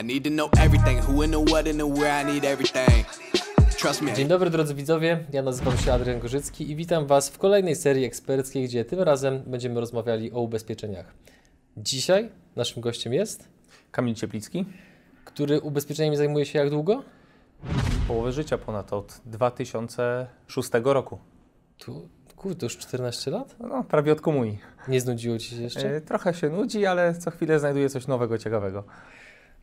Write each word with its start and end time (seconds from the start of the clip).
I 0.00 0.04
need 0.04 0.24
to 0.24 0.30
know 0.30 0.50
everything, 0.60 1.00
who 1.00 1.22
and 1.22 1.32
the 1.32 1.52
what 1.52 1.66
and 1.66 1.78
the 1.78 1.86
where, 1.86 2.22
I 2.22 2.34
need 2.34 2.44
everything. 2.44 3.06
Trust 3.78 4.02
me. 4.02 4.12
Dzień 4.12 4.28
dobry 4.28 4.50
drodzy 4.50 4.74
widzowie, 4.74 5.24
ja 5.32 5.42
nazywam 5.42 5.78
się 5.78 5.92
Adrian 5.92 6.20
Gorzycki 6.20 6.70
i 6.70 6.76
witam 6.76 7.06
Was 7.06 7.28
w 7.28 7.38
kolejnej 7.38 7.76
serii 7.76 8.04
eksperckiej, 8.04 8.64
gdzie 8.64 8.84
tym 8.84 9.00
razem 9.00 9.42
będziemy 9.46 9.80
rozmawiali 9.80 10.32
o 10.32 10.40
ubezpieczeniach. 10.40 11.14
Dzisiaj 11.76 12.30
naszym 12.56 12.82
gościem 12.82 13.12
jest, 13.12 13.48
Kamil 13.90 14.14
Cieplicki. 14.14 14.64
który 15.24 15.60
ubezpieczeniem 15.60 16.16
zajmuje 16.16 16.46
się 16.46 16.58
jak 16.58 16.70
długo? 16.70 17.02
Połowę 18.08 18.32
życia 18.32 18.58
ponad 18.58 18.92
od 18.92 19.20
2006 19.26 20.70
roku. 20.84 21.18
Tu, 21.78 22.08
kurde, 22.36 22.66
już 22.66 22.78
14 22.78 23.30
lat? 23.30 23.56
No, 23.60 23.84
prawie 23.84 24.12
od 24.12 24.20
komunii. 24.20 24.58
Nie 24.88 25.00
znudziło 25.00 25.38
Ci 25.38 25.56
się 25.56 25.62
jeszcze? 25.62 25.96
E, 25.96 26.00
trochę 26.00 26.34
się 26.34 26.48
nudzi, 26.48 26.86
ale 26.86 27.14
co 27.14 27.30
chwilę 27.30 27.58
znajduje 27.58 27.88
coś 27.88 28.06
nowego, 28.06 28.38
ciekawego. 28.38 28.84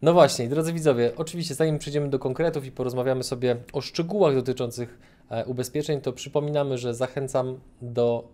No 0.02 0.14
właśnie, 0.14 0.48
drodzy 0.48 0.74
widzowie, 0.74 1.12
oczywiście 1.16 1.56
zanim 1.56 1.80
przejdziemy 1.80 2.10
do 2.10 2.20
konkretów 2.20 2.66
i 2.66 2.72
porozmawiamy 2.72 3.24
sobie 3.24 3.56
o 3.74 3.82
szczegółach 3.82 4.36
dotyczących 4.36 5.00
e, 5.30 5.46
ubezpieczeń, 5.46 6.02
to 6.02 6.14
przypominamy, 6.14 6.78
że 6.78 6.94
zachęcam 6.94 7.60
do. 7.82 8.28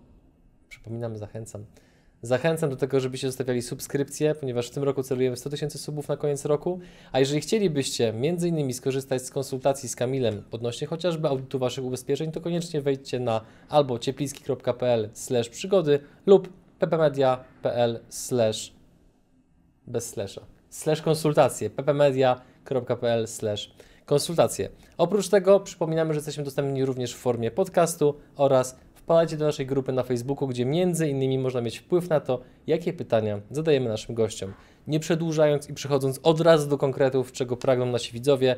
Przypominamy, 0.69 1.17
zachęcam. 1.17 1.65
Zachęcam 2.21 2.69
do 2.69 2.75
tego, 2.75 2.99
żebyście 2.99 3.27
zostawiali 3.27 3.61
subskrypcję, 3.61 4.35
ponieważ 4.35 4.67
w 4.67 4.71
tym 4.71 4.83
roku 4.83 5.03
celujemy 5.03 5.37
100 5.37 5.49
tysięcy 5.49 5.77
subów 5.77 6.07
na 6.07 6.17
koniec 6.17 6.45
roku. 6.45 6.79
A 7.11 7.19
jeżeli 7.19 7.41
chcielibyście 7.41 8.13
między 8.13 8.47
innymi 8.47 8.73
skorzystać 8.73 9.21
z 9.21 9.31
konsultacji 9.31 9.89
z 9.89 9.95
Kamilem 9.95 10.43
odnośnie 10.51 10.87
chociażby 10.87 11.27
audytu 11.27 11.59
Waszych 11.59 11.85
ubezpieczeń, 11.85 12.31
to 12.31 12.41
koniecznie 12.41 12.81
wejdźcie 12.81 13.19
na 13.19 13.41
albo 13.69 13.99
cieplicki.pl 13.99 15.09
przygody 15.51 15.99
lub 16.25 16.49
ppmedia.pl 16.79 17.99
bez 19.87 20.09
slasha 20.09 20.60
slash 20.71 21.01
konsultacje 21.01 21.69
ppmedia.pl 21.69 23.27
slash 23.27 23.71
konsultacje. 24.05 24.69
Oprócz 24.97 25.29
tego 25.29 25.59
przypominamy, 25.59 26.13
że 26.13 26.17
jesteśmy 26.17 26.43
dostępni 26.43 26.85
również 26.85 27.13
w 27.13 27.17
formie 27.17 27.51
podcastu 27.51 28.15
oraz 28.35 28.79
wpadajcie 28.93 29.37
do 29.37 29.45
naszej 29.45 29.65
grupy 29.65 29.91
na 29.91 30.03
Facebooku, 30.03 30.47
gdzie 30.47 30.65
między 30.65 31.09
innymi 31.09 31.39
można 31.39 31.61
mieć 31.61 31.77
wpływ 31.77 32.09
na 32.09 32.19
to, 32.19 32.41
jakie 32.67 32.93
pytania 32.93 33.41
zadajemy 33.51 33.89
naszym 33.89 34.15
gościom. 34.15 34.53
Nie 34.87 34.99
przedłużając 34.99 35.69
i 35.69 35.73
przechodząc 35.73 36.19
od 36.23 36.41
razu 36.41 36.69
do 36.69 36.77
konkretów, 36.77 37.31
czego 37.31 37.57
pragną 37.57 37.85
nasi 37.85 38.13
widzowie, 38.13 38.55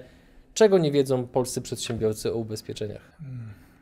czego 0.54 0.78
nie 0.78 0.92
wiedzą 0.92 1.28
polscy 1.28 1.62
przedsiębiorcy 1.62 2.34
o 2.34 2.36
ubezpieczeniach. 2.36 3.18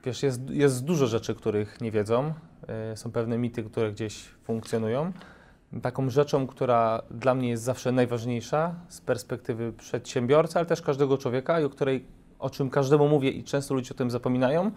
Wiesz, 0.06 0.24
jest, 0.24 0.50
jest 0.50 0.84
dużo 0.84 1.08
rzeczy, 1.08 1.36
których 1.36 1.82
nie 1.82 1.92
wiedzą. 1.92 2.34
E, 2.68 2.98
są 2.98 3.12
pewne 3.12 3.38
mity, 3.38 3.64
które 3.64 3.92
gdzieś 3.92 4.24
funkcjonują. 4.44 5.12
Taką 5.82 6.10
rzeczą, 6.10 6.48
która 6.48 7.02
dla 7.12 7.36
mnie 7.36 7.50
jest 7.50 7.64
zawsze 7.64 7.92
najważniejsza 7.92 8.76
z 8.90 9.02
perspektywy 9.02 9.74
przedsiębiorcy, 9.74 10.60
ale 10.60 10.66
też 10.66 10.82
każdego 10.82 11.18
człowieka 11.18 11.60
i 11.60 11.64
o 11.64 11.70
której, 11.70 12.06
o 12.40 12.50
czym 12.50 12.70
każdemu 12.70 13.08
mówię 13.08 13.30
i 13.30 13.44
często 13.44 13.74
ludzie 13.74 13.94
o 13.94 13.98
tym 13.98 14.12
zapominają, 14.12 14.72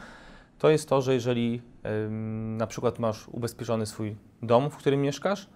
to 0.58 0.70
jest 0.70 0.88
to, 0.88 1.02
że 1.02 1.14
jeżeli 1.14 1.62
na 2.56 2.66
przykład 2.66 2.98
masz 2.98 3.28
ubezpieczony 3.28 3.86
swój 3.86 4.16
dom, 4.42 4.70
w 4.70 4.76
którym 4.76 5.02
mieszkasz, 5.02 5.48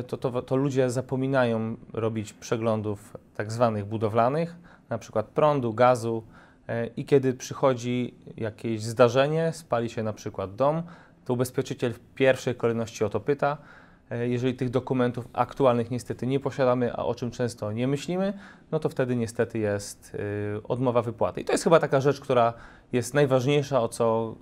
y, 0.00 0.02
to, 0.02 0.16
to, 0.16 0.42
to 0.42 0.56
ludzie 0.56 0.90
zapominają 0.90 1.76
robić 1.92 2.32
przeglądów 2.32 3.16
tak 3.34 3.52
zwanych 3.52 3.84
budowlanych, 3.84 4.56
na 4.88 4.98
przykład 4.98 5.26
prądu, 5.26 5.74
gazu 5.74 6.22
y, 6.68 6.90
i 6.96 7.04
kiedy 7.04 7.34
przychodzi 7.34 8.14
jakieś 8.36 8.82
zdarzenie, 8.82 9.52
spali 9.52 9.90
się 9.90 10.02
na 10.02 10.12
przykład 10.12 10.54
dom, 10.54 10.82
to 11.24 11.32
ubezpieczyciel 11.32 11.92
w 11.92 12.00
pierwszej 12.00 12.54
kolejności 12.54 13.04
o 13.04 13.08
to 13.08 13.20
pyta, 13.20 13.58
E, 13.58 13.83
jeżeli 14.10 14.54
tych 14.54 14.70
dokumentów 14.70 15.28
aktualnych 15.32 15.90
niestety 15.90 16.26
nie 16.26 16.40
posiadamy, 16.40 16.92
a 16.92 17.04
o 17.04 17.14
czym 17.14 17.30
często 17.30 17.72
nie 17.72 17.88
myślimy, 17.88 18.32
no 18.72 18.78
to 18.78 18.88
wtedy 18.88 19.16
niestety 19.16 19.58
jest 19.58 20.14
y, 20.14 20.62
odmowa 20.68 21.02
wypłaty. 21.02 21.40
I 21.40 21.44
to 21.44 21.52
jest 21.52 21.64
chyba 21.64 21.80
taka 21.80 22.00
rzecz, 22.00 22.20
która 22.20 22.52
jest 22.92 23.14
najważniejsza, 23.14 23.80
o 23.80 23.88
co 23.88 24.36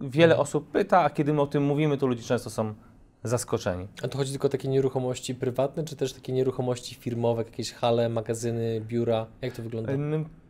wiele 0.00 0.36
osób 0.36 0.70
pyta, 0.70 1.00
a 1.00 1.10
kiedy 1.10 1.32
my 1.32 1.40
o 1.40 1.46
tym 1.46 1.64
mówimy, 1.64 1.98
to 1.98 2.06
ludzie 2.06 2.22
często 2.22 2.50
są 2.50 2.74
zaskoczeni. 3.24 3.88
A 4.02 4.08
to 4.08 4.18
chodzi 4.18 4.30
tylko 4.30 4.46
o 4.46 4.50
takie 4.50 4.68
nieruchomości 4.68 5.34
prywatne, 5.34 5.84
czy 5.84 5.96
też 5.96 6.12
takie 6.12 6.32
nieruchomości 6.32 6.94
firmowe, 6.94 7.42
jakieś 7.42 7.72
hale, 7.72 8.08
magazyny, 8.08 8.80
biura? 8.80 9.26
Jak 9.42 9.54
to 9.54 9.62
wygląda? 9.62 9.92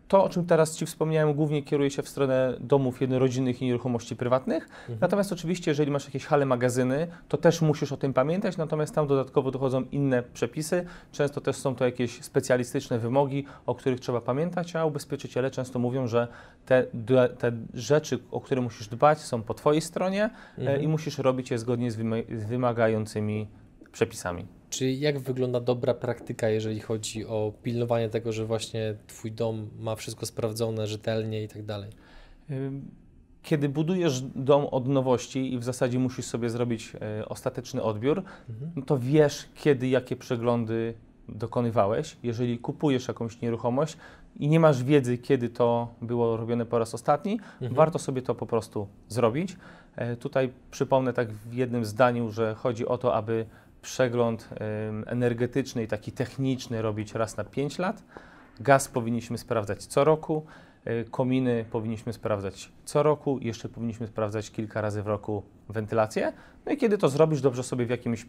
To, 0.09 0.25
o 0.25 0.29
czym 0.29 0.47
teraz 0.47 0.77
Ci 0.77 0.87
wspomniałem, 0.87 1.35
głównie 1.35 1.63
kieruje 1.63 1.91
się 1.91 2.03
w 2.03 2.09
stronę 2.09 2.57
domów 2.61 3.01
jednorodzinnych 3.01 3.63
i 3.63 3.65
nieruchomości 3.65 4.17
prywatnych. 4.17 4.69
Mhm. 4.81 4.99
Natomiast 5.01 5.33
oczywiście, 5.33 5.71
jeżeli 5.71 5.91
masz 5.91 6.05
jakieś 6.05 6.27
hale, 6.27 6.47
magazyny, 6.47 7.07
to 7.29 7.37
też 7.37 7.63
musisz 7.63 7.93
o 7.93 7.97
tym 7.97 8.13
pamiętać, 8.13 8.57
natomiast 8.57 8.95
tam 8.95 9.07
dodatkowo 9.07 9.51
dochodzą 9.51 9.83
inne 9.93 10.23
przepisy. 10.23 10.87
Często 11.13 11.41
też 11.41 11.57
są 11.57 11.75
to 11.75 11.85
jakieś 11.85 12.23
specjalistyczne 12.23 12.99
wymogi, 12.99 13.47
o 13.67 13.75
których 13.75 14.01
trzeba 14.01 14.21
pamiętać, 14.21 14.77
a 14.77 14.85
ubezpieczyciele 14.85 15.51
często 15.51 15.79
mówią, 15.79 16.07
że 16.07 16.29
te, 16.67 16.87
te 17.39 17.53
rzeczy, 17.75 18.19
o 18.31 18.41
które 18.41 18.61
musisz 18.61 18.89
dbać, 18.89 19.19
są 19.19 19.43
po 19.43 19.55
Twojej 19.55 19.81
stronie 19.81 20.25
e, 20.25 20.61
mhm. 20.61 20.83
i 20.83 20.89
musisz 20.89 21.19
robić 21.19 21.51
je 21.51 21.59
zgodnie 21.59 21.91
z 21.91 21.97
wymagającymi 22.29 23.49
przepisami. 23.93 24.47
Czy 24.75 24.93
jak 24.93 25.19
wygląda 25.19 25.61
dobra 25.61 25.95
praktyka, 25.95 26.49
jeżeli 26.49 26.81
chodzi 26.81 27.27
o 27.27 27.53
pilnowanie 27.63 28.09
tego, 28.09 28.33
że 28.33 28.47
właśnie 28.47 28.95
Twój 29.07 29.33
dom 29.33 29.69
ma 29.79 29.97
wszystko 29.97 30.27
sprawdzone 30.27 30.87
rzetelnie 30.87 31.43
i 31.43 31.49
tak 31.49 31.63
dalej? 31.63 31.91
Kiedy 33.43 33.69
budujesz 33.69 34.21
dom 34.21 34.67
od 34.67 34.89
nowości 34.89 35.55
i 35.55 35.59
w 35.59 35.65
zasadzie 35.65 35.99
musisz 35.99 36.25
sobie 36.25 36.51
zrobić 36.51 36.93
e, 37.01 37.29
ostateczny 37.29 37.83
odbiór, 37.83 38.23
mhm. 38.51 38.71
no 38.77 38.83
to 38.83 38.99
wiesz, 38.99 39.49
kiedy 39.55 39.89
jakie 39.89 40.17
przeglądy 40.17 40.95
dokonywałeś. 41.29 42.17
Jeżeli 42.23 42.59
kupujesz 42.59 43.09
jakąś 43.09 43.41
nieruchomość 43.41 43.97
i 44.39 44.49
nie 44.49 44.61
masz 44.61 44.85
wiedzy, 44.85 45.19
kiedy 45.19 45.49
to 45.49 45.95
było 46.03 46.37
robione 46.37 46.67
po 46.67 46.79
raz 46.79 46.95
ostatni, 46.95 47.33
mhm. 47.33 47.75
warto 47.75 47.99
sobie 47.99 48.23
to 48.23 48.35
po 48.35 48.47
prostu 48.47 48.87
zrobić. 49.09 49.57
E, 49.97 50.17
tutaj 50.17 50.53
przypomnę 50.71 51.13
tak 51.13 51.33
w 51.33 51.55
jednym 51.55 51.85
zdaniu, 51.85 52.31
że 52.31 52.55
chodzi 52.55 52.87
o 52.87 52.99
to, 52.99 53.15
aby 53.15 53.47
przegląd 53.85 54.49
energetyczny 55.07 55.83
i 55.83 55.89
taki 55.89 56.13
techniczny 56.13 56.83
robić 56.83 57.15
raz 57.15 57.37
na 57.37 57.45
5 57.45 57.79
lat. 57.79 58.03
Gaz 58.61 58.89
powinniśmy 58.89 59.39
sprawdzać 59.39 59.87
co 59.87 60.05
roku, 60.05 60.47
e, 60.85 61.05
kominy 61.05 61.65
powinniśmy 61.71 62.13
sprawdzać 62.13 62.73
co 62.85 63.03
roku, 63.03 63.39
jeszcze 63.41 63.69
powinniśmy 63.69 64.07
sprawdzać 64.07 64.51
kilka 64.51 64.81
razy 64.81 65.03
w 65.03 65.07
roku 65.07 65.43
wentylację. 65.69 66.33
No 66.67 66.73
i 66.73 66.77
kiedy 66.77 66.99
to 66.99 67.09
zrobisz, 67.09 67.41
dobrze 67.41 67.63
sobie 67.63 67.87
w 67.87 67.91
jakimś 67.91 68.27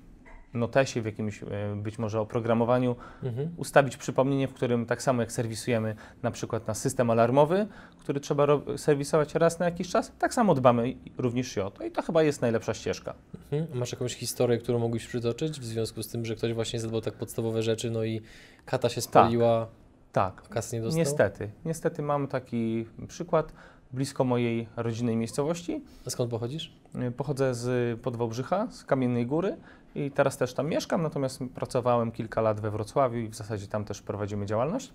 notesie, 0.56 1.02
w 1.02 1.06
jakimś 1.06 1.44
e, 1.44 1.48
być 1.76 2.00
może 2.00 2.20
oprogramowaniu, 2.20 2.96
mhm. 3.24 3.50
ustawić 3.58 3.98
przypomnienie, 3.98 4.48
w 4.48 4.54
którym 4.54 4.86
tak 4.86 5.02
samo 5.02 5.22
jak 5.22 5.32
serwisujemy 5.32 5.96
na 6.24 6.32
przykład 6.32 6.68
na 6.68 6.74
system 6.74 7.10
alarmowy, 7.10 7.68
który 8.00 8.20
trzeba 8.20 8.48
serwisować 8.78 9.36
raz 9.36 9.60
na 9.60 9.66
jakiś 9.66 9.90
czas, 9.90 10.12
tak 10.20 10.34
samo 10.34 10.56
dbamy 10.56 10.96
również 11.18 11.58
i 11.58 11.62
o 11.62 11.72
to. 11.72 11.84
I 11.84 11.92
to 11.92 12.02
chyba 12.02 12.24
jest 12.24 12.42
najlepsza 12.42 12.74
ścieżka. 12.74 13.14
Mhm. 13.52 13.80
Masz 13.80 13.92
jakąś 13.92 14.16
historię, 14.16 14.58
którą 14.58 14.80
mógłbyś 14.80 15.08
przytoczyć 15.08 15.60
w 15.60 15.66
związku 15.66 16.04
z 16.04 16.08
tym, 16.08 16.26
że 16.26 16.36
ktoś 16.36 16.54
właśnie 16.54 16.80
zadbał 16.80 17.02
tak 17.02 17.14
podstawowe 17.14 17.64
rzeczy, 17.64 17.92
no 17.92 18.04
i 18.04 18.22
kata 18.66 18.90
się 18.90 19.02
spaliła, 19.02 19.68
tak, 20.12 20.42
tak. 20.42 20.50
kas 20.50 20.74
nie 20.74 20.82
dostał? 20.82 21.00
Niestety. 21.00 21.50
Niestety 21.66 22.02
mam 22.02 22.28
taki 22.28 22.86
przykład 23.08 23.54
blisko 23.94 24.24
mojej 24.24 24.68
rodzinnej 24.76 25.18
miejscowości. 25.18 25.82
A 26.08 26.10
skąd 26.10 26.32
pochodzisz? 26.32 26.74
Pochodzę 27.18 27.56
z 27.56 28.00
Podwałbrzycha, 28.02 28.68
z 28.72 28.84
Kamiennej 28.84 29.26
Góry 29.26 29.58
i 29.96 30.12
teraz 30.12 30.38
też 30.38 30.54
tam 30.54 30.68
mieszkam, 30.68 31.02
natomiast 31.02 31.40
pracowałem 31.56 32.12
kilka 32.12 32.42
lat 32.42 32.60
we 32.60 32.72
Wrocławiu 32.72 33.18
i 33.18 33.28
w 33.28 33.36
zasadzie 33.36 33.68
tam 33.68 33.86
też 33.86 34.02
prowadzimy 34.02 34.46
działalność. 34.46 34.94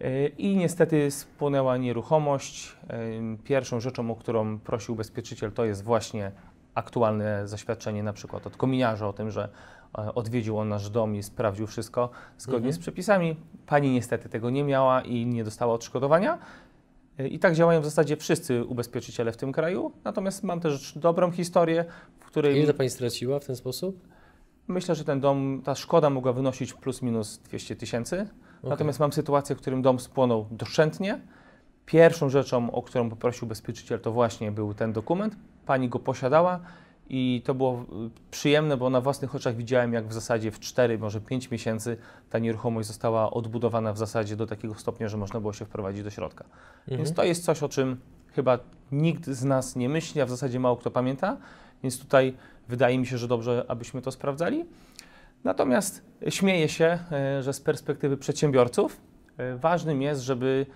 E, 0.00 0.28
I 0.28 0.56
niestety 0.56 1.10
spłynęła 1.10 1.76
nieruchomość. 1.76 2.76
E, 2.88 2.98
pierwszą 3.44 3.80
rzeczą, 3.80 4.10
o 4.10 4.16
którą 4.16 4.58
prosił 4.58 4.94
ubezpieczyciel, 4.94 5.52
to 5.52 5.64
jest 5.64 5.82
właśnie 5.82 6.32
aktualne 6.74 7.48
zaświadczenie 7.48 8.02
na 8.02 8.12
przykład 8.12 8.46
od 8.46 8.56
kominiarza 8.56 9.08
o 9.08 9.12
tym, 9.12 9.30
że 9.30 9.48
e, 9.98 10.14
odwiedził 10.14 10.58
on 10.58 10.68
nasz 10.68 10.90
dom 10.90 11.16
i 11.16 11.22
sprawdził 11.22 11.66
wszystko 11.66 12.10
zgodnie 12.38 12.68
mhm. 12.68 12.72
z 12.74 12.78
przepisami. 12.78 13.36
Pani 13.66 13.90
niestety 13.90 14.28
tego 14.28 14.50
nie 14.50 14.64
miała 14.64 15.02
i 15.02 15.26
nie 15.26 15.44
dostała 15.44 15.74
odszkodowania. 15.74 16.38
I 17.30 17.38
tak 17.38 17.54
działają 17.54 17.80
w 17.80 17.84
zasadzie 17.84 18.16
wszyscy 18.16 18.64
ubezpieczyciele 18.64 19.32
w 19.32 19.36
tym 19.36 19.52
kraju. 19.52 19.92
Natomiast 20.04 20.42
mam 20.42 20.60
też 20.60 20.98
dobrą 20.98 21.30
historię, 21.30 21.84
w 22.18 22.24
której. 22.24 22.62
Ile 22.62 22.74
Pani 22.74 22.90
straciła 22.90 23.38
w 23.38 23.44
ten 23.44 23.56
sposób? 23.56 24.00
Myślę, 24.70 24.94
że 24.94 25.04
ten 25.04 25.20
dom, 25.20 25.62
ta 25.64 25.74
szkoda 25.74 26.10
mogła 26.10 26.32
wynosić 26.32 26.74
plus 26.74 27.02
minus 27.02 27.38
200 27.38 27.76
tysięcy. 27.76 28.16
Okay. 28.16 28.70
Natomiast 28.70 29.00
mam 29.00 29.12
sytuację, 29.12 29.56
w 29.56 29.58
którym 29.58 29.82
dom 29.82 30.00
spłonął 30.00 30.46
doszczętnie. 30.50 31.20
Pierwszą 31.86 32.28
rzeczą, 32.28 32.70
o 32.70 32.82
którą 32.82 33.10
poprosił 33.10 33.46
ubezpieczyciel, 33.46 34.00
to 34.00 34.12
właśnie 34.12 34.52
był 34.52 34.74
ten 34.74 34.92
dokument. 34.92 35.36
Pani 35.66 35.88
go 35.88 35.98
posiadała 35.98 36.60
i 37.08 37.42
to 37.44 37.54
było 37.54 37.82
y, 37.82 37.84
przyjemne, 38.30 38.76
bo 38.76 38.90
na 38.90 39.00
własnych 39.00 39.34
oczach 39.34 39.56
widziałem, 39.56 39.92
jak 39.92 40.08
w 40.08 40.12
zasadzie 40.12 40.50
w 40.50 40.60
4, 40.60 40.98
może 40.98 41.20
5 41.20 41.50
miesięcy 41.50 41.96
ta 42.30 42.38
nieruchomość 42.38 42.88
została 42.88 43.30
odbudowana 43.30 43.92
w 43.92 43.98
zasadzie 43.98 44.36
do 44.36 44.46
takiego 44.46 44.74
stopnia, 44.74 45.08
że 45.08 45.16
można 45.16 45.40
było 45.40 45.52
się 45.52 45.64
wprowadzić 45.64 46.02
do 46.02 46.10
środka. 46.10 46.44
Mhm. 46.44 46.96
Więc 46.96 47.14
to 47.14 47.24
jest 47.24 47.44
coś, 47.44 47.62
o 47.62 47.68
czym 47.68 48.00
chyba 48.32 48.58
nikt 48.92 49.26
z 49.26 49.44
nas 49.44 49.76
nie 49.76 49.88
myśli, 49.88 50.20
a 50.20 50.26
w 50.26 50.30
zasadzie 50.30 50.60
mało 50.60 50.76
kto 50.76 50.90
pamięta. 50.90 51.36
Więc 51.82 51.98
tutaj 52.00 52.36
wydaje 52.68 52.98
mi 52.98 53.06
się, 53.06 53.18
że 53.18 53.28
dobrze, 53.28 53.64
abyśmy 53.68 54.02
to 54.02 54.12
sprawdzali. 54.12 54.64
Natomiast 55.44 56.02
śmieję 56.28 56.68
się, 56.68 56.98
e, 57.12 57.42
że 57.42 57.52
z 57.52 57.60
perspektywy 57.60 58.16
przedsiębiorców 58.16 59.00
e, 59.36 59.56
ważnym 59.56 60.02
jest, 60.02 60.22
żeby 60.22 60.66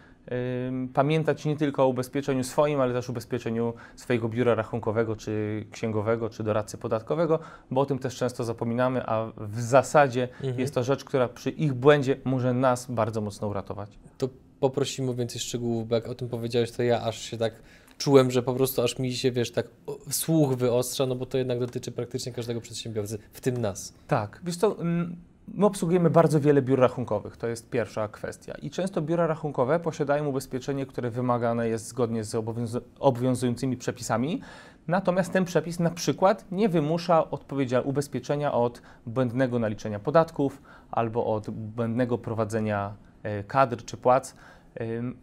pamiętać 0.95 1.45
nie 1.45 1.57
tylko 1.57 1.85
o 1.85 1.87
ubezpieczeniu 1.89 2.45
swoim, 2.45 2.81
ale 2.81 2.93
też 2.95 3.09
ubezpieczeniu 3.09 3.75
swojego 3.97 4.29
biura 4.29 4.55
rachunkowego, 4.55 5.17
czy 5.17 5.65
księgowego, 5.71 6.31
czy 6.31 6.43
doradcy 6.43 6.79
podatkowego, 6.79 7.39
bo 7.71 7.81
o 7.81 7.87
tym 7.87 7.99
też 7.99 8.17
często 8.17 8.45
zapominamy, 8.45 9.07
a 9.07 9.33
w 9.37 9.61
zasadzie 9.61 10.29
Mhm. 10.41 10.61
jest 10.61 10.75
to 10.75 10.83
rzecz, 10.83 11.05
która 11.05 11.29
przy 11.29 11.51
ich 11.51 11.73
błędzie 11.73 12.17
może 12.25 12.55
nas 12.55 12.91
bardzo 12.91 13.21
mocno 13.21 13.49
uratować. 13.49 13.99
To 14.19 14.29
poprosimy 14.61 15.11
o 15.11 15.15
więcej 15.15 15.41
szczegółów, 15.41 15.89
bo 15.89 15.95
jak 15.95 16.09
o 16.09 16.15
tym 16.15 16.29
powiedziałeś, 16.29 16.73
to 16.73 16.83
ja 16.83 17.03
aż 17.03 17.19
się 17.21 17.37
tak 17.37 17.53
czułem, 17.99 18.31
że 18.31 18.43
po 18.43 18.55
prostu 18.55 18.83
aż 18.83 18.99
mi 18.99 19.13
się, 19.13 19.33
wiesz, 19.33 19.51
tak 19.53 19.67
słuch 20.11 20.55
wyostrza, 20.55 21.07
no 21.07 21.15
bo 21.15 21.27
to 21.27 21.39
jednak 21.39 21.59
dotyczy 21.59 21.93
praktycznie 21.93 22.33
każdego 22.33 22.61
przedsiębiorcy, 22.61 23.19
w 23.33 23.41
tym 23.41 23.57
nas. 23.57 23.95
Tak, 24.09 24.41
wiesz 24.45 24.57
co, 24.57 24.81
mm, 24.81 25.17
my 25.49 25.67
obsługujemy 25.67 26.11
bardzo 26.11 26.41
wiele 26.41 26.63
biur 26.63 26.81
rachunkowych, 26.81 27.37
to 27.37 27.47
jest 27.47 27.71
pierwsza 27.71 28.09
kwestia. 28.09 28.55
I 28.63 28.71
często 28.71 29.03
biura 29.03 29.27
rachunkowe 29.27 29.81
posiadają 29.81 30.27
ubezpieczenie, 30.27 30.87
które 30.87 31.11
wymagane 31.11 31.69
jest 31.69 31.87
zgodnie 31.89 32.25
z 32.25 32.35
obowiązu- 32.35 32.81
obowiązującymi 33.01 33.77
przepisami, 33.77 34.41
natomiast 34.89 35.33
ten 35.33 35.45
przepis 35.45 35.81
na 35.81 35.91
przykład 35.91 36.45
nie 36.53 36.69
wymusza 36.69 37.25
odpowiedzia- 37.31 37.83
ubezpieczenia 37.85 38.53
od 38.53 38.83
błędnego 39.07 39.59
naliczenia 39.59 39.99
podatków 39.99 40.63
albo 40.91 41.27
od 41.27 41.51
błędnego 41.51 42.19
prowadzenia 42.19 42.95
e, 43.23 43.45
kadr 43.45 43.85
czy 43.85 43.97
płac, 43.97 44.35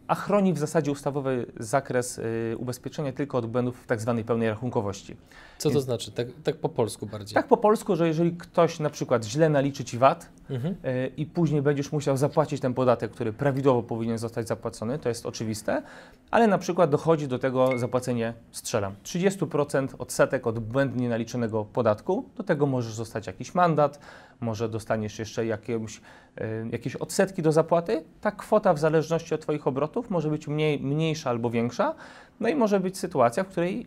a 0.06 0.14
chroni 0.14 0.52
w 0.52 0.58
zasadzie 0.58 0.92
ustawowy 0.92 1.46
zakres 1.60 2.18
y, 2.18 2.56
ubezpieczenia 2.58 3.12
tylko 3.12 3.38
od 3.38 3.46
błędów 3.46 3.82
w 3.82 3.86
tak 3.86 4.00
zwanej 4.00 4.24
pełnej 4.24 4.48
rachunkowości. 4.48 5.16
Co 5.58 5.68
to 5.68 5.72
Więc- 5.72 5.84
znaczy? 5.84 6.12
Tak, 6.12 6.26
tak 6.44 6.56
po 6.56 6.68
polsku 6.68 7.06
bardziej. 7.06 7.34
Tak 7.34 7.48
po 7.48 7.56
polsku, 7.56 7.96
że 7.96 8.06
jeżeli 8.08 8.32
ktoś 8.32 8.80
na 8.80 8.90
przykład 8.90 9.24
źle 9.24 9.48
naliczy 9.48 9.84
Ci 9.84 9.98
VAT, 9.98 10.28
Mhm. 10.50 10.74
e, 10.84 11.06
i 11.06 11.26
później 11.26 11.62
będziesz 11.62 11.92
musiał 11.92 12.16
zapłacić 12.16 12.60
ten 12.60 12.74
podatek, 12.74 13.10
który 13.10 13.32
prawidłowo 13.32 13.82
powinien 13.82 14.18
zostać 14.18 14.48
zapłacony, 14.48 14.98
to 14.98 15.08
jest 15.08 15.26
oczywiste, 15.26 15.82
ale 16.30 16.46
na 16.46 16.58
przykład 16.58 16.90
dochodzi 16.90 17.28
do 17.28 17.38
tego 17.38 17.78
zapłacenie, 17.78 18.34
strzelam, 18.50 18.94
30% 19.04 19.88
odsetek 19.98 20.46
od 20.46 20.58
błędnie 20.58 21.08
naliczonego 21.08 21.64
podatku, 21.64 22.28
do 22.36 22.42
tego 22.42 22.66
możesz 22.66 22.94
zostać 22.94 23.26
jakiś 23.26 23.54
mandat, 23.54 23.98
może 24.40 24.68
dostaniesz 24.68 25.18
jeszcze 25.18 25.46
jakieś, 25.46 26.00
e, 26.36 26.68
jakieś 26.68 26.96
odsetki 26.96 27.42
do 27.42 27.52
zapłaty. 27.52 28.04
Ta 28.20 28.30
kwota 28.30 28.74
w 28.74 28.78
zależności 28.78 29.34
od 29.34 29.40
Twoich 29.40 29.66
obrotów 29.66 30.10
może 30.10 30.30
być 30.30 30.48
mniej, 30.48 30.80
mniejsza 30.80 31.30
albo 31.30 31.50
większa, 31.50 31.94
no 32.40 32.48
i 32.48 32.54
może 32.54 32.80
być 32.80 32.98
sytuacja, 32.98 33.44
w 33.44 33.48
której 33.48 33.86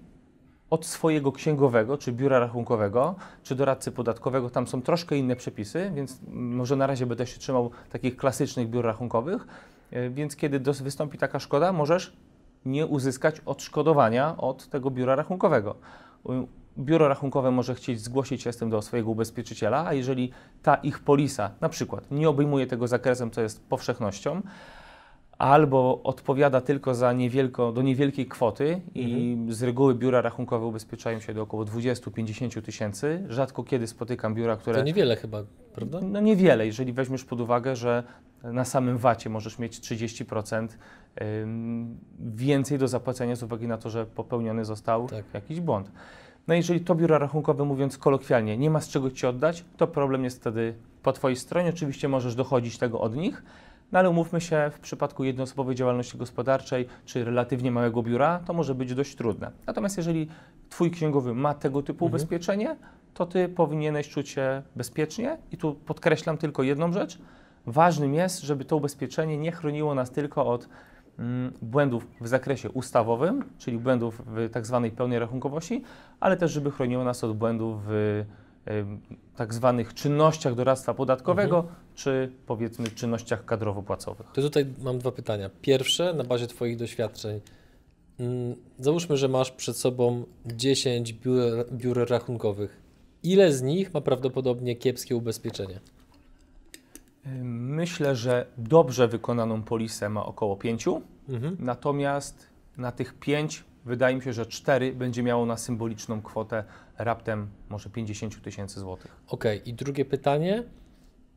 od 0.69 0.85
swojego 0.85 1.31
księgowego, 1.31 1.97
czy 1.97 2.11
biura 2.11 2.39
rachunkowego, 2.39 3.15
czy 3.43 3.55
doradcy 3.55 3.91
podatkowego, 3.91 4.49
tam 4.49 4.67
są 4.67 4.81
troszkę 4.81 5.17
inne 5.17 5.35
przepisy, 5.35 5.91
więc 5.95 6.19
może 6.31 6.75
na 6.75 6.87
razie 6.87 7.05
będę 7.05 7.27
się 7.27 7.39
trzymał 7.39 7.71
takich 7.89 8.17
klasycznych 8.17 8.69
biur 8.69 8.85
rachunkowych, 8.85 9.47
e, 9.91 10.09
więc 10.09 10.35
kiedy 10.35 10.59
wystąpi 10.59 11.17
taka 11.17 11.39
szkoda, 11.39 11.73
możesz 11.73 12.13
nie 12.65 12.85
uzyskać 12.85 13.41
odszkodowania 13.45 14.37
od 14.37 14.67
tego 14.67 14.91
biura 14.91 15.15
rachunkowego. 15.15 15.75
Biuro 16.77 17.07
rachunkowe 17.07 17.51
może 17.51 17.75
chcieć 17.75 18.01
zgłosić 18.01 18.41
się 18.41 18.53
z 18.53 18.57
tym 18.57 18.69
do 18.69 18.81
swojego 18.81 19.09
ubezpieczyciela, 19.09 19.85
a 19.85 19.93
jeżeli 19.93 20.31
ta 20.63 20.75
ich 20.75 20.99
polisa 20.99 21.51
na 21.61 21.69
przykład 21.69 22.11
nie 22.11 22.29
obejmuje 22.29 22.67
tego 22.67 22.87
zakresem, 22.87 23.31
co 23.31 23.41
jest 23.41 23.69
powszechnością, 23.69 24.41
albo 25.45 26.03
odpowiada 26.03 26.61
tylko 26.61 26.95
za 26.95 27.13
niewielko, 27.13 27.71
do 27.71 27.81
niewielkiej 27.81 28.25
kwoty 28.25 28.81
i 28.95 29.37
z 29.49 29.63
reguły 29.63 29.95
biura 29.95 30.21
rachunkowe 30.21 30.65
ubezpieczają 30.65 31.19
się 31.19 31.33
do 31.33 31.41
około 31.41 31.65
20-50 31.65 32.61
tysięcy. 32.61 33.23
Rzadko 33.29 33.63
kiedy 33.63 33.87
spotykam 33.87 34.35
biura, 34.35 34.57
które... 34.57 34.77
To 34.77 34.83
niewiele 34.83 35.15
chyba, 35.15 35.43
prawda? 35.73 35.99
No 36.01 36.21
niewiele, 36.21 36.65
jeżeli 36.65 36.93
weźmiesz 36.93 37.23
pod 37.23 37.41
uwagę, 37.41 37.75
że 37.75 38.03
na 38.43 38.65
samym 38.65 38.97
VAT-ie 38.97 39.33
możesz 39.33 39.59
mieć 39.59 39.79
30% 39.79 40.67
ym, 41.21 41.97
więcej 42.19 42.77
do 42.77 42.87
zapłacenia 42.87 43.35
z 43.35 43.43
uwagi 43.43 43.67
na 43.67 43.77
to, 43.77 43.89
że 43.89 44.05
popełniony 44.05 44.65
został 44.65 45.07
Tak. 45.07 45.25
jakiś 45.33 45.59
błąd. 45.59 45.91
No 46.47 46.53
jeżeli 46.53 46.79
to 46.79 46.95
biuro 46.95 47.19
rachunkowe, 47.19 47.65
mówiąc 47.65 47.97
kolokwialnie, 47.97 48.57
nie 48.57 48.69
ma 48.69 48.81
z 48.81 48.89
czego 48.89 49.11
Ci 49.11 49.27
oddać, 49.27 49.65
to 49.77 49.87
problem 49.87 50.23
jest 50.23 50.39
wtedy 50.41 50.73
po 51.03 51.13
Twojej 51.13 51.35
stronie. 51.35 51.69
Oczywiście 51.69 52.07
możesz 52.07 52.35
dochodzić 52.35 52.77
tego 52.77 52.99
od 53.01 53.15
nich, 53.15 53.43
no 53.91 53.99
ale 53.99 54.09
umówmy 54.09 54.41
się, 54.41 54.71
w 54.73 54.79
przypadku 54.79 55.23
jednoosobowej 55.23 55.75
działalności 55.75 56.17
gospodarczej 56.17 56.87
czy 57.05 57.25
relatywnie 57.25 57.71
małego 57.71 58.03
biura, 58.03 58.39
to 58.45 58.53
może 58.53 58.75
być 58.75 58.95
dość 58.95 59.15
trudne. 59.15 59.51
Natomiast 59.67 59.97
jeżeli 59.97 60.27
Twój 60.69 60.91
księgowy 60.91 61.33
ma 61.33 61.53
tego 61.53 61.81
typu 61.81 62.05
Mhm. 62.05 62.11
ubezpieczenie, 62.11 62.75
to 63.13 63.25
Ty 63.25 63.49
powinieneś 63.49 64.09
czuć 64.09 64.29
się 64.29 64.61
bezpiecznie 64.75 65.37
i 65.51 65.57
tu 65.57 65.73
podkreślam 65.75 66.37
tylko 66.37 66.63
jedną 66.63 66.91
rzecz. 66.91 67.17
Ważnym 67.65 68.13
jest, 68.13 68.41
żeby 68.41 68.65
to 68.65 68.77
ubezpieczenie 68.77 69.37
nie 69.37 69.51
chroniło 69.51 69.95
nas 69.95 70.11
tylko 70.11 70.45
od 70.47 70.69
mm, 71.19 71.53
błędów 71.61 72.07
w 72.21 72.27
zakresie 72.27 72.69
ustawowym, 72.71 73.43
czyli 73.57 73.77
błędów 73.77 74.21
w 74.25 74.49
tak 74.49 74.65
zwanej 74.65 74.91
pełnej 74.91 75.19
rachunkowości, 75.19 75.83
ale 76.19 76.37
też 76.37 76.51
żeby 76.51 76.71
chroniło 76.71 77.03
nas 77.03 77.23
od 77.23 77.37
błędów 77.37 77.81
w 77.87 78.25
tak 79.35 79.53
zwanych 79.53 79.93
czynnościach 79.93 80.55
doradztwa 80.55 80.93
podatkowego, 80.93 81.67
czy 81.95 82.31
powiedzmy 82.45 82.87
czynnościach 82.87 83.45
kadrowo-płacowych. 83.45 84.25
To 84.33 84.41
tutaj 84.41 84.65
mam 84.83 84.99
dwa 84.99 85.11
pytania. 85.11 85.49
Pierwsze, 85.61 86.13
na 86.13 86.23
bazie 86.23 86.47
Twoich 86.47 86.77
doświadczeń. 86.77 87.39
Mm, 88.19 88.55
Załóżmy, 88.79 89.17
że 89.17 89.27
masz 89.27 89.51
przed 89.51 89.77
sobą 89.77 90.23
10 90.45 91.13
biur, 91.13 91.41
biur 91.71 92.09
rachunkowych. 92.09 92.81
Ile 93.23 93.53
z 93.53 93.61
nich 93.61 93.93
ma 93.93 94.01
prawdopodobnie 94.01 94.75
kiepskie 94.75 95.15
ubezpieczenie? 95.15 95.79
Myślę, 97.43 98.15
że 98.15 98.45
dobrze 98.57 99.07
wykonaną 99.07 99.63
polisę 99.63 100.09
ma 100.09 100.25
około 100.25 100.55
pięciu, 100.55 101.01
Mhm. 101.29 101.57
natomiast 101.59 102.47
na 102.77 102.91
tych 102.91 103.13
pięć 103.13 103.63
wydaje 103.85 104.15
mi 104.15 104.21
się, 104.21 104.33
że 104.33 104.45
cztery 104.45 104.93
będzie 104.93 105.23
miało 105.23 105.45
na 105.45 105.57
symboliczną 105.57 106.21
kwotę 106.21 106.63
raptem 106.97 107.47
może 107.69 107.89
50 107.89 108.41
tysięcy 108.41 108.79
złotych. 108.79 109.15
Okej, 109.27 109.69
i 109.69 109.73
drugie 109.73 110.05
pytanie. 110.05 110.63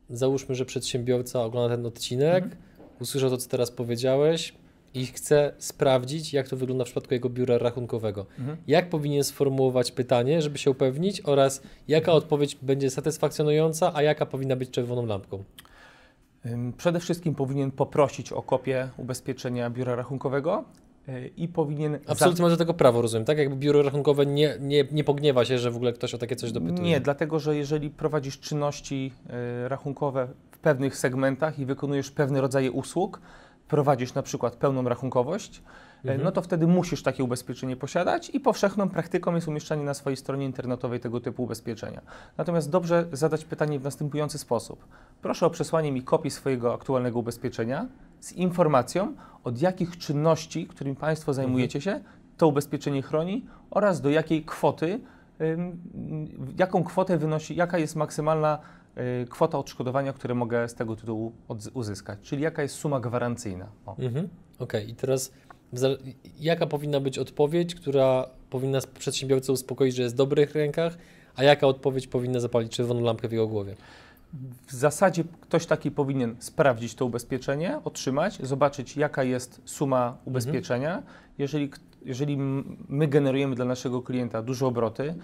Załóżmy, 0.09 0.55
że 0.55 0.65
przedsiębiorca 0.65 1.43
ogląda 1.43 1.75
ten 1.75 1.85
odcinek, 1.85 2.43
Mhm. 2.43 2.61
usłyszał 2.99 3.29
to, 3.29 3.37
co 3.37 3.49
teraz 3.49 3.71
powiedziałeś 3.71 4.53
i 4.93 5.05
chce 5.05 5.53
sprawdzić, 5.57 6.33
jak 6.33 6.47
to 6.49 6.57
wygląda 6.57 6.83
w 6.83 6.87
przypadku 6.87 7.13
jego 7.13 7.29
biura 7.29 7.57
rachunkowego. 7.57 8.25
Mhm. 8.39 8.57
Jak 8.67 8.89
powinien 8.89 9.23
sformułować 9.23 9.91
pytanie, 9.91 10.41
żeby 10.41 10.57
się 10.57 10.71
upewnić 10.71 11.21
oraz 11.21 11.61
jaka 11.87 12.11
odpowiedź 12.11 12.55
będzie 12.61 12.89
satysfakcjonująca, 12.89 13.91
a 13.95 14.01
jaka 14.01 14.25
powinna 14.25 14.55
być 14.55 14.69
czerwoną 14.69 15.05
lampką? 15.05 15.43
Przede 16.77 16.99
wszystkim 16.99 17.35
powinien 17.35 17.71
poprosić 17.71 18.31
o 18.31 18.41
kopię 18.41 18.89
ubezpieczenia 18.97 19.69
biura 19.69 19.95
rachunkowego 19.95 20.63
i 21.37 21.47
powinien. 21.47 21.99
Absolutnie 22.07 22.43
ma 22.43 22.49
do 22.49 22.57
tego 22.57 22.73
prawo, 22.73 23.01
rozumiem, 23.01 23.25
tak? 23.25 23.37
Jakby 23.37 23.55
biuro 23.55 23.83
rachunkowe 23.83 24.25
nie, 24.25 24.57
nie, 24.59 24.85
nie 24.91 25.03
pogniewa 25.03 25.45
się, 25.45 25.57
że 25.57 25.71
w 25.71 25.75
ogóle 25.75 25.93
ktoś 25.93 26.13
o 26.13 26.17
takie 26.17 26.35
coś 26.35 26.51
dopytuje. 26.51 26.89
Nie, 26.89 26.99
dlatego 26.99 27.39
że 27.39 27.55
jeżeli 27.55 27.89
prowadzisz 27.89 28.39
czynności 28.39 29.13
y, 29.65 29.69
rachunkowe 29.69 30.27
w 30.51 30.57
pewnych 30.57 30.97
segmentach 30.97 31.59
i 31.59 31.65
wykonujesz 31.65 32.11
pewne 32.11 32.41
rodzaje 32.41 32.71
usług, 32.71 33.21
prowadzisz 33.67 34.13
na 34.13 34.23
przykład 34.23 34.55
pełną 34.55 34.89
rachunkowość, 34.89 35.61
Mhm. 36.03 36.23
no 36.23 36.31
to 36.31 36.41
wtedy 36.41 36.67
musisz 36.67 37.03
takie 37.03 37.23
ubezpieczenie 37.23 37.75
posiadać 37.75 38.29
i 38.29 38.39
powszechną 38.39 38.89
praktyką 38.89 39.35
jest 39.35 39.47
umieszczanie 39.47 39.83
na 39.83 39.93
swojej 39.93 40.17
stronie 40.17 40.45
internetowej 40.45 40.99
tego 40.99 41.19
typu 41.19 41.43
ubezpieczenia. 41.43 42.01
Natomiast 42.37 42.69
dobrze 42.69 43.05
zadać 43.11 43.45
pytanie 43.45 43.79
w 43.79 43.83
następujący 43.83 44.37
sposób. 44.37 44.85
Proszę 45.21 45.45
o 45.45 45.49
przesłanie 45.49 45.91
mi 45.91 46.03
kopii 46.03 46.31
swojego 46.31 46.73
aktualnego 46.73 47.19
ubezpieczenia 47.19 47.87
z 48.19 48.31
informacją, 48.31 49.13
od 49.43 49.61
jakich 49.61 49.97
czynności, 49.97 50.67
którymi 50.67 50.95
Państwo 50.95 51.33
zajmujecie 51.33 51.81
się, 51.81 51.99
to 52.37 52.47
ubezpieczenie 52.47 53.01
chroni 53.01 53.45
oraz 53.71 54.01
do 54.01 54.09
jakiej 54.09 54.45
kwoty, 54.45 54.99
jaką 56.57 56.83
kwotę 56.83 57.17
wynosi, 57.17 57.55
jaka 57.55 57.77
jest 57.77 57.95
maksymalna 57.95 58.59
y, 59.23 59.27
kwota 59.29 59.57
odszkodowania, 59.57 60.13
które 60.13 60.35
mogę 60.35 60.69
z 60.69 60.75
tego 60.75 60.95
tytułu 60.95 61.33
uzyskać, 61.73 62.19
czyli 62.21 62.43
jaka 62.43 62.61
jest 62.61 62.75
suma 62.75 62.99
gwarancyjna. 62.99 63.67
Mhm. 63.99 64.29
Okej, 64.59 64.89
i 64.89 64.95
teraz 64.95 65.31
jaka 66.39 66.67
powinna 66.67 66.99
być 66.99 67.17
odpowiedź, 67.19 67.75
która 67.75 68.29
powinna 68.49 68.79
przedsiębiorcę 68.99 69.53
uspokoić, 69.53 69.95
że 69.95 70.03
jest 70.03 70.15
w 70.15 70.17
dobrych 70.17 70.55
rękach, 70.55 70.97
a 71.35 71.43
jaka 71.43 71.67
odpowiedź 71.67 72.07
powinna 72.07 72.39
zapalić 72.39 72.71
czerwoną 72.71 73.01
lampkę 73.01 73.27
w 73.27 73.31
jego 73.31 73.47
głowie? 73.47 73.75
W 74.67 74.73
zasadzie 74.73 75.23
ktoś 75.41 75.65
taki 75.65 75.91
powinien 75.91 76.35
sprawdzić 76.39 76.95
to 76.95 77.05
ubezpieczenie, 77.05 77.79
otrzymać, 77.83 78.37
zobaczyć 78.47 78.97
jaka 78.97 79.23
jest 79.23 79.61
suma 79.65 80.17
ubezpieczenia. 80.25 81.03
Jeżeli, 81.37 81.69
k- 81.69 81.79
jeżeli 82.05 82.33
m- 82.33 82.77
my 82.89 83.07
generujemy 83.07 83.55
dla 83.55 83.65
naszego 83.65 84.01
klienta 84.01 84.41
duże 84.41 84.65
obroty, 84.67 85.15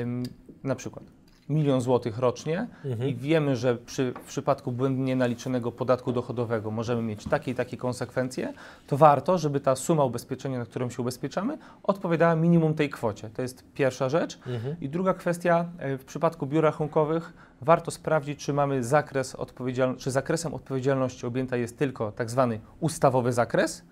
ym, 0.00 0.22
na 0.64 0.74
przykład 0.74 1.04
milion 1.50 1.80
złotych 1.80 2.18
rocznie 2.18 2.66
Mhm. 2.84 3.10
i 3.10 3.14
wiemy, 3.14 3.56
że 3.56 3.76
przy, 3.76 4.12
w 4.24 4.26
przypadku 4.26 4.72
błędnie 4.72 5.16
naliczonego 5.16 5.72
podatku 5.72 6.12
dochodowego 6.12 6.70
możemy 6.70 7.02
mieć 7.02 7.24
takie 7.24 7.50
i 7.50 7.54
takie 7.54 7.76
konsekwencje, 7.76 8.52
to 8.86 8.96
warto, 8.96 9.38
żeby 9.38 9.60
ta 9.60 9.76
suma 9.76 10.04
ubezpieczenia, 10.04 10.58
na 10.58 10.64
którą 10.64 10.90
się 10.90 11.02
ubezpieczamy, 11.02 11.58
odpowiadała 11.82 12.34
minimum 12.34 12.74
tej 12.74 12.90
kwocie. 12.90 13.30
To 13.30 13.42
jest 13.42 13.64
pierwsza 13.74 14.08
rzecz. 14.08 14.38
Mhm. 14.46 14.76
I 14.80 14.88
druga 14.88 15.14
kwestia, 15.14 15.64
e, 15.78 15.98
w 15.98 16.04
przypadku 16.04 16.46
biur 16.46 16.64
rachunkowych 16.64 17.32
warto 17.60 17.90
sprawdzić, 17.90 18.44
czy 18.44 18.52
mamy 18.52 18.84
zakres 18.84 19.34
odpowiedzialności, 19.34 20.04
czy 20.04 20.10
zakresem 20.10 20.54
odpowiedzialności 20.54 21.26
objęta 21.26 21.56
jest 21.56 21.78
tylko 21.78 22.12
tak 22.12 22.30
zwany 22.30 22.60
ustawowy 22.80 23.32
zakres. 23.32 23.82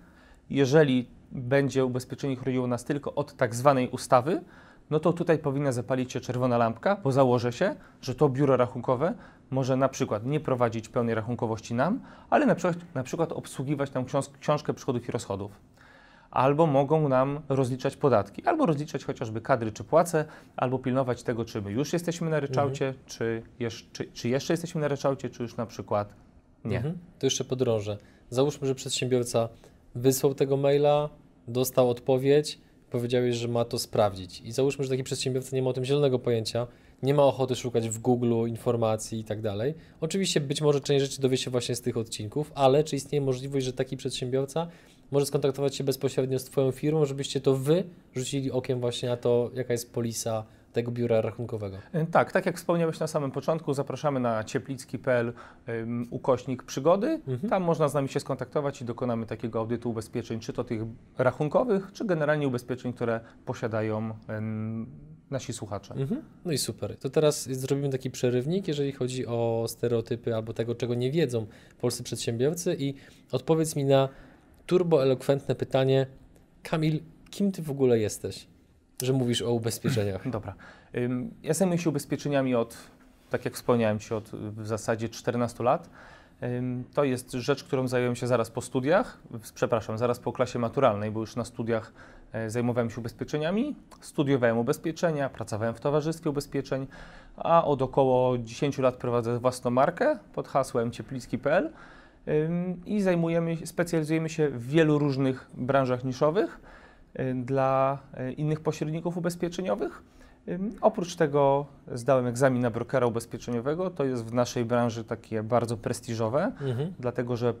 Jeżeli 0.49 1.07
będzie 1.31 1.85
ubezpieczenie 1.85 2.35
chroniło 2.35 2.67
nas 2.67 2.85
tylko 2.85 3.15
od 3.15 3.35
tak 3.35 3.55
zwanej 3.55 3.89
ustawy, 3.89 4.41
no 4.89 4.99
to 4.99 5.13
tutaj 5.13 5.37
powinna 5.37 5.71
zapalić 5.71 6.11
się 6.11 6.19
czerwona 6.19 6.57
lampka, 6.57 6.95
bo 7.03 7.11
założę 7.11 7.51
się, 7.53 7.75
że 8.01 8.15
to 8.15 8.29
biuro 8.29 8.57
rachunkowe 8.57 9.13
może 9.51 9.75
na 9.77 9.89
przykład 9.89 10.25
nie 10.25 10.39
prowadzić 10.39 10.89
pełnej 10.89 11.15
rachunkowości 11.15 11.73
nam, 11.73 11.99
ale 12.29 12.45
na 12.45 12.55
przykład, 12.55 12.77
na 12.95 13.03
przykład 13.03 13.31
obsługiwać 13.31 13.93
nam 13.93 14.05
książ- 14.05 14.31
książkę 14.39 14.73
przychodów 14.73 15.09
i 15.09 15.11
rozchodów. 15.11 15.51
Albo 16.31 16.65
mogą 16.67 17.09
nam 17.09 17.39
rozliczać 17.49 17.95
podatki, 17.97 18.45
albo 18.45 18.65
rozliczać 18.65 19.05
chociażby 19.05 19.41
kadry 19.41 19.71
czy 19.71 19.83
płace, 19.83 20.25
albo 20.57 20.79
pilnować 20.79 21.23
tego, 21.23 21.45
czy 21.45 21.61
my 21.61 21.71
już 21.71 21.93
jesteśmy 21.93 22.29
na 22.29 22.39
ryczałcie, 22.39 22.93
czy, 23.05 23.41
jesz- 23.59 23.85
czy, 23.91 24.05
czy 24.13 24.29
jeszcze 24.29 24.53
jesteśmy 24.53 24.81
na 24.81 24.87
ryczałcie, 24.87 25.29
czy 25.29 25.43
już 25.43 25.57
na 25.57 25.65
przykład 25.65 26.13
nie. 26.65 26.77
Mhm. 26.77 26.97
To 27.19 27.25
jeszcze 27.25 27.43
podrążę. 27.43 27.97
Załóżmy, 28.29 28.67
że 28.67 28.75
przedsiębiorca 28.75 29.49
wysłał 29.95 30.33
tego 30.35 30.57
maila, 30.57 31.09
dostał 31.47 31.89
odpowiedź, 31.89 32.59
powiedziałeś, 32.89 33.35
że 33.35 33.47
ma 33.47 33.65
to 33.65 33.79
sprawdzić. 33.79 34.41
I 34.41 34.51
załóżmy, 34.51 34.83
że 34.83 34.89
taki 34.89 35.03
przedsiębiorca 35.03 35.55
nie 35.55 35.61
ma 35.61 35.69
o 35.69 35.73
tym 35.73 35.85
zielonego 35.85 36.19
pojęcia, 36.19 36.67
nie 37.03 37.13
ma 37.13 37.23
ochoty 37.23 37.55
szukać 37.55 37.89
w 37.89 37.99
Google 37.99 38.47
informacji 38.47 39.19
i 39.19 39.23
tak 39.23 39.41
dalej. 39.41 39.73
Oczywiście 40.01 40.41
być 40.41 40.61
może 40.61 40.81
część 40.81 41.05
rzeczy 41.05 41.21
dowie 41.21 41.37
się 41.37 41.51
właśnie 41.51 41.75
z 41.75 41.81
tych 41.81 41.97
odcinków, 41.97 42.51
ale 42.55 42.83
czy 42.83 42.95
istnieje 42.95 43.21
możliwość, 43.21 43.65
że 43.65 43.73
taki 43.73 43.97
przedsiębiorca 43.97 44.67
może 45.11 45.25
skontaktować 45.25 45.75
się 45.75 45.83
bezpośrednio 45.83 46.39
z 46.39 46.43
Twoją 46.43 46.71
firmą, 46.71 47.05
żebyście 47.05 47.41
to 47.41 47.55
Wy 47.55 47.83
rzucili 48.15 48.51
okiem 48.51 48.79
właśnie 48.79 49.09
na 49.09 49.17
to, 49.17 49.51
jaka 49.55 49.73
jest 49.73 49.93
polisa 49.93 50.45
tego 50.73 50.91
biura 50.91 51.21
rachunkowego? 51.21 51.77
E, 51.93 52.05
Tak, 52.05 52.31
tak 52.31 52.45
jak 52.45 52.57
wspomniałeś 52.57 52.99
na 52.99 53.07
samym 53.07 53.31
początku, 53.31 53.73
zapraszamy 53.73 54.19
na 54.19 54.43
cieplicki.pl 54.43 55.33
ym, 55.69 56.07
ukośnik 56.09 56.63
przygody. 56.63 57.07
Mhm. 57.27 57.49
Tam 57.49 57.63
można 57.63 57.87
z 57.89 57.93
nami 57.93 58.09
się 58.09 58.19
skontaktować 58.19 58.81
i 58.81 58.85
dokonamy 58.85 59.25
takiego 59.25 59.59
audytu 59.59 59.89
ubezpieczeń, 59.89 60.39
czy 60.39 60.53
to 60.53 60.63
tych 60.63 60.81
rachunkowych, 61.17 61.91
czy 61.93 62.05
generalnie 62.05 62.47
ubezpieczeń, 62.47 62.93
które 62.93 63.19
posiadają 63.45 64.13
ym, 64.29 64.87
nasi 65.31 65.53
słuchacze. 65.53 65.93
Mhm. 65.93 66.21
No 66.45 66.51
i 66.51 66.57
super. 66.57 66.97
To 66.97 67.09
teraz 67.09 67.49
zrobimy 67.49 67.89
taki 67.89 68.11
przerywnik, 68.11 68.67
jeżeli 68.67 68.91
chodzi 68.91 69.27
o 69.27 69.65
stereotypy 69.67 70.35
albo 70.35 70.53
tego, 70.53 70.75
czego 70.75 70.95
nie 70.95 71.11
wiedzą 71.11 71.45
polscy 71.81 72.03
przedsiębiorcy 72.03 72.75
i 72.79 72.93
odpowiedz 73.31 73.75
mi 73.75 73.85
na 73.85 74.09
turboelokwentne 74.65 75.55
pytanie. 75.55 76.07
Kamil, 76.63 76.99
kim 77.29 77.51
ty 77.51 77.61
w 77.61 77.71
ogóle 77.71 77.99
jesteś, 77.99 78.47
że 79.03 79.13
mówisz 79.13 79.41
o 79.41 79.51
ubezpieczeniach? 79.51 80.29
Dobra. 80.37 80.53
Ja 81.43 81.53
zajmuję 81.53 81.79
się 81.79 81.89
ubezpieczeniami 81.89 82.55
od, 82.55 82.77
tak 83.29 83.45
jak 83.45 83.53
wspomniałem 83.53 83.99
Ci, 83.99 84.13
od 84.13 84.29
w 84.33 84.67
zasadzie 84.67 85.09
14 85.09 85.63
lat. 85.63 85.89
To 86.93 87.03
jest 87.03 87.31
rzecz, 87.31 87.63
którą 87.63 87.87
zająłem 87.87 88.15
się 88.15 88.27
zaraz 88.27 88.51
po 88.51 88.61
studiach, 88.61 89.17
przepraszam, 89.53 89.97
zaraz 89.97 90.19
po 90.19 90.33
klasie 90.33 90.59
maturalnej, 90.59 91.11
bo 91.11 91.19
już 91.19 91.35
na 91.35 91.45
studiach 91.45 91.93
e, 92.33 92.49
zajmowałem 92.49 92.89
się 92.89 92.99
ubezpieczeniami, 92.99 93.75
studiowałem 94.01 94.57
ubezpieczenia, 94.57 95.29
pracowałem 95.29 95.75
w 95.75 95.79
towarzystwie 95.79 96.29
ubezpieczeń, 96.29 96.87
a 97.37 97.65
od 97.65 97.81
około 97.81 98.37
10 98.37 98.77
lat 98.77 98.95
prowadzę 98.95 99.39
własną 99.39 99.71
markę 99.71 100.19
pod 100.33 100.47
hasłem 100.47 100.91
cieplicki.pl 100.91 101.71
i 102.85 103.01
zajmujemy, 103.01 103.57
specjalizujemy 103.65 104.29
się 104.29 104.49
w 104.49 104.67
wielu 104.67 104.99
różnych 104.99 105.49
branżach 105.53 106.03
niszowych 106.03 106.59
y, 106.59 106.78
dla 107.35 107.99
y, 108.19 108.31
innych 108.33 108.59
pośredników 108.59 109.17
ubezpieczeniowych. 109.17 110.03
Oprócz 110.81 111.15
tego 111.15 111.65
zdałem 111.91 112.27
egzamin 112.27 112.61
na 112.61 112.69
brokera 112.71 113.07
ubezpieczeniowego. 113.07 113.89
To 113.89 114.05
jest 114.05 114.25
w 114.25 114.33
naszej 114.33 114.65
branży 114.65 115.03
takie 115.03 115.43
bardzo 115.43 115.77
prestiżowe, 115.77 116.51
Mhm. 116.61 116.93
dlatego 116.99 117.37
że 117.37 117.53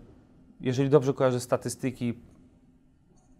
jeżeli 0.61 0.89
dobrze 0.89 1.13
kojarzę 1.13 1.39
statystyki, 1.39 2.13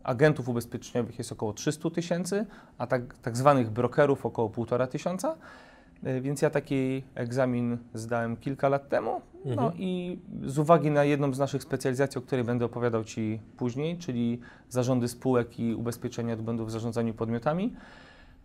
agentów 0.03 0.49
ubezpieczeniowych 0.49 1.17
jest 1.17 1.31
około 1.31 1.53
300 1.53 1.89
tysięcy, 1.89 2.45
a 2.77 2.87
tak, 2.87 3.17
tak 3.17 3.37
zwanych 3.37 3.69
brokerów 3.69 4.25
około 4.25 4.49
1,5 4.49 4.87
tysiąca. 4.87 5.35
Y, 6.07 6.21
Więc 6.21 6.41
ja 6.41 6.49
taki 6.49 7.03
egzamin 7.15 7.77
zdałem 7.93 8.37
kilka 8.37 8.69
lat 8.69 8.89
temu. 8.89 9.21
No 9.45 9.51
Mhm. 9.51 9.73
i 9.77 10.19
z 10.45 10.59
uwagi 10.59 10.91
na 10.91 11.03
jedną 11.03 11.33
z 11.33 11.39
naszych 11.39 11.63
specjalizacji, 11.63 12.19
o 12.19 12.21
której 12.21 12.45
będę 12.45 12.65
opowiadał 12.65 13.03
Ci 13.03 13.39
później, 13.57 13.97
czyli 13.97 14.39
zarządy 14.69 15.07
spółek 15.07 15.59
i 15.59 15.73
ubezpieczenia 15.75 16.33
od 16.33 16.41
błędów 16.41 16.67
w 16.67 16.71
zarządzaniu 16.71 17.13
podmiotami, 17.13 17.73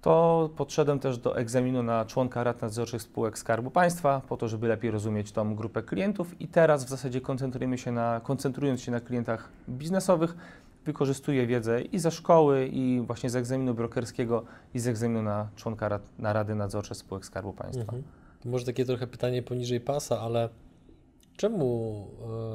to 0.00 0.50
podszedłem 0.56 0.98
też 0.98 1.18
do 1.18 1.36
egzaminu 1.36 1.82
na 1.82 2.04
członka 2.04 2.44
rad 2.44 2.62
nadzorczych 2.62 3.02
spółek 3.02 3.38
Skarbu 3.38 3.70
Państwa, 3.70 4.20
po 4.28 4.36
to, 4.36 4.48
żeby 4.48 4.68
lepiej 4.68 4.90
rozumieć 4.90 5.32
tą 5.32 5.54
grupę 5.56 5.82
klientów 5.82 6.40
i 6.40 6.48
teraz 6.48 6.84
w 6.84 6.88
zasadzie 6.88 7.20
koncentrujemy 7.20 7.78
się 7.78 7.92
na, 7.92 8.20
koncentrując 8.24 8.80
się 8.80 8.92
na 8.92 9.00
klientach 9.00 9.48
biznesowych, 9.68 10.36
wykorzystuję 10.84 11.46
wiedzę 11.46 11.82
i 11.82 11.98
ze 11.98 12.10
szkoły, 12.10 12.68
i 12.72 13.00
właśnie 13.06 13.30
z 13.30 13.36
egzaminu 13.36 13.74
brokerskiego, 13.74 14.44
i 14.74 14.78
z 14.78 14.86
egzaminu 14.86 15.22
na 15.22 15.48
członka 15.56 15.88
rad, 15.88 16.02
na 16.18 16.32
rady 16.32 16.54
nadzorcze 16.54 16.94
spółek 16.94 17.26
Skarbu 17.26 17.52
Państwa. 17.52 17.82
Mhm. 17.82 18.02
Może 18.44 18.66
takie 18.66 18.84
trochę 18.84 19.06
pytanie 19.06 19.42
poniżej 19.42 19.80
pasa, 19.80 20.20
ale 20.20 20.48
czemu 21.36 22.06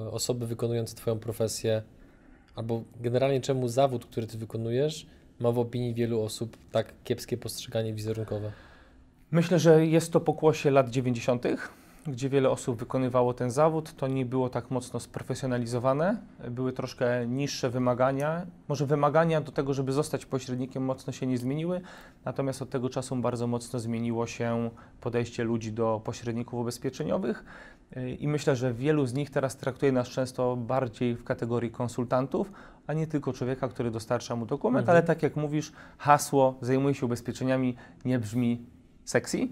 e, 0.08 0.12
osoby 0.12 0.48
wykonujące 0.48 0.96
Twoją 0.96 1.20
profesję, 1.20 1.84
albo 2.56 2.84
generalnie 3.02 3.42
czemu 3.42 3.68
zawód, 3.68 4.06
który 4.06 4.28
Ty 4.28 4.38
wykonujesz, 4.38 5.08
ma 5.40 5.52
w 5.52 5.60
opinii 5.60 5.94
wielu 5.94 6.22
osób 6.22 6.58
tak 6.72 6.94
kiepskie 7.04 7.38
postrzeganie 7.38 7.94
wizerunkowe? 7.94 8.52
Myślę, 9.32 9.60
że 9.60 9.86
jest 9.86 10.12
to 10.12 10.20
pokłosie 10.20 10.72
lat 10.72 10.90
90., 10.90 11.44
gdzie 12.08 12.30
wiele 12.30 12.50
osób 12.50 12.80
wykonywało 12.80 13.34
ten 13.34 13.52
zawód. 13.52 13.94
To 13.96 14.08
nie 14.08 14.26
było 14.26 14.50
tak 14.50 14.72
mocno 14.72 15.00
sprofesjonalizowane, 15.00 16.18
były 16.52 16.74
troszkę 16.74 17.28
niższe 17.28 17.70
wymagania. 17.70 18.46
Może 18.68 18.86
wymagania 18.86 19.42
do 19.42 19.52
tego, 19.52 19.74
żeby 19.74 19.92
zostać 19.92 20.26
pośrednikiem, 20.26 20.86
mocno 20.86 21.14
się 21.14 21.28
nie 21.28 21.38
zmieniły, 21.38 21.82
natomiast 22.26 22.62
od 22.62 22.70
tego 22.70 22.90
czasu 22.90 23.16
bardzo 23.16 23.48
mocno 23.48 23.80
zmieniło 23.80 24.28
się 24.28 24.70
podejście 25.02 25.44
ludzi 25.44 25.72
do 25.72 26.02
pośredników 26.04 26.60
ubezpieczeniowych. 26.62 27.44
I 28.20 28.28
myślę, 28.28 28.56
że 28.56 28.74
wielu 28.74 29.06
z 29.06 29.14
nich 29.14 29.30
teraz 29.30 29.58
traktuje 29.58 29.92
nas 29.92 30.08
często 30.08 30.56
bardziej 30.56 31.16
w 31.16 31.24
kategorii 31.24 31.72
konsultantów, 31.72 32.52
a 32.88 32.94
nie 32.94 33.08
tylko 33.08 33.34
człowieka, 33.34 33.68
który 33.68 33.92
dostarcza 33.92 34.36
mu 34.36 34.46
dokument, 34.46 34.84
Mhm. 34.84 34.98
ale 34.98 35.08
tak 35.08 35.24
jak 35.24 35.36
mówisz, 35.36 35.72
hasło 35.98 36.58
zajmuje 36.62 36.96
się 36.96 37.06
ubezpieczeniami 37.06 37.76
nie 38.06 38.20
brzmi 38.20 38.66
sexy. 39.06 39.48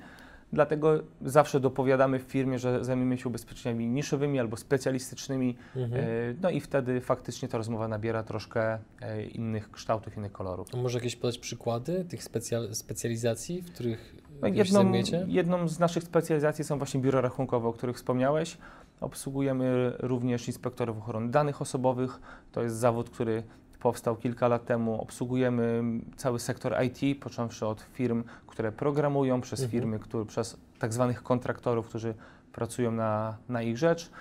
Dlatego 0.54 1.00
zawsze 1.22 1.60
dopowiadamy 1.60 2.20
w 2.20 2.22
firmie, 2.24 2.60
że 2.60 2.86
zajmujemy 2.86 3.18
się 3.18 3.30
ubezpieczeniami 3.30 3.88
niszowymi 3.88 4.40
albo 4.40 4.58
specjalistycznymi. 4.58 5.56
Mhm. 5.76 6.04
e, 6.04 6.08
No 6.42 6.50
i 6.50 6.62
wtedy 6.62 7.02
faktycznie 7.02 7.48
ta 7.48 7.58
rozmowa 7.58 7.88
nabiera 7.88 8.24
troszkę 8.24 8.78
e, 9.02 9.24
innych 9.24 9.72
kształtów, 9.72 10.18
innych 10.18 10.32
kolorów. 10.32 10.68
A 10.74 10.78
może 10.78 10.98
jakieś 10.98 11.16
podać 11.16 11.38
przykłady 11.38 12.06
tych 12.06 12.24
specjal, 12.24 12.76
specjalizacji, 12.76 13.62
w 13.62 13.72
których 13.74 14.16
No, 14.42 14.48
jedną, 14.48 14.64
zajmujecie? 14.74 15.26
jedną 15.28 15.68
z 15.68 15.80
naszych 15.80 16.04
specjalizacji 16.04 16.64
są 16.64 16.78
właśnie 16.78 17.00
biura 17.00 17.22
rachunkowe, 17.22 17.68
o 17.68 17.74
których 17.74 17.96
wspomniałeś. 17.96 18.58
Obsługujemy 19.02 19.94
również 20.00 20.48
inspektorów 20.48 20.98
ochrony 20.98 21.32
danych 21.32 21.62
osobowych. 21.62 22.20
To 22.52 22.64
jest 22.64 22.76
zawód, 22.76 23.10
który 23.10 23.44
powstał 23.80 24.16
kilka 24.16 24.48
lat 24.48 24.66
temu. 24.66 25.02
Obsługujemy 25.02 25.84
cały 26.16 26.40
sektor 26.40 26.76
IT, 26.84 27.22
począwszy 27.24 27.66
od 27.66 27.82
firm, 27.82 28.24
które 28.48 28.72
programują, 28.72 29.42
przez 29.42 29.60
Mhm. 29.60 29.72
firmy, 29.72 30.00
które, 30.00 30.26
przez 30.26 30.58
tak 30.80 30.94
zwanych 30.94 31.24
kontraktorów, 31.24 31.88
którzy 31.88 32.14
pracują 32.54 32.92
na, 32.92 33.38
na 33.50 33.62
ich 33.62 33.78
rzecz. 33.78 34.12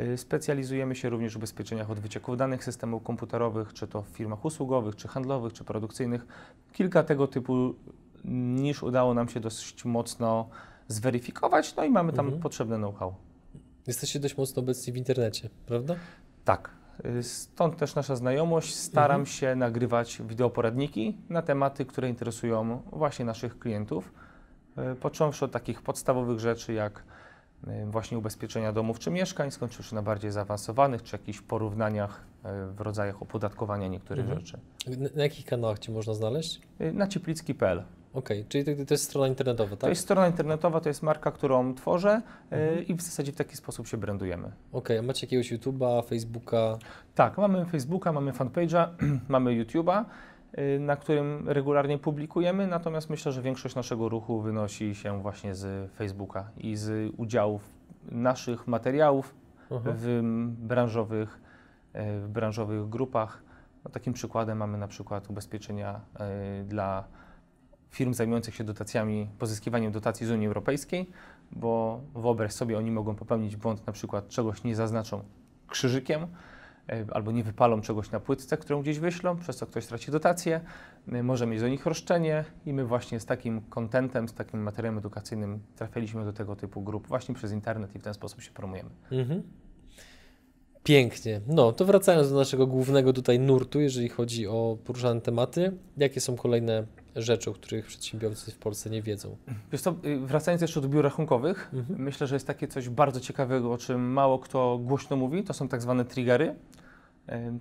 Y, 0.00 0.16
Specjalizujemy 0.18 0.94
się 0.94 1.08
również 1.10 1.34
w 1.34 1.36
ubezpieczeniach 1.36 1.90
od 1.90 2.00
wycieków 2.00 2.36
danych 2.36 2.64
systemów 2.64 3.02
komputerowych, 3.02 3.72
czy 3.72 3.86
to 3.86 4.02
w 4.02 4.08
firmach 4.08 4.44
usługowych, 4.44 4.96
czy 4.96 5.08
handlowych, 5.08 5.52
czy 5.52 5.64
produkcyjnych. 5.64 6.26
Kilka 6.72 7.02
tego 7.02 7.26
typu 7.26 7.74
niż 8.24 8.82
udało 8.82 9.14
nam 9.14 9.28
się 9.28 9.40
dosyć 9.40 9.84
mocno 9.84 10.48
zweryfikować, 10.88 11.76
no 11.76 11.84
i 11.84 11.90
mamy 11.90 12.12
tam 12.12 12.24
Mhm. 12.26 12.42
potrzebne 12.42 12.76
know-how. 12.76 13.14
Jesteście 13.86 14.20
dość 14.20 14.36
mocno 14.36 14.62
obecni 14.62 14.92
w 14.92 14.96
internecie, 14.96 15.50
prawda? 15.66 15.94
Tak. 16.44 16.70
Stąd 17.22 17.76
też 17.76 17.94
nasza 17.94 18.16
znajomość. 18.16 18.74
Staram 18.74 19.20
Mhm. 19.20 19.26
się 19.26 19.56
nagrywać 19.56 20.22
wideoporadniki 20.28 21.16
na 21.28 21.42
tematy, 21.42 21.84
które 21.84 22.08
interesują 22.08 22.82
właśnie 22.92 23.24
naszych 23.24 23.58
klientów. 23.58 24.12
Y, 24.92 24.94
Począwszy 24.96 25.44
od 25.44 25.52
takich 25.52 25.82
podstawowych 25.82 26.38
rzeczy 26.40 26.72
jak 26.72 27.04
y, 27.68 27.86
właśnie 27.86 28.18
ubezpieczenia 28.18 28.72
domów 28.72 28.98
czy 28.98 29.10
mieszkań, 29.10 29.50
skończywszy 29.50 29.94
na 29.94 30.02
bardziej 30.02 30.30
zaawansowanych, 30.32 31.02
czy 31.02 31.16
jakichś 31.16 31.40
porównaniach 31.40 32.24
y, 32.70 32.74
w 32.74 32.80
rodzajach 32.80 33.22
opodatkowania 33.22 33.88
niektórych 33.88 34.24
Mhm. 34.24 34.40
rzeczy. 34.40 34.58
Na, 35.16 35.22
jakich 35.22 35.46
kanałach 35.46 35.78
Cię 35.78 35.92
można 35.92 36.14
znaleźć? 36.14 36.60
Na 36.92 37.06
cieplicki.pl. 37.06 37.82
Okej, 38.14 38.44
czyli 38.48 38.64
to, 38.64 38.84
to 38.86 38.94
jest 38.94 39.04
strona 39.04 39.28
internetowa, 39.28 39.70
tak? 39.70 39.80
To 39.80 39.88
jest 39.88 40.02
strona 40.02 40.26
internetowa, 40.26 40.80
to 40.80 40.88
jest 40.88 41.02
marka, 41.02 41.30
którą 41.30 41.74
tworzę 41.74 42.22
e, 42.50 42.68
Mhm. 42.68 42.86
i 42.86 42.94
w 42.94 43.02
zasadzie 43.02 43.32
w 43.32 43.36
taki 43.36 43.56
sposób 43.56 43.86
się 43.86 43.96
brandujemy. 43.96 44.52
Okej, 44.72 44.98
a 44.98 45.02
macie 45.02 45.26
jakiegoś 45.26 45.52
YouTube'a, 45.52 46.04
Facebooka? 46.08 46.78
Tak, 47.14 47.38
mamy 47.38 47.64
Facebooka, 47.66 48.12
mamy 48.12 48.32
fanpage'a, 48.32 48.88
mamy 49.28 49.50
YouTube'a, 49.50 50.04
y, 50.58 50.78
na 50.80 50.96
którym 50.96 51.48
regularnie 51.48 51.98
publikujemy, 51.98 52.66
natomiast 52.66 53.10
myślę, 53.10 53.32
że 53.32 53.42
większość 53.42 53.74
naszego 53.74 54.08
ruchu 54.08 54.40
wynosi 54.40 54.94
się 54.94 55.22
właśnie 55.22 55.54
z 55.54 55.92
Facebooka 55.92 56.50
i 56.56 56.76
z 56.76 57.12
udziałów 57.16 57.62
naszych 58.10 58.66
materiałów 58.66 59.34
Aha. 59.70 59.90
w 59.96 60.20
branżowych, 60.58 61.40
e, 61.92 62.20
w 62.20 62.28
branżowych 62.28 62.88
grupach. 62.88 63.42
No, 63.84 63.90
takim 63.90 64.12
przykładem 64.12 64.58
mamy 64.58 64.78
na 64.78 64.88
przykład 64.88 65.30
ubezpieczenia 65.30 66.00
e, 66.20 66.64
dla 66.64 67.04
firm 67.94 68.14
zajmujących 68.14 68.54
się 68.54 68.64
dotacjami, 68.64 69.28
pozyskiwaniem 69.38 69.92
dotacji 69.92 70.26
z 70.26 70.30
Unii 70.30 70.46
Europejskiej, 70.46 71.10
bo 71.52 72.00
wyobraź 72.14 72.52
sobie, 72.52 72.78
oni 72.78 72.90
mogą 72.90 73.14
popełnić 73.14 73.56
błąd, 73.56 73.86
na 73.86 73.92
przykład 73.92 74.28
czegoś 74.28 74.64
nie 74.64 74.76
zaznaczą 74.76 75.24
krzyżykiem, 75.68 76.26
e, 76.88 77.04
albo 77.10 77.32
nie 77.32 77.44
wypalą 77.44 77.80
czegoś 77.80 78.10
na 78.10 78.20
płytce, 78.20 78.56
którą 78.56 78.82
gdzieś 78.82 78.98
wyślą, 78.98 79.36
przez 79.36 79.56
co 79.56 79.66
ktoś 79.66 79.84
straci 79.84 80.10
dotację, 80.10 80.60
e, 81.12 81.22
może 81.22 81.46
mieć 81.46 81.60
do 81.60 81.68
nich 81.68 81.86
roszczenie 81.86 82.44
i 82.66 82.72
my 82.72 82.84
właśnie 82.84 83.20
z 83.20 83.26
takim 83.26 83.60
kontentem, 83.60 84.28
z 84.28 84.34
takim 84.34 84.62
materiałem 84.62 84.98
edukacyjnym 84.98 85.60
trafiliśmy 85.76 86.24
do 86.24 86.32
tego 86.32 86.56
typu 86.56 86.82
grup 86.82 87.06
właśnie 87.06 87.34
przez 87.34 87.52
internet 87.52 87.94
i 87.94 87.98
w 87.98 88.02
ten 88.02 88.14
sposób 88.14 88.42
się 88.42 88.50
promujemy. 88.52 88.90
Mhm. 89.10 89.42
Pięknie. 90.84 91.40
No, 91.46 91.72
to 91.72 91.84
wracając 91.84 92.30
do 92.30 92.36
naszego 92.36 92.66
głównego 92.66 93.12
tutaj 93.12 93.38
nurtu, 93.38 93.80
jeżeli 93.80 94.08
chodzi 94.08 94.46
o 94.46 94.76
poruszane 94.84 95.20
tematy, 95.20 95.72
jakie 95.96 96.20
są 96.20 96.36
kolejne 96.36 96.86
rzeczy, 97.16 97.50
o 97.50 97.52
których 97.52 97.86
przedsiębiorcy 97.86 98.50
w 98.50 98.58
Polsce 98.58 98.90
nie 98.90 99.02
wiedzą? 99.02 99.36
Wiesz 99.72 99.80
co, 99.80 99.94
y, 100.04 100.18
wracając 100.18 100.62
jeszcze 100.62 100.80
do 100.80 100.88
biur 100.88 101.04
rachunkowych, 101.04 101.70
Mhm. 101.74 102.02
myślę, 102.02 102.26
że 102.26 102.36
jest 102.36 102.46
takie 102.46 102.68
coś 102.68 102.88
bardzo 102.88 103.20
ciekawego, 103.20 103.72
o 103.72 103.78
czym 103.78 104.12
mało 104.12 104.38
kto 104.38 104.78
głośno 104.82 105.16
mówi, 105.16 105.44
to 105.44 105.52
są 105.54 105.68
tak 105.68 105.82
zwane 105.82 106.04
triggery. 106.04 106.54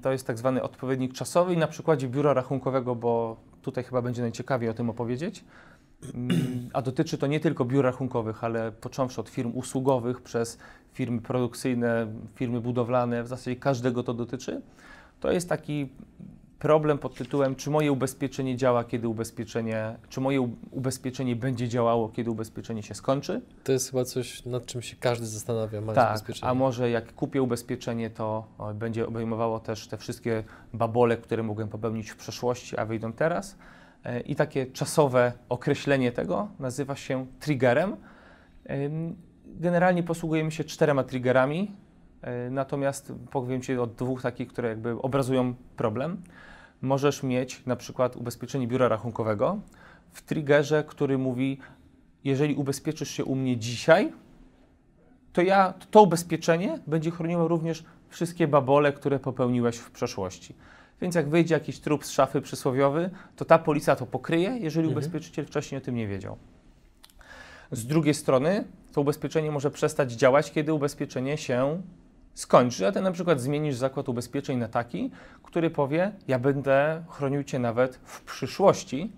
To 0.02 0.12
jest 0.12 0.28
tak 0.28 0.38
zwany 0.38 0.62
odpowiednik 0.64 1.14
czasowy 1.14 1.54
i 1.54 1.58
na 1.58 1.68
przykładzie 1.68 2.08
biura 2.08 2.34
rachunkowego, 2.34 2.96
bo 2.96 3.38
tutaj 3.62 3.84
chyba 3.84 4.02
będzie 4.02 4.22
najciekawiej 4.22 4.70
o 4.70 4.74
tym 4.74 4.90
opowiedzieć. 4.90 5.44
A 6.74 6.82
dotyczy 6.82 7.18
to 7.18 7.28
nie 7.28 7.40
tylko 7.40 7.66
biur 7.66 7.84
rachunkowych, 7.86 8.44
ale 8.44 8.72
począwszy 8.72 9.22
od 9.22 9.30
firm 9.30 9.52
usługowych, 9.56 10.22
przez 10.22 10.58
firmy 10.94 11.22
produkcyjne, 11.22 12.08
firmy 12.36 12.62
budowlane, 12.62 13.24
w 13.24 13.28
zasadzie 13.28 13.56
każdego 13.56 14.04
to 14.04 14.14
dotyczy. 14.14 14.62
To 15.20 15.32
jest 15.32 15.50
taki 15.50 15.90
problem 16.60 16.98
pod 16.98 17.16
tytułem, 17.16 17.56
czy 17.56 17.70
moje 17.70 17.92
ubezpieczenie 17.92 18.58
działa, 18.58 18.84
kiedy 18.84 19.08
ubezpieczenie, 19.08 19.96
czy 20.10 20.22
moje 20.22 20.42
ubezpieczenie 20.72 21.36
będzie 21.36 21.68
działało, 21.70 22.10
kiedy 22.10 22.32
ubezpieczenie 22.32 22.84
się 22.84 22.94
skończy. 22.96 23.42
To 23.64 23.72
jest 23.72 23.92
chyba 23.92 24.06
coś, 24.06 24.46
nad 24.46 24.66
czym 24.66 24.82
się 24.82 24.96
każdy 25.00 25.26
zastanawia, 25.28 25.82
mając 25.82 25.96
Tak, 25.96 26.10
ubezpieczenie. 26.10 26.52
a 26.52 26.54
może 26.54 26.90
jak 26.90 27.14
kupię 27.14 27.42
ubezpieczenie, 27.42 28.10
to 28.10 28.48
będzie 28.76 29.08
obejmowało 29.08 29.60
też 29.60 29.88
te 29.88 29.98
wszystkie 29.98 30.44
babole, 30.74 31.18
które 31.18 31.44
mogłem 31.44 31.68
popełnić 31.70 32.10
w 32.10 32.16
przeszłości, 32.16 32.78
a 32.78 32.86
wyjdą 32.86 33.14
teraz. 33.14 33.58
E, 34.06 34.20
I 34.20 34.36
takie 34.36 34.66
czasowe 34.66 35.34
określenie 35.50 36.12
tego 36.12 36.48
nazywa 36.60 36.96
się 36.96 37.26
triggerem. 37.40 37.96
Generalnie 39.46 40.04
posługujemy 40.04 40.52
się 40.52 40.64
czterema 40.64 41.04
triggerami, 41.04 41.72
e, 42.22 42.50
natomiast 42.50 43.14
powiem 43.32 43.62
Ci 43.62 43.78
o 43.78 43.88
dwóch 43.88 44.22
takich, 44.22 44.48
które 44.48 44.70
jakby 44.70 45.02
obrazują 45.02 45.54
problem. 45.78 46.22
Możesz 46.82 47.24
mieć 47.24 47.66
na 47.66 47.76
przykład 47.76 48.16
ubezpieczenie 48.16 48.68
biura 48.68 48.88
rachunkowego 48.88 49.60
w 50.12 50.22
triggerze, 50.22 50.84
który 50.84 51.18
mówi, 51.18 51.58
jeżeli 52.24 52.56
ubezpieczysz 52.56 53.10
się 53.10 53.26
u 53.26 53.36
mnie 53.36 53.58
dzisiaj, 53.58 54.14
to 55.34 55.42
ja, 55.42 55.74
to 55.92 56.02
ubezpieczenie 56.02 56.80
będzie 56.88 57.12
chroniło 57.12 57.48
również 57.48 57.84
wszystkie 58.10 58.48
babole, 58.48 58.94
które 58.94 59.20
popełniłeś 59.20 59.78
w 59.78 59.92
przeszłości. 59.92 60.56
Więc 61.02 61.16
jak 61.16 61.30
wyjdzie 61.30 61.54
jakiś 61.54 61.80
trup 61.80 62.06
z 62.06 62.12
szafy 62.12 62.42
przysłowiowy, 62.42 63.10
to 63.36 63.46
ta 63.46 63.60
policja 63.60 63.96
to 63.96 64.06
pokryje, 64.06 64.50
jeżeli 64.50 64.88
Mhm. 64.88 64.92
ubezpieczyciel 64.92 65.46
wcześniej 65.46 65.78
o 65.78 65.82
tym 65.82 65.96
nie 65.96 66.08
wiedział. 66.08 66.38
Z 67.72 67.86
drugiej 67.86 68.14
strony, 68.14 68.64
to 68.92 69.02
ubezpieczenie 69.02 69.52
może 69.52 69.72
przestać 69.72 70.12
działać, 70.12 70.52
kiedy 70.52 70.74
ubezpieczenie 70.74 71.38
się 71.38 71.82
skończy, 72.34 72.88
a 72.88 72.92
ty 72.92 73.02
na 73.02 73.12
przykład 73.12 73.42
zmienisz 73.42 73.76
zakład 73.76 74.10
ubezpieczeń 74.10 74.58
na 74.58 74.68
taki, 74.68 75.12
który 75.44 75.70
powie, 75.70 76.12
ja 76.28 76.40
będę 76.40 77.04
chronił 77.10 77.44
cię 77.44 77.60
nawet 77.60 77.96
w 78.04 78.22
przyszłości, 78.22 79.12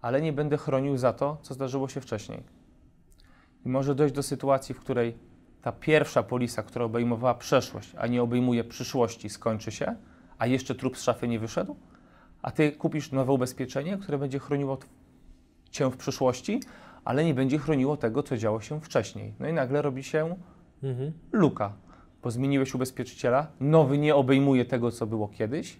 ale 0.00 0.20
nie 0.20 0.32
będę 0.32 0.56
chronił 0.56 0.96
za 0.96 1.12
to, 1.12 1.38
co 1.42 1.54
zdarzyło 1.54 1.88
się 1.88 2.00
wcześniej. 2.00 2.42
I 3.64 3.68
może 3.68 3.94
dojść 3.94 4.14
do 4.14 4.22
sytuacji, 4.22 4.74
w 4.74 4.80
której 4.80 5.14
ta 5.62 5.72
pierwsza 5.72 6.22
polisa, 6.22 6.62
która 6.62 6.84
obejmowała 6.84 7.34
przeszłość, 7.34 7.94
a 7.98 8.06
nie 8.06 8.22
obejmuje 8.22 8.64
przyszłości, 8.64 9.28
skończy 9.28 9.70
się, 9.70 9.94
a 10.38 10.46
jeszcze 10.46 10.74
trup 10.74 10.96
z 10.98 11.02
szafy 11.02 11.28
nie 11.28 11.38
wyszedł, 11.38 11.76
a 12.42 12.50
ty 12.50 12.72
kupisz 12.72 13.12
nowe 13.12 13.32
ubezpieczenie, 13.32 13.98
które 13.98 14.18
będzie 14.18 14.38
chroniło 14.38 14.78
cię 15.70 15.90
w 15.90 15.96
przyszłości, 15.96 16.60
ale 17.04 17.24
nie 17.24 17.34
będzie 17.34 17.58
chroniło 17.58 17.96
tego, 17.96 18.22
co 18.22 18.36
działo 18.36 18.60
się 18.60 18.80
wcześniej. 18.80 19.34
No 19.40 19.48
i 19.48 19.52
nagle 19.52 19.82
robi 19.82 20.02
się 20.04 20.36
Mhm. 20.82 21.12
luka, 21.32 21.72
bo 22.22 22.30
zmieniłeś 22.30 22.74
ubezpieczyciela, 22.74 23.46
nowy 23.60 23.98
nie 23.98 24.14
obejmuje 24.14 24.64
tego, 24.64 24.90
co 24.90 25.06
było 25.06 25.28
kiedyś, 25.28 25.76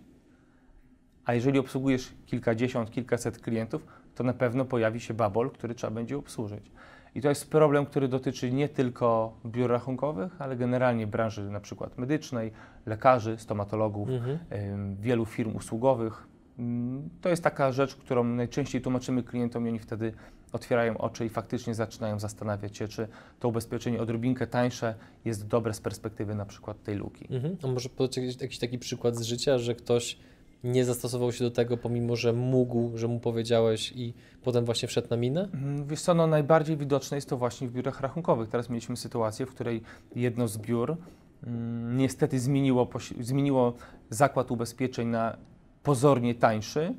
a 1.25 1.35
jeżeli 1.35 1.59
obsługujesz 1.59 2.13
kilkadziesiąt, 2.27 2.91
kilkaset 2.91 3.39
klientów, 3.39 3.87
to 4.15 4.25
na 4.25 4.33
pewno 4.33 4.65
pojawi 4.65 5.01
się 5.01 5.15
babol, 5.15 5.51
który 5.51 5.75
trzeba 5.75 5.91
będzie 5.95 6.19
obsłużyć. 6.19 6.71
I 7.15 7.21
to 7.21 7.29
jest 7.29 7.51
problem, 7.51 7.87
który 7.87 8.09
dotyczy 8.09 8.53
nie 8.53 8.69
tylko 8.69 9.37
biur 9.47 9.71
rachunkowych, 9.71 10.43
ale 10.43 10.57
generalnie 10.57 11.07
branży 11.07 11.51
na 11.51 11.61
przykład 11.61 11.99
medycznej, 11.99 12.53
lekarzy, 12.87 13.39
stomatologów, 13.39 14.09
Mhm. 14.09 14.39
wielu 15.01 15.25
firm 15.27 15.57
usługowych. 15.57 16.27
Ym, 16.59 17.09
To 17.21 17.29
jest 17.29 17.43
taka 17.45 17.73
rzecz, 17.73 17.97
którą 17.97 18.25
najczęściej 18.25 18.81
tłumaczymy 18.83 19.23
klientom 19.23 19.67
i 19.67 19.69
oni 19.69 19.79
wtedy 19.79 20.13
otwierają 20.53 20.99
oczy 20.99 21.27
i 21.27 21.29
faktycznie 21.29 21.75
zaczynają 21.75 22.19
zastanawiać 22.19 22.77
się, 22.77 22.89
czy 22.89 23.09
to 23.41 23.49
ubezpieczenie 23.49 24.01
odrobinkę 24.01 24.47
tańsze 24.47 24.95
jest 25.25 25.47
dobre 25.49 25.75
z 25.75 25.81
perspektywy 25.81 26.35
na 26.35 26.45
przykład 26.47 26.83
tej 26.83 26.97
luki. 26.97 27.27
Mhm. 27.35 27.57
A 27.63 27.67
może 27.67 27.89
podać 27.89 28.17
jakiś, 28.17 28.41
jakiś 28.43 28.59
taki 28.59 28.79
przykład 28.79 29.17
z 29.17 29.23
życia, 29.23 29.59
że 29.59 29.75
ktoś 29.75 30.19
nie 30.65 30.85
zastosował 30.85 31.33
się 31.33 31.45
do 31.45 31.51
tego, 31.51 31.77
pomimo 31.77 32.17
że 32.17 32.33
mógł, 32.33 32.91
że 32.95 33.09
mu 33.09 33.21
powiedziałeś 33.21 33.93
i 33.97 34.15
potem 34.43 34.65
właśnie 34.65 34.89
wszedł 34.89 35.09
na 35.11 35.17
minę? 35.17 35.49
Mm, 35.55 35.87
Wiesz 35.87 36.01
co, 36.01 36.15
no 36.15 36.27
najbardziej 36.27 36.77
widoczne 36.77 37.17
jest 37.17 37.29
to 37.29 37.37
właśnie 37.37 37.69
w 37.69 37.73
biurach 37.73 38.01
rachunkowych. 38.01 38.49
Teraz 38.49 38.71
mieliśmy 38.71 38.97
sytuację, 38.97 39.47
w 39.47 39.51
której 39.51 39.83
jedno 40.17 40.49
z 40.49 40.59
biur 40.59 40.97
mm, 41.47 41.97
niestety 41.97 42.41
zmieniło, 42.41 42.89
zmieniło 43.21 43.73
zakład 44.11 44.51
ubezpieczeń 44.51 45.09
na 45.09 45.37
pozornie 45.83 46.35
tańszy, 46.35 46.95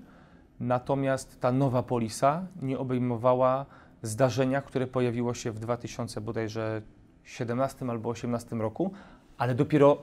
natomiast 0.60 1.40
ta 1.40 1.52
nowa 1.52 1.84
polisa 1.84 2.48
nie 2.62 2.80
obejmowała 2.80 3.66
zdarzenia, 4.02 4.62
które 4.62 4.88
pojawiło 4.88 5.34
się 5.34 5.52
w 5.52 5.60
2000 5.60 6.22
bodajże 6.22 6.82
17 7.24 7.86
albo 7.90 8.10
18 8.10 8.56
roku, 8.56 8.92
ale 9.38 9.56
dopiero 9.56 9.98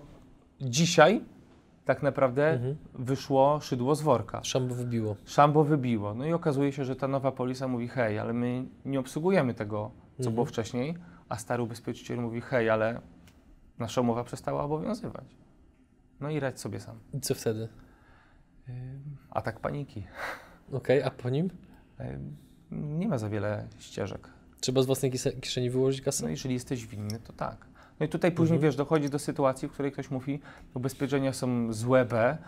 dzisiaj 0.60 1.20
tak 1.86 2.02
naprawdę 2.02 2.50
Mhm. 2.50 2.76
wyszło 2.94 3.60
szydło 3.60 3.94
z 3.94 4.02
worka. 4.02 4.40
Szambo 4.44 4.74
wybiło. 4.74 5.16
Szambo 5.24 5.64
wybiło. 5.64 6.14
No 6.14 6.24
i 6.26 6.32
okazuje 6.32 6.72
się, 6.72 6.84
że 6.84 6.96
ta 6.96 7.08
nowa 7.08 7.32
polisa 7.32 7.68
mówi: 7.68 7.88
hej, 7.88 8.18
ale 8.18 8.32
my 8.32 8.64
nie 8.84 9.00
obsługujemy 9.00 9.54
tego, 9.54 9.90
co 10.16 10.18
Mhm. 10.18 10.34
było 10.34 10.46
wcześniej, 10.46 10.96
a 11.28 11.36
stary 11.36 11.62
ubezpieczyciel 11.62 12.18
mówi: 12.20 12.40
hej, 12.40 12.70
ale 12.70 13.00
nasza 13.78 14.00
umowa 14.00 14.24
przestała 14.24 14.64
obowiązywać. 14.64 15.36
No 16.20 16.30
i 16.30 16.40
radź 16.40 16.60
sobie 16.60 16.80
sam. 16.80 16.98
I 17.14 17.20
co 17.20 17.34
wtedy? 17.34 17.68
Atak 19.30 19.60
paniki. 19.60 20.04
Okej, 20.72 21.02
a 21.02 21.10
po 21.10 21.30
nim? 21.30 21.50
Nie 22.70 23.08
ma 23.08 23.18
za 23.18 23.28
wiele 23.28 23.68
ścieżek. 23.78 24.28
Trzeba 24.60 24.82
z 24.82 24.86
własnej 24.86 25.12
kieszeni 25.40 25.70
wyłożyć 25.70 26.00
No 26.00 26.04
kasę? 26.04 26.30
jeżeli 26.30 26.54
jesteś 26.54 26.86
winny, 26.86 27.18
to 27.20 27.32
tak. 27.32 27.66
No 28.00 28.06
i 28.06 28.08
tutaj 28.08 28.32
później, 28.32 28.56
Mhm. 28.56 28.62
wiesz, 28.68 28.76
dochodzi 28.76 29.10
do 29.10 29.18
sytuacji, 29.18 29.68
w 29.68 29.72
której 29.72 29.92
ktoś 29.92 30.10
mówi, 30.10 30.40
ubezpieczenia 30.74 31.32
są 31.32 31.72
złe 31.72 32.04
B, 32.04 32.38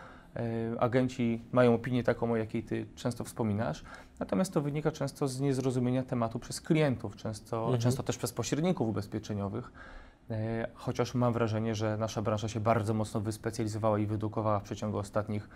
y, 0.75 0.81
agenci 0.81 1.43
mają 1.53 1.75
opinię 1.75 2.03
taką, 2.05 2.33
o 2.33 2.37
jakiej 2.37 2.63
ty 2.63 2.87
często 2.95 3.25
wspominasz, 3.25 3.85
natomiast 4.21 4.53
to 4.55 4.61
wynika 4.61 4.93
często 4.93 5.29
z 5.29 5.41
niezrozumienia 5.41 6.03
tematu 6.03 6.39
przez 6.39 6.61
klientów, 6.61 7.17
często, 7.17 7.61
Mhm. 7.63 7.79
często 7.81 8.03
też 8.03 8.17
przez 8.19 8.33
pośredników 8.33 8.89
ubezpieczeniowych, 8.89 9.73
chociaż 10.75 11.15
mam 11.15 11.33
wrażenie, 11.33 11.75
że 11.75 11.97
nasza 11.97 12.23
branża 12.23 12.49
się 12.49 12.61
bardzo 12.61 12.95
mocno 12.95 13.21
wyspecjalizowała 13.21 13.99
i 13.99 14.07
wydukowała 14.07 14.61
w 14.61 14.63
przeciągu 14.63 14.99
ostatnich 14.99 15.49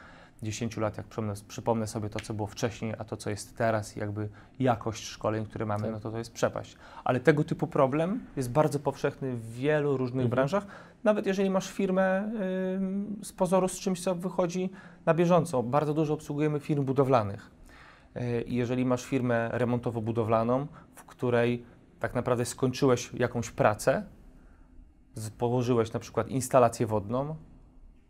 10 0.42 0.76
lat, 0.76 0.96
jak 0.96 1.06
przypomnę, 1.48 1.86
sobie 1.86 2.08
to, 2.08 2.20
co 2.20 2.34
było 2.34 2.46
wcześniej, 2.46 2.94
a 2.98 3.04
to, 3.04 3.16
co 3.16 3.30
jest 3.30 3.56
teraz 3.56 3.96
i 3.96 4.00
jakby 4.00 4.28
jakość 4.60 5.04
szkoleń, 5.06 5.46
które 5.46 5.66
mamy, 5.66 5.82
Tak. 5.82 5.92
no 5.92 6.00
to 6.00 6.10
to 6.10 6.18
jest 6.18 6.32
przepaść. 6.32 6.76
Ale 7.04 7.20
tego 7.20 7.44
typu 7.44 7.66
problem 7.66 8.20
jest 8.36 8.50
bardzo 8.52 8.78
powszechny 8.78 9.32
w 9.36 9.52
wielu 9.52 9.96
różnych 9.96 10.24
Mhm. 10.24 10.30
branżach. 10.30 10.66
Nawet 11.04 11.26
jeżeli 11.26 11.50
masz 11.50 11.70
firmę 11.70 12.32
ym, 12.76 13.16
z 13.22 13.32
pozoru 13.32 13.68
z 13.68 13.78
czymś, 13.80 14.02
co 14.02 14.14
wychodzi 14.14 14.70
na 15.06 15.14
bieżąco. 15.14 15.62
Bardzo 15.62 15.94
dużo 15.94 16.14
obsługujemy 16.14 16.60
firm 16.60 16.84
budowlanych. 16.84 17.50
E, 18.14 18.40
I 18.42 18.54
jeżeli 18.54 18.84
masz 18.84 19.04
firmę 19.04 19.50
remontowo-budowlaną, 19.52 20.66
w 20.94 21.04
której 21.04 21.64
tak 22.00 22.14
naprawdę 22.14 22.44
skończyłeś 22.44 23.10
jakąś 23.14 23.50
pracę, 23.50 24.02
położyłeś 25.38 25.92
na 25.92 26.00
przykład 26.00 26.28
instalację 26.28 26.86
wodną, 26.86 27.34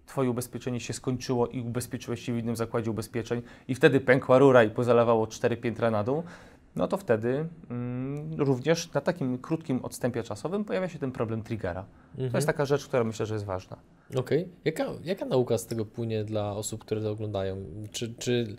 Twoje 0.06 0.30
ubezpieczenie 0.30 0.80
się 0.80 0.92
skończyło 0.92 1.46
i 1.48 1.60
ubezpieczyłeś 1.60 2.20
się 2.20 2.32
w 2.34 2.38
innym 2.38 2.56
zakładzie 2.56 2.90
ubezpieczeń 2.90 3.42
i 3.68 3.74
wtedy 3.74 4.00
pękła 4.00 4.38
rura 4.38 4.64
i 4.64 4.70
pozalewało 4.70 5.26
cztery 5.26 5.56
piętra 5.56 5.90
na 5.90 6.04
dół, 6.04 6.22
no 6.76 6.88
to 6.88 6.96
wtedy 6.96 7.48
mm, 7.70 8.40
również 8.40 8.92
na 8.92 9.00
takim 9.00 9.38
krótkim 9.38 9.84
odstępie 9.84 10.22
czasowym 10.22 10.64
pojawia 10.64 10.88
się 10.88 10.98
ten 10.98 11.12
problem 11.12 11.42
triggera. 11.42 11.82
To 11.82 12.22
Mhm. 12.22 12.34
jest 12.34 12.46
taka 12.46 12.64
rzecz, 12.64 12.86
która 12.86 13.04
myślę, 13.04 13.26
że 13.26 13.34
jest 13.34 13.44
ważna. 13.46 13.76
Okej. 14.16 14.48
Jaka, 14.64 14.84
jaka 15.04 15.24
nauka 15.24 15.58
z 15.58 15.66
tego 15.66 15.84
płynie 15.84 16.24
dla 16.24 16.56
osób, 16.56 16.80
które 16.80 17.00
to 17.00 17.10
oglądają? 17.10 17.56
Czy, 17.92 18.14
czy 18.14 18.56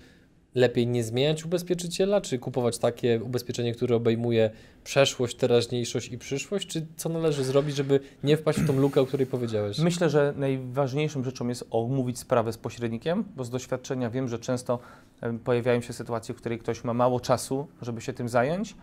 lepiej 0.56 0.88
nie 0.88 1.04
zmieniać 1.04 1.46
ubezpieczyciela, 1.46 2.22
czy 2.22 2.40
kupować 2.40 2.78
takie 2.78 3.24
ubezpieczenie, 3.24 3.74
które 3.74 3.96
obejmuje 3.96 4.50
przeszłość, 4.84 5.36
teraźniejszość 5.36 6.12
i 6.12 6.18
przyszłość? 6.18 6.68
Czy 6.68 6.86
co 6.96 7.10
należy 7.10 7.44
zrobić, 7.44 7.76
żeby 7.76 8.00
nie 8.24 8.38
wpaść 8.38 8.60
w 8.60 8.68
tą 8.68 8.80
lukę, 8.80 9.02
o 9.02 9.06
której 9.06 9.28
powiedziałeś? 9.28 9.80
Myślę, 9.80 10.10
że 10.10 10.34
najważniejszą 10.38 11.24
rzeczą 11.24 11.48
jest 11.48 11.66
omówić 11.72 12.20
sprawę 12.20 12.54
z 12.54 12.58
pośrednikiem, 12.58 13.24
bo 13.36 13.44
z 13.44 13.50
doświadczenia 13.50 14.10
wiem, 14.10 14.28
że 14.28 14.40
często 14.40 14.80
pojawiają 15.44 15.82
się 15.82 15.94
sytuacje, 15.94 16.36
w 16.36 16.38
której 16.38 16.60
ktoś 16.60 16.84
ma 16.84 16.94
mało 16.94 17.20
czasu, 17.20 17.68
żeby 17.82 18.02
się 18.02 18.14
tym 18.14 18.30
zająć. 18.30 18.76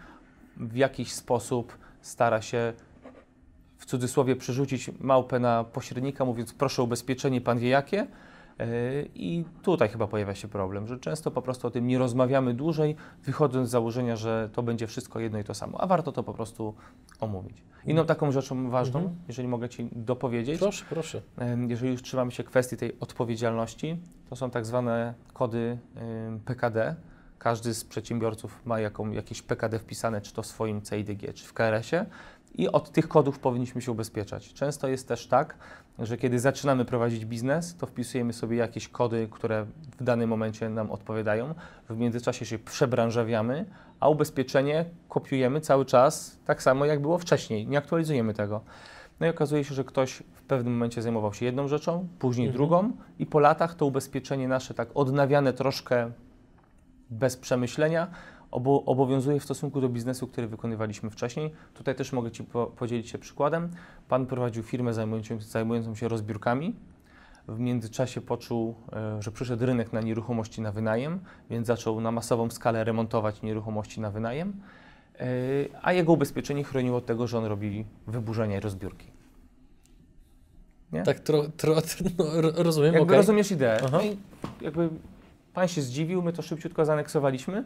W 0.56 0.76
jakiś 0.76 1.12
sposób 1.12 1.78
stara 2.00 2.42
się 2.42 2.72
w 3.78 3.86
cudzysłowie 3.86 4.36
przerzucić 4.36 4.90
małpę 5.00 5.38
na 5.38 5.64
pośrednika, 5.64 6.24
mówiąc 6.24 6.52
proszę 6.52 6.82
ubezpieczenie, 6.82 7.40
pan 7.40 7.58
wie 7.58 7.68
jakie. 7.68 8.06
Yy, 8.60 9.08
I 9.14 9.44
tutaj 9.62 9.88
chyba 9.88 10.06
pojawia 10.06 10.34
się 10.34 10.48
problem, 10.48 10.86
że 10.86 10.98
często 10.98 11.30
po 11.30 11.42
prostu 11.42 11.66
o 11.66 11.70
tym 11.70 11.86
nie 11.86 11.98
rozmawiamy 11.98 12.54
dłużej, 12.54 12.96
wychodząc 13.24 13.68
z 13.68 13.70
założenia, 13.70 14.16
że 14.16 14.50
to 14.52 14.62
będzie 14.62 14.86
wszystko 14.86 15.20
jedno 15.20 15.38
i 15.38 15.44
to 15.44 15.54
samo, 15.54 15.80
a 15.80 15.86
warto 15.86 16.12
to 16.12 16.22
po 16.22 16.34
prostu 16.34 16.74
omówić. 17.20 17.62
Inną 17.86 18.06
taką 18.06 18.32
rzeczą 18.32 18.70
ważną, 18.70 19.00
Mhm. 19.00 19.18
jeżeli 19.28 19.48
mogę 19.48 19.68
Ci 19.68 19.88
dopowiedzieć, 19.92 20.58
Proszę, 20.60 20.84
proszę. 20.90 21.22
Em, 21.38 21.70
Jeżeli 21.70 21.92
już 21.92 22.02
trzymamy 22.02 22.30
się 22.32 22.44
kwestii 22.44 22.76
tej 22.76 23.00
odpowiedzialności, 23.00 23.96
to 24.28 24.36
są 24.36 24.50
tak 24.50 24.66
zwane 24.66 25.14
kody 25.32 25.78
em, 25.96 26.40
PKD. 26.40 26.94
Każdy 27.38 27.74
z 27.74 27.84
przedsiębiorców 27.84 28.60
ma 28.66 28.80
jaką, 28.80 29.10
jakieś 29.10 29.42
PKD 29.42 29.78
wpisane, 29.78 30.20
czy 30.20 30.34
to 30.34 30.42
w 30.42 30.46
swoim 30.46 30.82
CIDG, 30.82 31.32
czy 31.34 31.44
w 31.46 31.52
KRS-ie 31.52 32.06
i 32.54 32.68
od 32.68 32.90
tych 32.90 33.08
kodów 33.08 33.38
powinniśmy 33.38 33.80
się 33.82 33.92
ubezpieczać. 33.92 34.52
Często 34.52 34.88
jest 34.88 35.08
też 35.08 35.26
tak, 35.26 35.56
że 35.98 36.16
kiedy 36.16 36.38
zaczynamy 36.38 36.84
prowadzić 36.84 37.24
biznes, 37.26 37.76
to 37.76 37.86
wpisujemy 37.86 38.32
sobie 38.32 38.56
jakieś 38.56 38.88
kody, 38.88 39.28
które 39.30 39.66
w 39.98 40.04
danym 40.04 40.30
momencie 40.30 40.68
nam 40.68 40.90
odpowiadają. 40.90 41.54
W 41.88 41.96
międzyczasie 41.96 42.46
się 42.46 42.58
przebranżawiamy, 42.58 43.64
a 44.00 44.08
ubezpieczenie 44.08 44.84
kopiujemy 45.08 45.60
cały 45.60 45.84
czas 45.84 46.38
tak 46.44 46.62
samo, 46.62 46.84
jak 46.84 47.00
było 47.00 47.18
wcześniej. 47.18 47.66
Nie 47.66 47.78
aktualizujemy 47.78 48.34
tego. 48.34 48.60
No 49.20 49.26
i 49.26 49.30
okazuje 49.30 49.64
się, 49.64 49.74
że 49.74 49.84
ktoś 49.84 50.22
w 50.34 50.42
pewnym 50.42 50.72
momencie 50.72 51.02
zajmował 51.02 51.34
się 51.34 51.46
jedną 51.46 51.68
rzeczą, 51.68 52.08
później 52.18 52.46
Mhm. 52.46 52.56
drugą 52.56 52.92
i 53.18 53.26
po 53.26 53.40
latach 53.40 53.74
to 53.74 53.86
ubezpieczenie 53.86 54.48
nasze 54.48 54.74
tak 54.74 54.88
odnawiane 54.94 55.52
troszkę 55.52 56.10
bez 57.10 57.36
przemyślenia 57.36 58.10
obo 58.50 58.84
obowiązuje 58.84 59.40
w 59.40 59.44
stosunku 59.44 59.80
do 59.80 59.88
biznesu, 59.88 60.26
który 60.28 60.46
wykonywaliśmy 60.48 61.10
wcześniej. 61.10 61.52
Tutaj 61.74 61.94
też 61.94 62.12
mogę 62.12 62.30
Ci 62.30 62.44
po 62.44 62.66
podzielić 62.66 63.08
się 63.10 63.18
przykładem. 63.18 63.70
Pan 64.08 64.26
prowadził 64.26 64.62
firmę 64.62 64.94
zajmującą, 64.94 65.40
zajmującą 65.40 65.94
się 65.94 66.08
rozbiórkami. 66.08 66.74
W 67.48 67.58
międzyczasie 67.58 68.20
poczuł, 68.20 68.74
e, 68.92 69.22
że 69.22 69.32
przyszedł 69.32 69.66
rynek 69.66 69.92
na 69.92 70.00
nieruchomości 70.00 70.60
na 70.60 70.72
wynajem, 70.72 71.20
więc 71.50 71.66
zaczął 71.66 72.00
na 72.00 72.10
masową 72.12 72.50
skalę 72.50 72.84
remontować 72.84 73.42
nieruchomości 73.42 74.00
na 74.00 74.10
wynajem, 74.10 74.52
e, 75.20 75.26
a 75.82 75.92
jego 75.92 76.12
ubezpieczenie 76.12 76.64
chroniło 76.64 76.96
od 76.98 77.06
tego, 77.06 77.26
że 77.26 77.38
on 77.38 77.44
robi 77.44 77.84
wyburzenia 78.06 78.56
i 78.56 78.60
rozbiórki. 78.60 79.06
Nie? 80.92 81.02
Tak, 81.02 81.20
tro, 81.20 81.44
tro, 81.56 81.74
no, 82.18 82.40
ro- 82.40 82.52
rozumiem, 82.56 82.94
Jakby 82.94 83.06
okej. 83.06 83.16
rozumiesz 83.16 83.50
ideę. 83.50 83.80
Aha. 83.84 83.88
No 83.92 84.02
i 84.02 84.16
jakby 84.60 84.88
pan 85.54 85.68
się 85.68 85.82
zdziwił, 85.82 86.22
my 86.22 86.32
to 86.32 86.42
szybciutko 86.42 86.84
zaneksowaliśmy. 86.84 87.64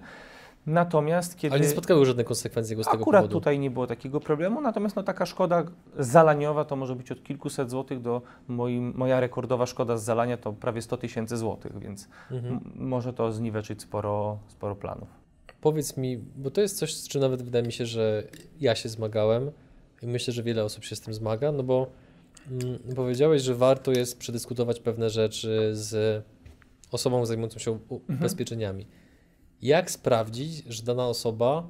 Natomiast 0.67 1.37
kiedy. 1.37 1.55
Ale 1.55 1.65
nie 1.65 1.69
spotkały 1.71 2.07
żadne 2.07 2.25
konsekwencje 2.25 2.77
z 2.77 2.87
tego 2.87 3.03
Akurat 3.03 3.23
powodu. 3.23 3.41
tutaj 3.41 3.59
nie 3.59 3.71
było 3.71 3.87
takiego 3.87 4.21
problemu, 4.21 4.61
natomiast 4.61 4.97
no, 4.97 5.03
taka 5.03 5.27
szkoda 5.27 5.65
zalaniowa 5.99 6.65
to 6.65 6.77
może 6.77 6.97
być 6.97 7.13
od 7.13 7.23
kilkuset 7.23 7.71
złotych 7.71 8.01
do 8.01 8.23
moim, 8.49 8.93
moja 8.97 9.21
rekordowa 9.21 9.67
szkoda 9.67 9.97
z 9.97 10.05
zalania 10.05 10.37
to 10.37 10.53
prawie 10.53 10.83
100 10.83 10.97
tysięcy 10.97 11.37
złotych, 11.37 11.79
więc 11.79 12.09
Mhm. 12.31 12.61
może 12.75 13.13
to 13.13 13.33
zniweczyć 13.33 13.83
sporo, 13.83 14.39
sporo 14.49 14.77
planów. 14.77 15.09
Powiedz 15.61 15.97
mi, 15.97 16.19
bo 16.37 16.51
to 16.51 16.61
jest 16.61 16.79
coś, 16.79 16.95
z 16.95 17.09
czym 17.09 17.21
nawet 17.21 17.43
wydaje 17.43 17.65
mi 17.65 17.73
się, 17.73 17.87
że 17.87 18.23
ja 18.61 18.75
się 18.75 18.89
zmagałem 18.89 19.51
i 20.03 20.07
myślę, 20.07 20.33
że 20.35 20.43
wiele 20.43 20.65
osób 20.65 20.85
się 20.85 20.97
z 20.97 21.01
tym 21.01 21.15
zmaga, 21.15 21.53
no 21.53 21.63
bo 21.63 21.87
mm, 22.51 22.79
powiedziałeś, 22.97 23.43
że 23.43 23.55
warto 23.55 23.93
jest 23.93 24.19
przedyskutować 24.19 24.81
pewne 24.81 25.11
rzeczy 25.11 25.71
z 25.73 26.23
osobą 26.93 27.27
zajmującą 27.27 27.59
się 27.59 27.71
u- 27.71 28.01
ubezpieczeniami. 28.09 28.87
Jak 29.63 29.91
sprawdzić, 29.91 30.65
że 30.69 30.83
dana 30.83 31.07
osoba 31.09 31.69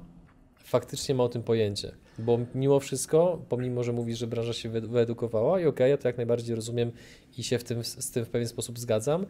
faktycznie 0.55 1.15
ma 1.15 1.23
o 1.23 1.29
tym 1.29 1.43
pojęcie? 1.43 1.91
Bo 2.19 2.39
mimo 2.55 2.79
wszystko, 2.79 3.45
pomimo, 3.49 3.83
że 3.83 3.93
mówisz, 3.93 4.19
że 4.19 4.27
branża 4.27 4.53
się 4.53 4.69
wyedu- 4.69 4.89
wyedukowała 4.89 5.59
i 5.59 5.65
okej, 5.65 5.89
ja 5.89 5.97
to 5.97 6.07
jak 6.07 6.17
najbardziej 6.17 6.55
rozumiem 6.55 6.91
i 7.37 7.43
się 7.43 7.59
w 7.59 7.63
tym, 7.63 7.83
z 7.83 8.11
tym 8.11 8.25
w 8.25 8.29
pewien 8.29 8.47
sposób 8.47 8.79
zgadzam, 8.79 9.25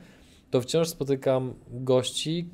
to 0.51 0.61
wciąż 0.61 0.89
spotykam 0.89 1.53
gości, 1.71 2.49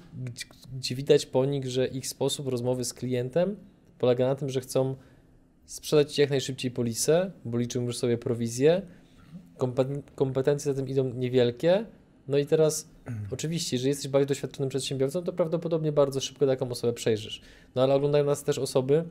gdzie, 0.78 0.96
widać 0.96 1.26
po 1.26 1.46
nich, 1.46 1.68
że 1.68 1.88
ich 1.88 2.08
sposób 2.08 2.48
rozmowy 2.48 2.86
z 2.86 2.94
klientem 2.94 3.56
polega 4.00 4.28
na 4.28 4.36
tym, 4.36 4.50
że 4.50 4.62
chcą 4.62 4.96
sprzedać 5.66 6.18
jak 6.18 6.30
najszybciej 6.30 6.72
polisę, 6.72 7.32
bo 7.46 7.58
liczą 7.58 7.82
już 7.82 7.98
sobie 7.98 8.18
prowizję. 8.18 8.82
Kompe- 9.58 10.02
Kompetencje 10.16 10.74
za 10.74 10.78
tym 10.80 10.90
idą 10.90 11.14
niewielkie. 11.14 11.86
No 12.28 12.38
i 12.38 12.46
teraz, 12.46 12.90
oczywiście, 13.34 13.76
jeżeli 13.76 13.90
jesteś 13.90 14.08
bardziej 14.08 14.28
doświadczonym 14.28 14.70
przedsiębiorcą, 14.70 15.24
to 15.24 15.34
prawdopodobnie 15.34 15.92
bardzo 15.92 16.20
szybko 16.20 16.48
taką 16.48 16.70
osobę 16.70 16.94
przejrzysz. 16.94 17.42
No 17.76 17.84
ale 17.84 17.96
oglądają 17.96 18.26
nas 18.26 18.44
też 18.44 18.58
osoby, 18.58 19.04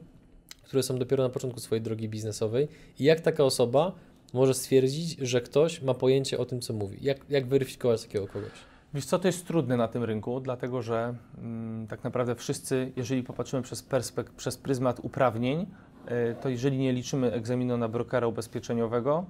które 0.63 0.83
są 0.83 0.99
dopiero 0.99 1.25
na 1.25 1.31
początku 1.31 1.61
swojej 1.61 1.83
drogi 1.83 2.09
biznesowej. 2.09 2.69
I 2.99 3.05
jak 3.05 3.21
taka 3.21 3.45
osoba 3.45 3.93
może 4.33 4.55
stwierdzić, 4.55 5.17
że 5.19 5.41
ktoś 5.41 5.83
ma 5.83 5.95
pojęcie 5.95 6.39
o 6.39 6.45
tym, 6.45 6.61
co 6.61 6.73
mówi? 6.73 6.99
Jak, 7.01 7.19
jak 7.29 7.47
weryfikować 7.47 8.03
takiego 8.03 8.27
kogoś? 8.27 8.51
Wiesz 8.95 9.05
co, 9.05 9.19
to 9.19 9.29
jest 9.29 9.47
trudne 9.47 9.77
na 9.77 9.89
tym 9.89 10.05
rynku, 10.05 10.41
dlatego 10.41 10.83
że 10.83 11.15
mm, 11.39 11.87
tak 11.87 12.05
naprawdę 12.05 12.35
wszyscy, 12.35 12.93
jeżeli 12.97 13.23
popatrzymy 13.23 13.63
przez, 13.63 13.89
perspek- 13.89 14.31
przez 14.37 14.57
pryzmat 14.57 15.01
uprawnień, 15.03 15.61
y, 15.61 16.37
to 16.43 16.49
jeżeli 16.49 16.79
nie 16.79 16.93
liczymy 16.93 17.33
egzaminu 17.33 17.77
na 17.77 17.89
brokera 17.89 18.27
ubezpieczeniowego, 18.27 19.27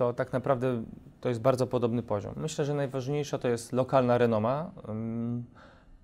to 0.00 0.12
tak 0.12 0.32
naprawdę 0.32 0.82
to 1.20 1.28
jest 1.28 1.40
bardzo 1.40 1.66
podobny 1.66 2.02
poziom. 2.02 2.34
Myślę, 2.36 2.64
że 2.64 2.74
najważniejsza 2.74 3.38
to 3.38 3.48
jest 3.48 3.72
lokalna 3.72 4.18
renoma. 4.18 4.70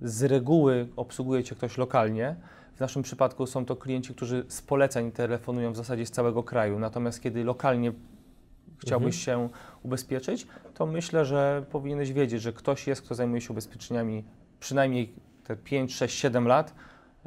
Z 0.01 0.23
reguły 0.23 0.89
obsługuje 0.97 1.45
Cię 1.45 1.55
ktoś 1.55 1.79
lokalnie. 1.79 2.37
W 2.75 2.81
naszym 2.81 3.03
przypadku 3.03 3.47
są 3.47 3.65
to 3.65 3.77
klienci, 3.77 4.15
którzy 4.15 4.45
z 4.49 4.63
poleceń 4.63 5.13
telefonują 5.13 5.73
w 5.73 5.77
zasadzie 5.77 6.07
z 6.07 6.11
całego 6.11 6.43
kraju. 6.43 6.79
Natomiast 6.79 7.23
kiedy 7.23 7.45
lokalnie 7.45 7.93
chciałbyś 8.79 9.25
się 9.25 9.49
ubezpieczyć, 9.83 10.47
to 10.75 10.87
myślę, 10.87 11.25
że 11.25 11.65
powinieneś 11.71 12.13
wiedzieć, 12.13 12.43
że 12.43 12.53
ktoś 12.53 12.87
jest, 12.87 13.03
kto 13.03 13.15
zajmuje 13.15 13.41
się 13.41 13.51
ubezpieczeniami 13.51 14.25
przynajmniej 14.61 15.13
te 15.45 15.57
5, 15.57 15.95
6, 15.95 16.19
7 16.19 16.49
lat, 16.49 16.75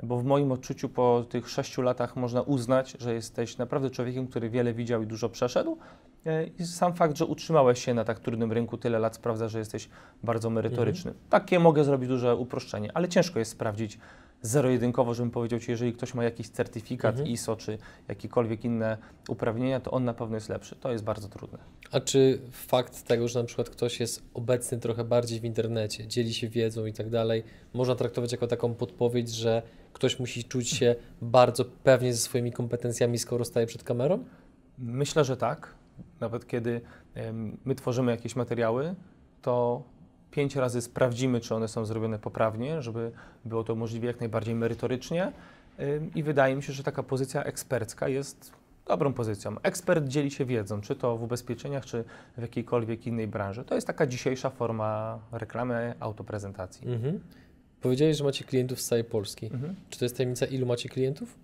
bo 0.04 0.18
w 0.18 0.26
moim 0.26 0.52
odczuciu 0.52 0.90
po 0.90 1.26
tych 1.30 1.50
6 1.50 1.78
latach 1.78 2.16
można 2.16 2.42
uznać, 2.42 2.98
że 3.00 3.14
jesteś 3.14 3.58
naprawdę 3.58 3.90
człowiekiem, 3.90 4.28
który 4.28 4.50
wiele 4.50 4.74
widział 4.74 5.02
i 5.04 5.08
dużo 5.08 5.30
przeszedł. 5.30 5.78
E, 6.26 6.48
I 6.48 6.66
sam 6.66 6.94
fakt, 6.94 7.18
że 7.18 7.26
utrzymałeś 7.26 7.86
się 7.86 7.94
na 7.94 8.04
tak 8.04 8.20
trudnym 8.20 8.52
rynku 8.52 8.78
tyle 8.78 9.00
lat 9.00 9.16
sprawdza, 9.16 9.48
że 9.48 9.60
jesteś 9.60 9.90
bardzo 10.24 10.50
merytoryczny. 10.50 11.14
Takie 11.30 11.60
mogę 11.60 11.84
zrobić 11.84 12.10
duże 12.10 12.36
uproszczenie, 12.36 12.92
ale 12.94 13.10
ciężko 13.10 13.40
jest 13.40 13.52
sprawdzić 13.52 14.00
zero-jedynkowo, 14.42 15.14
żebym 15.14 15.32
powiedział 15.32 15.60
Ci, 15.60 15.72
jeżeli 15.72 15.94
ktoś 15.94 16.14
ma 16.14 16.24
jakiś 16.24 16.50
certyfikat 16.50 17.12
Mhm. 17.16 17.30
ISO 17.30 17.56
czy 17.56 17.78
jakiekolwiek 18.08 18.66
inne 18.66 18.98
uprawnienia, 19.30 19.80
to 19.80 19.92
on 19.92 20.06
na 20.06 20.14
pewno 20.14 20.36
jest 20.36 20.50
lepszy. 20.50 20.76
To 20.76 20.92
jest 20.92 21.04
bardzo 21.04 21.28
trudne. 21.28 21.60
A 21.92 22.00
czy 22.00 22.42
fakt 22.52 23.04
tego, 23.04 23.28
że 23.28 23.40
na 23.40 23.46
przykład 23.46 23.70
ktoś 23.70 24.00
jest 24.00 24.24
obecny 24.34 24.78
trochę 24.78 25.04
bardziej 25.04 25.40
w 25.40 25.44
internecie, 25.44 26.08
dzieli 26.08 26.34
się 26.34 26.50
wiedzą 26.50 26.86
i 26.86 26.94
tak 26.94 27.10
dalej, 27.10 27.44
można 27.74 27.96
traktować 27.96 28.32
jako 28.32 28.48
taką 28.48 28.76
podpowiedź, 28.76 29.30
że 29.30 29.62
ktoś 29.94 30.20
musi 30.20 30.44
czuć 30.44 30.70
się 30.70 30.96
bardzo 31.22 31.66
pewnie 31.66 32.14
ze 32.14 32.20
swoimi 32.20 32.52
kompetencjami, 32.52 33.18
skoro 33.18 33.46
staje 33.46 33.68
przed 33.68 33.84
kamerą? 33.84 34.24
Myślę, 34.78 35.26
że 35.26 35.38
tak. 35.38 35.79
Nawet 36.20 36.48
kiedy 36.48 36.82
my 37.66 37.76
tworzymy 37.76 38.12
jakieś 38.12 38.36
materiały, 38.36 38.96
to 39.42 39.84
pięć 40.32 40.56
razy 40.56 40.82
sprawdzimy, 40.82 41.40
czy 41.40 41.56
one 41.56 41.68
są 41.68 41.86
zrobione 41.86 42.20
poprawnie, 42.20 42.82
żeby 42.82 43.12
było 43.46 43.64
to 43.64 43.76
możliwie 43.76 44.08
jak 44.08 44.20
najbardziej 44.20 44.56
merytorycznie. 44.56 45.32
I 46.16 46.24
wydaje 46.24 46.56
mi 46.56 46.64
się, 46.64 46.74
że 46.74 46.84
taka 46.84 47.04
pozycja 47.04 47.44
ekspercka 47.44 48.08
jest 48.08 48.54
dobrą 48.88 49.14
pozycją. 49.14 49.56
Ekspert 49.62 50.08
dzieli 50.08 50.32
się 50.32 50.46
wiedzą, 50.46 50.82
czy 50.82 50.96
to 50.96 51.18
w 51.18 51.24
ubezpieczeniach, 51.24 51.86
czy 51.86 52.04
w 52.38 52.42
jakiejkolwiek 52.42 53.08
innej 53.08 53.28
branży. 53.28 53.64
To 53.64 53.76
jest 53.76 53.88
taka 53.88 54.08
dzisiejsza 54.08 54.50
forma 54.50 55.20
reklamy, 55.32 55.94
autoprezentacji. 56.00 56.88
Mhm. 56.88 57.20
Powiedziałeś, 57.82 58.18
że 58.18 58.24
macie 58.24 58.46
klientów 58.46 58.82
z 58.82 58.88
całej 58.88 59.04
Polski. 59.04 59.46
Mhm. 59.46 59.76
Czy 59.90 60.00
to 60.00 60.06
jest 60.06 60.18
tajemnica, 60.18 60.46
ilu 60.46 60.66
macie 60.66 60.90
klientów? 60.90 61.36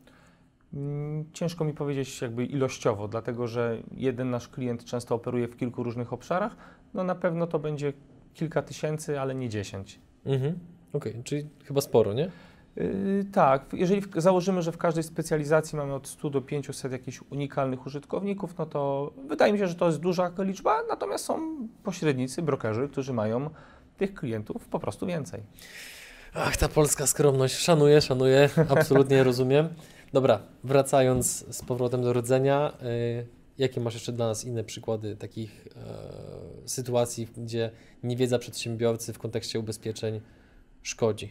Mm, 0.73 1.25
Ciężko 1.33 1.65
mi 1.65 1.73
powiedzieć 1.73 2.21
jakby 2.21 2.45
ilościowo, 2.45 3.07
dlatego 3.07 3.47
że 3.47 3.77
jeden 3.91 4.29
nasz 4.29 4.47
klient 4.47 4.85
często 4.85 5.15
operuje 5.15 5.47
w 5.47 5.57
kilku 5.57 5.83
różnych 5.83 6.13
obszarach. 6.13 6.55
No 6.93 7.03
na 7.03 7.15
pewno 7.15 7.47
to 7.47 7.59
będzie 7.59 7.93
kilka 8.33 8.61
tysięcy, 8.61 9.19
ale 9.19 9.35
nie 9.35 9.49
dziesięć. 9.49 9.99
Mhm. 10.25 10.59
Okej, 10.93 11.21
czyli 11.23 11.47
chyba 11.63 11.81
sporo, 11.81 12.13
nie? 12.13 12.31
Yy, 12.75 13.25
tak, 13.33 13.65
jeżeli 13.73 14.01
w, 14.01 14.07
założymy, 14.17 14.61
że 14.61 14.71
w 14.71 14.77
każdej 14.77 15.03
specjalizacji 15.03 15.77
mamy 15.77 15.93
od 15.93 16.07
100 16.07 16.29
do 16.29 16.41
500 16.41 16.91
jakichś 16.91 17.21
unikalnych 17.29 17.85
użytkowników, 17.85 18.57
no 18.57 18.65
to 18.65 19.13
wydaje 19.27 19.53
mi 19.53 19.59
się, 19.59 19.67
że 19.67 19.75
to 19.75 19.85
jest 19.85 19.99
duża 19.99 20.31
liczba, 20.37 20.83
natomiast 20.89 21.25
są 21.25 21.67
pośrednicy, 21.83 22.41
brokerzy, 22.41 22.89
którzy 22.91 23.13
mają 23.13 23.49
tych 23.97 24.13
klientów 24.13 24.67
po 24.67 24.79
prostu 24.79 25.05
więcej. 25.05 25.43
Ach, 26.33 26.57
ta 26.57 26.67
polska 26.69 27.07
skromność. 27.07 27.55
Szanuję, 27.55 28.01
szanuję, 28.01 28.49
absolutnie 28.69 29.23
rozumiem. 29.29 29.69
Dobra, 30.15 30.39
wracając 30.63 31.55
z 31.55 31.61
powrotem 31.61 32.01
do 32.01 32.13
rdzenia, 32.13 32.73
y, 33.21 33.27
jakie 33.57 33.81
masz 33.81 33.93
jeszcze 33.93 34.11
dla 34.11 34.27
nas 34.27 34.45
inne 34.45 34.63
przykłady 34.63 35.15
takich 35.15 35.67
e, 35.67 36.69
sytuacji, 36.69 37.27
gdzie 37.37 37.71
niewiedza 38.03 38.39
przedsiębiorcy 38.39 39.13
w 39.13 39.19
kontekście 39.19 39.59
ubezpieczeń 39.59 40.21
szkodzi? 40.83 41.29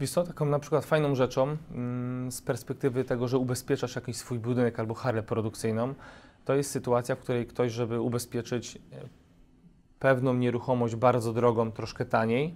Wiesz 0.00 0.10
co, 0.10 0.24
taką 0.24 0.46
na 0.46 0.58
przykład 0.58 0.84
fajną 0.84 1.14
rzeczą 1.14 1.56
mm, 1.70 2.32
z 2.32 2.42
perspektywy 2.42 3.04
tego, 3.04 3.28
że 3.28 3.38
ubezpieczasz 3.38 3.96
jakiś 3.96 4.16
swój 4.16 4.38
budynek 4.38 4.80
albo 4.80 4.94
halę 4.94 5.22
produkcyjną, 5.22 5.94
to 6.44 6.54
jest 6.54 6.70
sytuacja, 6.70 7.14
w 7.16 7.18
której 7.18 7.46
ktoś, 7.46 7.72
żeby 7.72 8.00
ubezpieczyć 8.00 8.76
e, 8.76 8.80
pewną 9.98 10.34
nieruchomość 10.34 10.96
bardzo 10.96 11.32
drogą, 11.32 11.72
troszkę 11.72 12.04
taniej, 12.04 12.54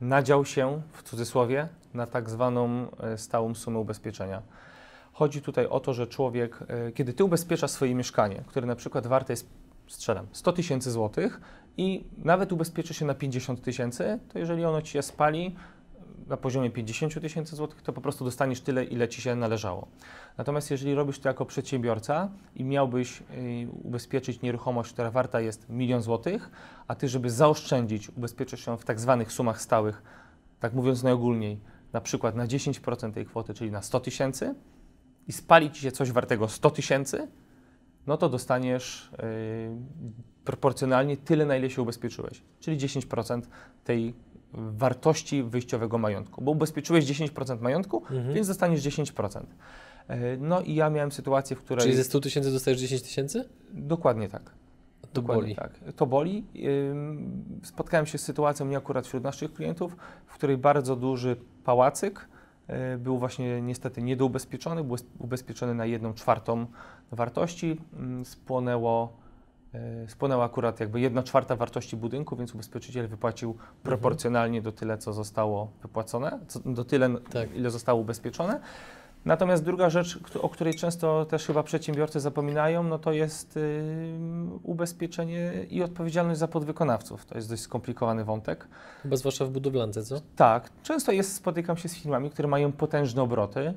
nadział 0.00 0.44
się, 0.44 0.82
w 0.92 1.02
cudzysłowie, 1.02 1.68
na 1.94 2.06
tak 2.06 2.30
zwaną 2.30 2.90
e, 2.90 3.18
stałą 3.18 3.54
sumę 3.54 3.78
ubezpieczenia. 3.78 4.42
Chodzi 5.12 5.42
tutaj 5.42 5.66
o 5.66 5.80
to, 5.80 5.94
że 5.94 6.06
człowiek, 6.06 6.58
e, 6.68 6.92
kiedy 6.92 7.12
ty 7.12 7.24
ubezpieczasz 7.24 7.70
swoje 7.70 7.94
mieszkanie, 7.94 8.42
które 8.46 8.66
na 8.66 8.76
przykład 8.76 9.06
warte 9.06 9.32
jest, 9.32 9.48
strzelam, 9.86 10.26
100 10.32 10.52
tysięcy 10.52 10.90
złotych 10.90 11.40
i 11.76 12.04
nawet 12.18 12.52
ubezpieczy 12.52 12.94
się 12.94 13.04
na 13.04 13.14
50 13.14 13.62
tysięcy, 13.62 14.18
to 14.32 14.38
jeżeli 14.38 14.64
ono 14.64 14.82
ci 14.82 14.92
się 14.92 15.02
spali, 15.02 15.56
na 16.26 16.36
poziomie 16.36 16.70
50 16.70 17.20
tysięcy 17.20 17.56
złotych, 17.56 17.82
to 17.82 17.92
po 17.92 18.00
prostu 18.00 18.24
dostaniesz 18.24 18.60
tyle, 18.60 18.84
ile 18.84 19.08
ci 19.08 19.22
się 19.22 19.34
należało. 19.34 19.88
Natomiast 20.38 20.70
jeżeli 20.70 20.94
robisz 20.94 21.18
to 21.18 21.28
jako 21.28 21.46
przedsiębiorca 21.46 22.30
i 22.56 22.64
miałbyś 22.64 23.20
y, 23.20 23.24
ubezpieczyć 23.82 24.42
nieruchomość, 24.42 24.92
która 24.92 25.10
warta 25.10 25.40
jest 25.40 25.68
milion 25.68 26.02
złotych, 26.02 26.50
a 26.88 26.94
ty, 26.94 27.08
żeby 27.08 27.30
zaoszczędzić, 27.30 28.08
ubezpieczysz 28.08 28.66
ją 28.66 28.76
w 28.76 28.84
tak 28.84 29.00
zwanych 29.00 29.32
sumach 29.32 29.62
stałych, 29.62 30.02
tak 30.60 30.72
mówiąc 30.74 31.02
najogólniej, 31.02 31.60
na 31.92 32.00
przykład 32.00 32.34
na 32.34 32.46
10% 32.46 33.12
tej 33.12 33.26
kwoty, 33.26 33.54
czyli 33.54 33.70
na 33.70 33.82
100 33.82 34.00
tysięcy 34.00 34.54
i 35.28 35.32
spali 35.32 35.70
ci 35.70 35.80
się 35.80 35.92
coś 35.92 36.12
wartego 36.12 36.48
100 36.48 36.70
tysięcy, 36.70 37.28
no 38.06 38.16
to 38.16 38.28
dostaniesz 38.28 39.10
y, 39.12 40.42
proporcjonalnie 40.44 41.16
tyle, 41.16 41.46
na 41.46 41.56
ile 41.56 41.70
się 41.70 41.82
ubezpieczyłeś, 41.82 42.42
czyli 42.60 42.76
10% 42.78 43.42
tej 43.84 44.14
wartości 44.54 45.42
wyjściowego 45.42 45.98
majątku, 45.98 46.42
bo 46.44 46.50
ubezpieczyłeś 46.50 47.04
10% 47.04 47.60
majątku, 47.60 48.02
Mhm. 48.10 48.34
więc 48.34 48.48
dostaniesz 48.48 48.80
10%. 48.80 49.46
E, 50.08 50.36
No 50.36 50.60
i 50.60 50.74
ja 50.74 50.90
miałem 50.90 51.12
sytuację, 51.12 51.56
w 51.56 51.58
której... 51.62 51.82
Czyli 51.82 51.96
ze 51.96 52.04
100 52.04 52.20
tysięcy 52.20 52.52
dostajesz 52.52 52.80
10 52.80 53.02
tysięcy? 53.02 53.48
Dokładnie 53.72 54.28
tak. 54.28 54.42
To 55.00 55.08
Dokładnie 55.20 55.42
boli. 55.42 55.54
tak. 55.56 55.80
To 55.96 56.06
boli. 56.06 56.44
Spotkałem 57.62 58.06
się 58.06 58.18
z 58.18 58.22
sytuacją 58.22 58.66
nie 58.66 58.76
akurat 58.76 59.06
wśród 59.06 59.24
naszych 59.24 59.52
klientów, 59.54 59.96
w 60.26 60.34
której 60.34 60.56
bardzo 60.58 60.96
duży 60.96 61.36
pałacyk 61.64 62.20
y, 62.20 62.31
był 62.98 63.18
właśnie 63.18 63.62
niestety 63.62 64.02
niedoubezpieczony, 64.02 64.84
był 64.84 64.96
ubezpieczony 65.18 65.74
na 65.74 65.86
jedną 65.86 66.14
czwartą 66.14 66.66
wartości. 67.12 67.80
Ym, 67.96 68.24
Spłonęło, 68.24 69.12
y, 70.04 70.08
spłonęła 70.10 70.44
akurat 70.44 70.80
jakby 70.80 71.00
jedna 71.00 71.22
czwarta 71.22 71.56
wartości 71.56 71.96
budynku, 71.96 72.36
więc 72.36 72.54
ubezpieczyciel 72.54 73.08
wypłacił 73.08 73.56
proporcjonalnie 73.82 74.62
do 74.62 74.72
tyle, 74.72 74.98
co 74.98 75.12
zostało 75.12 75.70
wypłacone, 75.82 76.38
co, 76.48 76.60
do 76.60 76.84
tyle, 76.84 77.10
Tak. 77.32 77.56
ile 77.56 77.70
zostało 77.70 78.00
ubezpieczone. 78.00 78.60
Natomiast 79.24 79.64
druga 79.64 79.90
rzecz, 79.90 80.18
o 80.40 80.48
której 80.48 80.74
często 80.74 81.24
też 81.24 81.46
chyba 81.46 81.62
przedsiębiorcy 81.62 82.20
zapominają, 82.20 82.82
no 82.82 82.98
to 82.98 83.12
jest 83.12 83.58
ubezpieczenie 84.62 85.52
i 85.70 85.82
odpowiedzialność 85.82 86.40
za 86.40 86.48
podwykonawców. 86.48 87.26
To 87.26 87.34
jest 87.34 87.48
dość 87.48 87.62
skomplikowany 87.62 88.24
wątek. 88.24 88.68
Chyba 89.02 89.16
zwłaszcza 89.16 89.44
w 89.44 89.50
budowlance, 89.50 90.02
co? 90.02 90.16
Tak, 90.36 90.70
często 90.82 91.12
jest, 91.12 91.34
spotykam 91.34 91.76
się 91.76 91.88
z 91.88 91.94
firmami, 91.94 92.30
które 92.30 92.48
mają 92.48 92.72
potężne 92.72 93.22
obroty, 93.22 93.74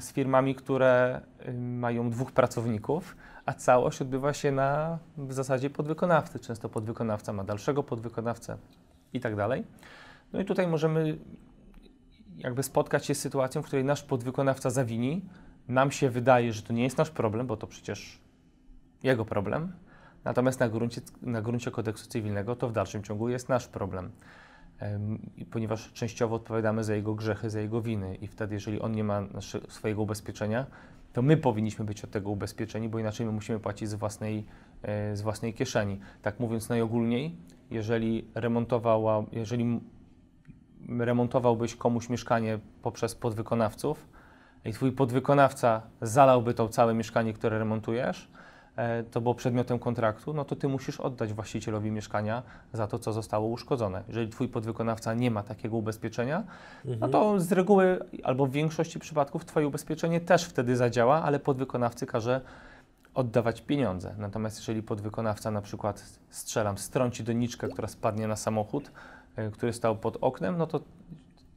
z 0.00 0.12
firmami, 0.12 0.54
które 0.54 1.20
mają 1.58 2.10
dwóch 2.10 2.32
pracowników, 2.32 3.16
a 3.46 3.52
całość 3.52 4.02
odbywa 4.02 4.32
się 4.32 4.52
na 4.52 4.98
w 5.16 5.32
zasadzie 5.32 5.70
podwykonawcy. 5.70 6.38
Często 6.38 6.68
podwykonawca 6.68 7.32
ma 7.32 7.44
dalszego 7.44 7.82
podwykonawcę 7.82 8.56
i 9.12 9.20
tak 9.20 9.36
dalej. 9.36 9.64
No 10.32 10.40
i 10.40 10.44
tutaj 10.44 10.66
możemy 10.66 11.18
jakby 12.38 12.62
spotkać 12.62 13.06
się 13.06 13.14
z 13.14 13.20
sytuacją, 13.20 13.62
w 13.62 13.66
której 13.66 13.84
nasz 13.84 14.02
podwykonawca 14.02 14.70
zawini. 14.70 15.24
Nam 15.68 15.90
się 15.90 16.10
wydaje, 16.10 16.52
że 16.52 16.62
to 16.62 16.72
nie 16.72 16.82
jest 16.82 16.98
nasz 16.98 17.10
problem, 17.10 17.46
bo 17.46 17.56
to 17.56 17.66
przecież 17.66 18.20
jego 19.02 19.24
problem. 19.24 19.72
Natomiast 20.24 20.60
na 20.60 20.68
gruncie, 20.68 21.00
na 21.22 21.42
gruncie 21.42 21.70
kodeksu 21.70 22.08
cywilnego 22.08 22.56
to 22.56 22.68
w 22.68 22.72
dalszym 22.72 23.02
ciągu 23.02 23.28
jest 23.28 23.48
nasz 23.48 23.68
problem. 23.68 24.10
Ponieważ 25.50 25.92
częściowo 25.92 26.36
odpowiadamy 26.36 26.84
za 26.84 26.94
jego 26.94 27.14
grzechy, 27.14 27.50
za 27.50 27.60
jego 27.60 27.82
winy 27.82 28.14
i 28.14 28.26
wtedy, 28.26 28.54
jeżeli 28.54 28.80
on 28.80 28.92
nie 28.92 29.04
ma 29.04 29.22
swojego 29.68 30.02
ubezpieczenia, 30.02 30.66
to 31.12 31.22
my 31.22 31.36
powinniśmy 31.36 31.84
być 31.84 32.04
od 32.04 32.10
tego 32.10 32.30
ubezpieczeni, 32.30 32.88
bo 32.88 32.98
inaczej 32.98 33.26
my 33.26 33.32
musimy 33.32 33.60
płacić 33.60 33.88
z 33.88 33.94
własnej, 33.94 34.44
e, 34.82 35.16
z 35.16 35.22
własnej 35.22 35.54
kieszeni. 35.54 35.98
Tak 36.22 36.40
mówiąc 36.40 36.68
najogólniej, 36.68 37.36
jeżeli 37.70 38.28
remontowała, 38.34 39.24
jeżeli 39.32 39.80
remontowałbyś 40.88 41.76
komuś 41.76 42.08
mieszkanie 42.08 42.58
poprzez 42.82 43.14
podwykonawców 43.14 44.08
i 44.64 44.72
twój 44.72 44.92
podwykonawca 44.92 45.82
zalałby 46.02 46.54
to 46.54 46.68
całe 46.68 46.94
mieszkanie, 46.94 47.32
które 47.32 47.58
remontujesz, 47.58 48.30
e, 48.76 49.02
to 49.02 49.20
było 49.20 49.34
przedmiotem 49.34 49.78
kontraktu, 49.78 50.34
no 50.34 50.44
to 50.44 50.56
ty 50.56 50.68
musisz 50.68 51.00
oddać 51.00 51.32
właścicielowi 51.32 51.90
mieszkania 51.90 52.42
za 52.72 52.86
to, 52.86 52.98
co 52.98 53.12
zostało 53.12 53.48
uszkodzone. 53.48 54.02
Jeżeli 54.08 54.28
twój 54.28 54.48
podwykonawca 54.48 55.14
nie 55.14 55.30
ma 55.30 55.42
takiego 55.42 55.76
ubezpieczenia, 55.76 56.44
no 57.00 57.08
to 57.08 57.40
z 57.40 57.52
reguły 57.52 57.98
albo 58.24 58.46
w 58.46 58.50
większości 58.50 58.98
przypadków 58.98 59.44
twoje 59.44 59.68
ubezpieczenie 59.68 60.20
też 60.20 60.44
wtedy 60.44 60.76
zadziała, 60.76 61.22
ale 61.22 61.38
podwykonawcy 61.38 62.06
każe 62.06 62.40
oddawać 63.14 63.60
pieniądze. 63.60 64.14
Natomiast 64.18 64.58
jeżeli 64.58 64.82
podwykonawca 64.82 65.50
na 65.50 65.62
przykład, 65.62 66.04
strzelam, 66.30 66.78
strąci 66.78 67.24
doniczkę, 67.24 67.68
która 67.68 67.88
spadnie 67.88 68.28
na 68.28 68.36
samochód, 68.36 68.90
który 69.52 69.72
stał 69.72 69.96
pod 69.96 70.18
oknem, 70.20 70.58
no 70.58 70.66
to 70.66 70.80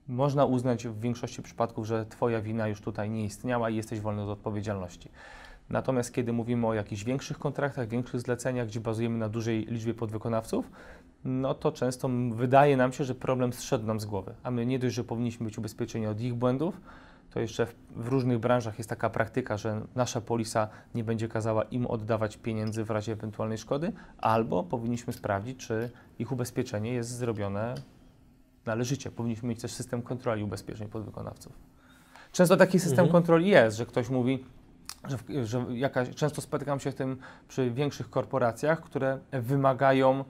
można 0.08 0.46
uznać 0.46 0.88
w 0.88 1.00
większości 1.00 1.42
przypadków, 1.42 1.86
że 1.86 2.06
Twoja 2.06 2.42
wina 2.42 2.68
już 2.68 2.82
tutaj 2.82 3.10
nie 3.10 3.24
istniała 3.24 3.70
i 3.70 3.76
jesteś 3.76 4.00
wolny 4.00 4.22
od 4.22 4.30
odpowiedzialności. 4.30 5.10
Natomiast 5.70 6.14
kiedy 6.14 6.34
mówimy 6.34 6.68
o 6.68 6.74
jakichś 6.74 7.04
większych 7.04 7.40
kontraktach, 7.40 7.88
większych 7.88 8.22
zleceniach, 8.22 8.68
gdzie 8.68 8.80
bazujemy 8.80 9.18
na 9.18 9.30
dużej 9.30 9.66
liczbie 9.66 9.94
podwykonawców, 9.94 10.72
no 11.26 11.54
to 11.54 11.72
często 11.72 12.10
wydaje 12.32 12.78
nam 12.78 12.94
się, 12.94 13.04
że 13.04 13.16
problem 13.16 13.54
zszedł 13.54 13.86
nam 13.86 14.00
z 14.00 14.06
głowy. 14.06 14.34
A 14.44 14.52
my 14.52 14.66
nie 14.66 14.80
dość, 14.80 14.96
że 14.96 15.04
powinniśmy 15.04 15.46
być 15.46 15.58
ubezpieczeni 15.58 16.08
od 16.08 16.22
ich 16.22 16.34
błędów, 16.34 16.82
to 17.34 17.40
jeszcze 17.40 17.66
w, 17.66 17.76
w 17.96 18.08
różnych 18.08 18.40
branżach 18.40 18.78
jest 18.78 18.90
taka 18.90 19.10
praktyka, 19.10 19.58
że 19.58 19.82
nasza 19.96 20.22
polisa 20.22 20.68
nie 20.96 21.04
będzie 21.04 21.28
kazała 21.28 21.64
im 21.64 21.88
oddawać 21.88 22.38
pieniędzy 22.38 22.84
w 22.84 22.90
razie 22.92 23.12
ewentualnej 23.12 23.58
szkody, 23.58 23.92
albo 24.18 24.64
powinniśmy 24.64 25.14
sprawdzić, 25.14 25.68
czy 25.68 25.90
ich 26.20 26.32
ubezpieczenie 26.32 26.94
jest 26.94 27.10
zrobione 27.10 27.76
należycie. 28.66 29.12
Powinniśmy 29.12 29.50
mieć 29.50 29.62
też 29.62 29.72
system 29.74 30.02
kontroli 30.02 30.44
ubezpieczeń 30.44 30.88
podwykonawców. 30.88 31.54
Często 32.32 32.58
taki 32.58 32.80
system 32.80 33.00
Mhm. 33.06 33.12
kontroli 33.12 33.48
jest, 33.50 33.78
że 33.78 33.86
ktoś 33.86 34.10
mówi, 34.10 34.46
że, 35.08 35.18
w- 35.18 35.46
że 35.46 35.66
jakaś, 35.70 36.10
często 36.10 36.42
spotykam 36.42 36.80
się 36.80 36.92
z 36.92 36.96
tym 36.96 37.18
przy 37.48 37.72
większych 37.72 38.10
korporacjach, 38.10 38.82
które 38.82 39.20
wymagają 39.32 40.26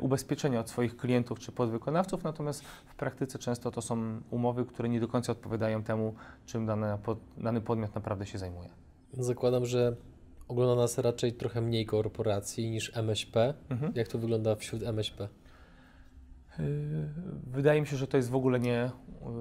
ubezpieczenia 0.00 0.60
od 0.60 0.70
swoich 0.70 0.96
klientów 0.96 1.38
czy 1.38 1.52
podwykonawców, 1.52 2.24
natomiast 2.24 2.62
w 2.64 2.94
praktyce 2.94 3.38
często 3.38 3.70
to 3.70 3.82
są 3.82 4.20
umowy, 4.30 4.64
które 4.66 4.88
nie 4.88 5.00
do 5.00 5.08
końca 5.08 5.32
odpowiadają 5.32 5.82
temu, 5.82 6.14
czym 6.46 6.66
dane, 6.66 6.98
pod, 7.02 7.18
dany 7.36 7.60
podmiot 7.60 7.94
naprawdę 7.94 8.26
się 8.26 8.38
zajmuje. 8.38 8.68
Zakładam, 9.12 9.66
że 9.66 9.96
ogląda 10.48 10.74
nas 10.82 10.98
raczej 10.98 11.32
trochę 11.32 11.60
mniej 11.60 11.86
korporacji 11.86 12.70
niż 12.70 12.96
MŚP. 12.96 13.54
Mhm. 13.70 13.92
Jak 13.94 14.08
to 14.08 14.18
wygląda 14.18 14.54
wśród 14.56 14.82
MŚP? 14.82 15.28
Yy, 16.58 16.64
Wydaje 17.46 17.80
mi 17.80 17.86
się, 17.86 17.96
że 17.96 18.06
to 18.06 18.16
jest 18.16 18.30
w 18.30 18.34
ogóle 18.36 18.60
nie 18.60 18.90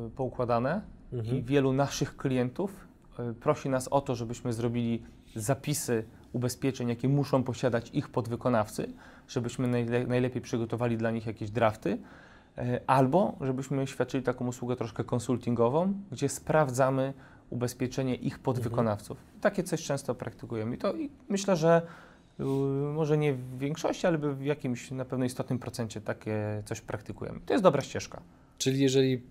yy, 0.03 0.09
poukładane 0.09 0.81
i 1.11 1.15
Mhm. 1.15 1.43
wielu 1.43 1.73
naszych 1.73 2.17
klientów 2.17 2.87
prosi 3.39 3.69
nas 3.69 3.87
o 3.87 4.01
to, 4.01 4.15
żebyśmy 4.15 4.53
zrobili 4.53 5.03
zapisy 5.35 6.03
ubezpieczeń, 6.37 6.89
jakie 6.89 7.09
muszą 7.09 7.43
posiadać 7.43 7.89
ich 7.93 8.09
podwykonawcy, 8.09 8.93
żebyśmy 9.27 9.67
najle 9.67 10.07
najlepiej 10.07 10.41
przygotowali 10.41 10.97
dla 10.97 11.11
nich 11.11 11.25
jakieś 11.25 11.51
drafty. 11.51 11.97
e, 12.57 12.79
albo 12.87 13.37
żebyśmy 13.41 13.87
świadczyli 13.87 14.23
taką 14.23 14.47
usługę 14.47 14.75
troszkę 14.75 15.03
konsultingową, 15.03 15.93
gdzie 16.11 16.29
sprawdzamy 16.29 17.13
ubezpieczenie 17.49 18.15
ich 18.15 18.39
podwykonawców. 18.39 19.17
Takie 19.41 19.63
coś 19.63 19.83
często 19.83 20.15
praktykujemy 20.15 20.75
i 20.75 20.77
to 20.77 20.93
i 20.95 21.09
myślę, 21.29 21.55
że 21.55 21.81
y, 22.39 22.43
może 22.93 23.17
nie 23.17 23.33
w 23.33 23.57
większości, 23.57 24.07
ale 24.07 24.17
w 24.17 24.41
jakimś 24.41 24.91
na 24.91 25.05
pewno 25.05 25.25
istotnym 25.25 25.59
procencie 25.59 26.01
takie 26.01 26.63
coś 26.65 26.81
praktykujemy. 26.81 27.39
To 27.45 27.53
jest 27.53 27.63
dobra 27.63 27.81
ścieżka. 27.81 28.21
Czyli 28.57 28.79
jeżeli 28.79 29.21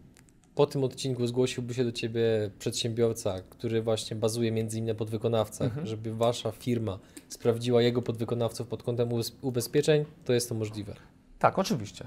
po 0.56 0.66
tym 0.66 0.84
odcinku 0.84 1.26
zgłosiłby 1.26 1.74
się 1.74 1.84
do 1.84 1.92
Ciebie 1.92 2.22
przedsiębiorca, 2.58 3.40
który 3.50 3.82
właśnie 3.82 4.16
bazuje 4.16 4.52
między 4.52 4.76
innymi 4.78 4.92
na 4.92 4.98
podwykonawcach, 4.98 5.66
Mhm. 5.68 5.86
żeby 5.86 6.14
Wasza 6.14 6.50
firma 6.52 6.98
sprawdziła 7.28 7.82
jego 7.82 8.02
podwykonawców 8.02 8.68
pod 8.68 8.82
kątem 8.82 9.08
ubez- 9.08 9.32
ubezpieczeń, 9.42 10.04
to 10.24 10.32
jest 10.32 10.48
to 10.48 10.54
możliwe. 10.54 10.94
Tak, 11.38 11.58
oczywiście. 11.58 12.06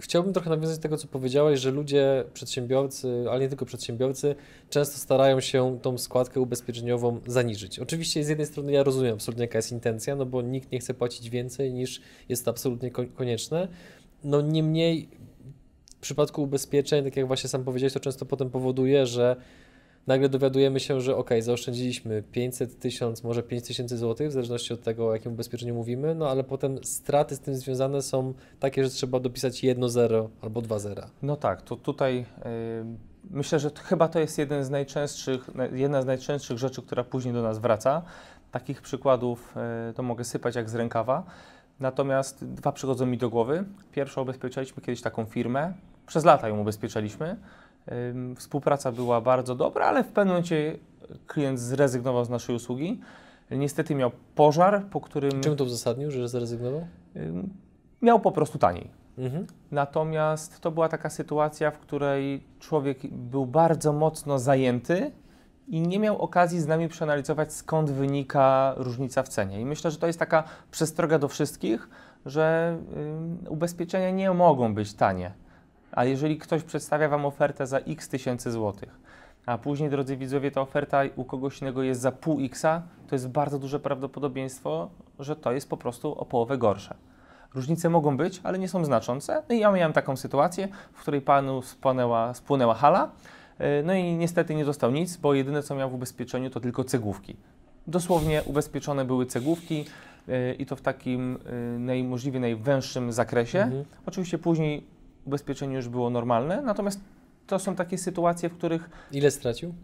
Chciałbym 0.00 0.32
trochę 0.32 0.50
nawiązać 0.50 0.76
do 0.76 0.82
tego, 0.82 0.96
co 0.96 1.08
powiedziałeś, 1.08 1.60
że 1.60 1.70
ludzie, 1.70 2.24
przedsiębiorcy, 2.34 3.24
ale 3.30 3.40
nie 3.40 3.48
tylko 3.48 3.64
przedsiębiorcy, 3.66 4.34
często 4.70 4.98
starają 4.98 5.40
się 5.40 5.78
tą 5.82 5.98
składkę 5.98 6.40
ubezpieczeniową 6.40 7.20
zaniżyć. 7.26 7.78
Oczywiście 7.78 8.24
z 8.24 8.28
jednej 8.28 8.46
strony 8.46 8.72
ja 8.72 8.82
rozumiem 8.82 9.14
absolutnie 9.14 9.44
jaka 9.44 9.58
jest 9.58 9.72
intencja, 9.72 10.16
no 10.16 10.26
bo 10.26 10.42
nikt 10.42 10.72
nie 10.72 10.78
chce 10.80 10.94
płacić 10.94 11.30
więcej 11.30 11.72
niż 11.72 12.00
jest 12.28 12.44
to 12.44 12.50
absolutnie 12.50 12.90
ko- 12.90 13.06
konieczne. 13.14 13.68
No 14.24 14.40
niemniej 14.40 15.08
w 15.98 16.00
przypadku 16.00 16.42
ubezpieczeń, 16.42 17.04
tak 17.04 17.16
jak 17.16 17.26
właśnie 17.26 17.48
sam 17.48 17.64
powiedziałeś, 17.64 17.92
to 17.92 18.00
często 18.00 18.26
potem 18.26 18.50
powoduje, 18.50 19.06
że 19.06 19.36
nagle 20.06 20.28
dowiadujemy 20.28 20.80
się, 20.80 21.00
że 21.00 21.16
ok, 21.16 21.30
zaoszczędziliśmy 21.40 22.22
500, 22.22 22.78
1000, 22.78 23.24
może 23.24 23.42
5000 23.42 23.96
zł, 23.96 24.28
w 24.28 24.32
zależności 24.32 24.74
od 24.74 24.82
tego, 24.82 25.08
o 25.08 25.12
jakim 25.12 25.32
ubezpieczeniu 25.32 25.74
mówimy, 25.74 26.14
no 26.14 26.28
ale 26.30 26.44
potem 26.44 26.84
straty 26.84 27.36
z 27.36 27.40
tym 27.40 27.56
związane 27.56 28.02
są 28.02 28.34
takie, 28.60 28.84
że 28.84 28.90
trzeba 28.90 29.20
dopisać 29.20 29.64
jedno 29.64 29.88
zero 29.88 30.30
albo 30.40 30.62
dwa 30.62 30.78
zera. 30.78 31.10
No 31.22 31.36
tak, 31.36 31.62
to 31.62 31.76
tutaj 31.76 32.18
y, 32.18 32.24
myślę, 33.30 33.58
że 33.58 33.70
to, 33.70 33.82
chyba 33.82 34.08
to 34.08 34.20
jest 34.20 34.38
jeden 34.38 34.64
z 34.64 34.70
najczęstszych, 34.70 35.54
na- 35.54 35.66
jedna 35.66 36.02
z 36.02 36.06
najczęstszych 36.06 36.58
rzeczy, 36.58 36.82
która 36.82 37.04
później 37.04 37.34
do 37.34 37.42
nas 37.42 37.58
wraca. 37.58 38.02
Takich 38.50 38.82
przykładów 38.82 39.54
y, 39.90 39.94
to 39.94 40.02
mogę 40.02 40.24
sypać 40.24 40.54
jak 40.56 40.70
z 40.70 40.74
rękawa. 40.74 41.24
Natomiast 41.80 42.44
dwa 42.44 42.72
przychodzą 42.72 43.06
mi 43.06 43.18
do 43.18 43.30
głowy. 43.30 43.64
Pierwsza 43.92 44.20
ubezpieczaliśmy 44.20 44.82
kiedyś 44.82 45.02
taką 45.02 45.24
firmę. 45.24 45.72
Przez 46.06 46.24
lata 46.24 46.48
ją 46.48 46.60
ubezpieczaliśmy. 46.60 47.36
Współpraca 48.36 48.92
była 48.92 49.20
bardzo 49.20 49.54
dobra, 49.54 49.86
ale 49.86 50.04
w 50.04 50.08
pewnym 50.08 50.28
momencie 50.28 50.78
klient 51.26 51.60
zrezygnował 51.60 52.24
z 52.24 52.30
naszej 52.30 52.56
usługi. 52.56 53.00
Niestety 53.50 53.94
miał 53.94 54.10
pożar, 54.34 54.84
po 54.90 55.00
którym 55.00 55.40
Czym 55.40 55.56
to 55.56 55.64
uzasadnił, 55.64 56.10
że 56.10 56.28
zrezygnował? 56.28 56.86
miał 58.02 58.20
po 58.20 58.32
prostu 58.32 58.58
taniej. 58.58 58.90
Mhm. 59.18 59.46
Natomiast 59.70 60.60
to 60.60 60.70
była 60.70 60.88
taka 60.88 61.10
sytuacja, 61.10 61.70
w 61.70 61.78
której 61.78 62.42
człowiek 62.58 62.98
był 63.10 63.46
bardzo 63.46 63.92
mocno 63.92 64.38
zajęty 64.38 65.10
i 65.68 65.80
nie 65.80 65.98
miał 65.98 66.22
okazji 66.22 66.60
z 66.60 66.66
nami 66.66 66.88
przeanalizować, 66.88 67.52
skąd 67.52 67.90
wynika 67.90 68.74
różnica 68.76 69.22
w 69.22 69.28
cenie. 69.28 69.60
I 69.60 69.64
myślę, 69.64 69.90
że 69.90 69.98
to 69.98 70.06
jest 70.06 70.18
taka 70.18 70.44
przestroga 70.70 71.18
do 71.18 71.28
wszystkich, 71.28 71.88
że 72.26 72.76
ym, 72.96 73.38
ubezpieczenia 73.48 74.10
nie 74.10 74.30
mogą 74.30 74.74
być 74.74 74.94
tanie. 74.94 75.32
A 75.92 76.04
jeżeli 76.04 76.38
ktoś 76.38 76.62
przedstawia 76.62 77.08
Wam 77.08 77.26
ofertę 77.26 77.66
za 77.66 77.78
x 77.78 78.08
tysięcy 78.08 78.52
złotych, 78.52 78.98
a 79.46 79.58
później, 79.58 79.90
drodzy 79.90 80.16
widzowie, 80.16 80.50
ta 80.50 80.60
oferta 80.60 81.00
u 81.16 81.24
kogoś 81.24 81.62
innego 81.62 81.82
jest 81.82 82.00
za 82.00 82.12
pół 82.12 82.38
xa, 82.40 82.82
to 83.08 83.14
jest 83.14 83.28
bardzo 83.28 83.58
duże 83.58 83.80
prawdopodobieństwo, 83.80 84.90
że 85.18 85.36
to 85.36 85.52
jest 85.52 85.70
po 85.70 85.76
prostu 85.76 86.14
o 86.14 86.24
połowę 86.24 86.58
gorsze. 86.58 86.94
Różnice 87.54 87.90
mogą 87.90 88.16
być, 88.16 88.40
ale 88.44 88.58
nie 88.58 88.68
są 88.68 88.84
znaczące. 88.84 89.42
No 89.48 89.54
i 89.54 89.58
ja 89.58 89.72
miałem 89.72 89.92
taką 89.92 90.16
sytuację, 90.16 90.68
w 90.92 91.00
której 91.00 91.20
panu 91.20 91.62
spłonęła, 91.62 92.34
spłynęła 92.34 92.74
hala, 92.74 93.10
no 93.84 93.94
i 93.94 94.12
niestety 94.12 94.54
nie 94.54 94.64
dostał 94.64 94.90
nic, 94.90 95.16
bo 95.16 95.34
jedyne 95.34 95.62
co 95.62 95.74
miał 95.74 95.90
w 95.90 95.94
ubezpieczeniu 95.94 96.50
to 96.50 96.60
tylko 96.60 96.84
cegłówki. 96.84 97.36
Dosłownie 97.86 98.42
ubezpieczone 98.42 99.04
były 99.04 99.26
cegłówki 99.26 99.84
yy, 100.28 100.54
i 100.58 100.66
to 100.66 100.76
w 100.76 100.80
takim 100.80 101.38
yy, 101.72 101.78
naj, 101.78 102.04
możliwie 102.04 102.40
najwęższym 102.40 103.12
zakresie. 103.12 103.62
Mhm. 103.62 103.84
Oczywiście 104.06 104.38
później 104.38 104.86
ubezpieczenie 105.24 105.76
już 105.76 105.88
było 105.88 106.10
normalne, 106.10 106.62
natomiast 106.62 107.00
to 107.46 107.58
są 107.58 107.74
takie 107.74 107.98
sytuacje, 107.98 108.48
w 108.48 108.54
których 108.54 108.90
Ile 109.12 109.30
stracił? 109.30 109.74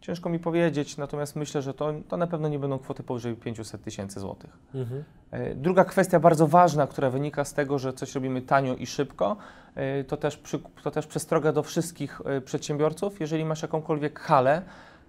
Ciężko 0.00 0.28
mi 0.28 0.38
powiedzieć, 0.38 0.96
natomiast 0.96 1.36
myślę, 1.36 1.62
że 1.62 1.74
to, 1.74 1.92
to 2.08 2.16
na 2.16 2.26
pewno 2.26 2.48
nie 2.48 2.58
będą 2.58 2.78
kwoty 2.78 3.02
powyżej 3.02 3.36
500 3.36 3.82
tysięcy 3.82 4.20
złotych. 4.20 4.50
Mhm. 4.74 5.04
E, 5.30 5.54
Druga 5.54 5.84
kwestia 5.84 6.20
bardzo 6.20 6.46
ważna, 6.46 6.86
która 6.86 7.10
wynika 7.10 7.44
z 7.44 7.54
tego, 7.54 7.78
że 7.78 7.92
coś 7.92 8.14
robimy 8.14 8.42
tanio 8.42 8.74
i 8.74 8.86
szybko, 8.86 9.36
e, 9.74 10.04
to 10.04 10.16
też, 10.16 10.36
przy, 10.36 10.58
to 10.82 10.90
też 10.90 11.06
przestroga 11.06 11.52
do 11.52 11.62
wszystkich 11.62 12.20
e, 12.24 12.40
przedsiębiorców. 12.40 13.20
Jeżeli 13.20 13.44
masz 13.44 13.62
jakąkolwiek 13.62 14.20
halę, 14.20 14.62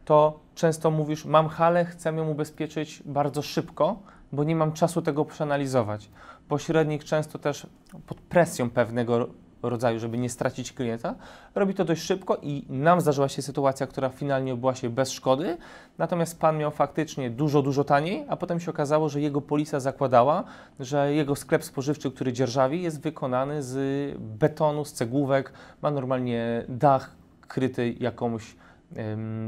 to 0.05 0.39
często 0.55 0.91
mówisz, 0.91 1.25
mam 1.25 1.47
halę, 1.47 1.85
chcę 1.85 2.13
ją 2.13 2.29
ubezpieczyć 2.29 3.03
bardzo 3.05 3.41
szybko, 3.41 3.99
bo 4.31 4.43
nie 4.43 4.55
mam 4.55 4.71
czasu 4.71 5.01
tego 5.01 5.25
przeanalizować. 5.25 6.09
Pośrednik 6.47 7.03
często 7.03 7.39
też 7.39 7.67
pod 8.07 8.17
presją 8.17 8.69
pewnego 8.69 9.27
rodzaju, 9.69 9.99
żeby 9.99 10.17
nie 10.17 10.29
stracić 10.29 10.73
klienta, 10.73 11.15
robi 11.55 11.73
to 11.73 11.85
dość 11.85 12.01
szybko 12.01 12.37
i 12.41 12.65
nam 12.69 13.01
zdarzyła 13.01 13.29
się 13.29 13.41
sytuacja, 13.41 13.87
która 13.87 14.09
finalnie 14.09 14.55
była 14.55 14.75
się 14.75 14.89
bez 14.89 15.11
szkody, 15.11 15.57
natomiast 15.97 16.39
pan 16.39 16.57
miał 16.57 16.71
faktycznie 16.71 17.29
dużo, 17.29 17.61
dużo 17.61 17.83
taniej, 17.83 18.25
a 18.29 18.35
potem 18.35 18.59
się 18.59 18.71
okazało, 18.71 19.09
że 19.09 19.21
jego 19.21 19.41
polisa 19.41 19.79
zakładała, 19.79 20.43
że 20.79 21.13
jego 21.13 21.35
sklep 21.35 21.63
spożywczy, 21.63 22.11
który 22.11 22.33
dzierżawi, 22.33 22.81
jest 22.81 23.01
wykonany 23.01 23.63
z 23.63 23.77
betonu, 24.19 24.85
z 24.85 24.93
cegłówek, 24.93 25.53
ma 25.81 25.91
normalnie 25.91 26.65
dach 26.69 27.11
kryty 27.47 27.95
jakąś 27.99 28.55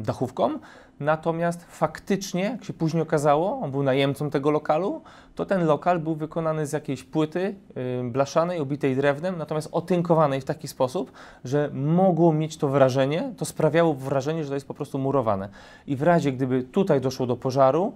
dachówką. 0.03 0.59
Natomiast 0.99 1.65
faktycznie, 1.69 2.41
jak 2.41 2.63
się 2.63 2.73
później 2.73 3.03
okazało, 3.03 3.59
on 3.59 3.71
był 3.71 3.83
najemcą 3.83 4.29
tego 4.29 4.51
lokalu, 4.51 5.01
to 5.35 5.45
ten 5.45 5.65
lokal 5.65 5.99
był 5.99 6.15
wykonany 6.15 6.67
z 6.67 6.73
jakiejś 6.73 7.03
płyty 7.03 7.55
ym, 7.99 8.11
blaszanej, 8.11 8.59
obitej 8.59 8.95
drewnem, 8.95 9.37
natomiast 9.37 9.69
otynkowanej 9.71 10.41
w 10.41 10.45
taki 10.45 10.67
sposób, 10.67 11.11
że 11.45 11.69
mogło 11.73 12.33
mieć 12.33 12.57
to 12.57 12.67
wrażenie, 12.67 13.33
to 13.37 13.45
sprawiało 13.45 13.93
wrażenie, 13.93 14.43
że 14.43 14.49
to 14.49 14.53
jest 14.53 14.67
po 14.67 14.73
prostu 14.73 14.99
murowane. 14.99 15.49
I 15.87 15.95
w 15.95 16.03
razie, 16.03 16.31
gdyby 16.31 16.63
tutaj 16.63 17.01
doszło 17.01 17.27
do 17.27 17.35
pożaru, 17.35 17.93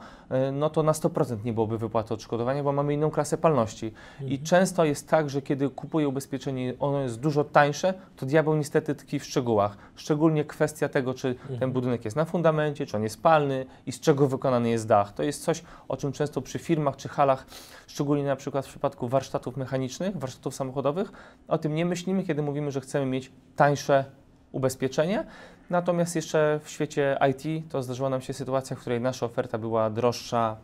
y, 0.48 0.52
no 0.52 0.70
to 0.70 0.84
na 0.84 0.92
100% 0.92 1.46
nie 1.46 1.54
byłoby 1.54 1.78
wypłaty 1.78 2.14
odszkodowania, 2.14 2.64
bo 2.64 2.72
mamy 2.72 2.94
inną 2.94 3.12
klasę 3.12 3.38
palności. 3.38 3.94
I 4.28 4.40
często 4.40 4.86
jest 4.86 5.10
tak, 5.10 5.30
że 5.30 5.42
kiedy 5.42 5.70
kupuję 5.70 6.08
ubezpieczenie, 6.08 6.74
ono 6.80 7.02
jest 7.02 7.20
dużo 7.20 7.44
tańsze, 7.44 7.94
to 8.16 8.26
diabeł 8.26 8.56
niestety 8.56 8.96
tkwi 8.96 9.20
w 9.20 9.26
szczegółach. 9.26 9.78
Szczególnie 9.96 10.46
kwestia 10.46 10.90
tego, 10.90 11.14
czy 11.14 11.36
ten 11.60 11.72
budynek 11.72 12.06
jest 12.06 12.18
na 12.18 12.26
fundamencie, 12.26 12.87
czy 12.88 12.98
on 12.98 13.04
jest 13.04 13.24
palny 13.24 13.66
i 13.86 13.92
z 13.92 14.00
czego 14.00 14.28
wykonany 14.28 14.70
jest 14.70 14.88
dach. 14.88 15.14
To 15.14 15.24
jest 15.24 15.44
coś, 15.44 15.64
o 15.88 15.98
czym 15.98 16.12
często 16.12 16.42
przy 16.42 16.60
firmach 16.60 16.96
czy 16.96 17.10
halach, 17.10 17.46
szczególnie 17.88 18.24
na 18.24 18.36
przykład 18.36 18.66
w 18.66 18.70
przypadku 18.70 19.08
warsztatów 19.08 19.58
mechanicznych, 19.58 20.18
warsztatów 20.18 20.56
samochodowych, 20.56 21.12
o 21.48 21.58
tym 21.58 21.76
nie 21.76 21.86
myślimy, 21.86 22.24
kiedy 22.24 22.42
mówimy, 22.42 22.72
że 22.72 22.82
chcemy 22.82 23.06
mieć 23.06 23.32
tańsze 23.56 24.06
ubezpieczenie. 24.52 25.26
Natomiast 25.70 26.16
jeszcze 26.16 26.60
w 26.64 26.70
świecie 26.70 27.18
IT 27.30 27.72
to 27.72 27.84
zdarzyła 27.84 28.10
nam 28.10 28.22
się 28.22 28.34
sytuacja, 28.34 28.76
w 28.76 28.80
której 28.80 29.02
nasza 29.02 29.26
oferta 29.26 29.58
była 29.58 29.90
droższa 29.90 30.58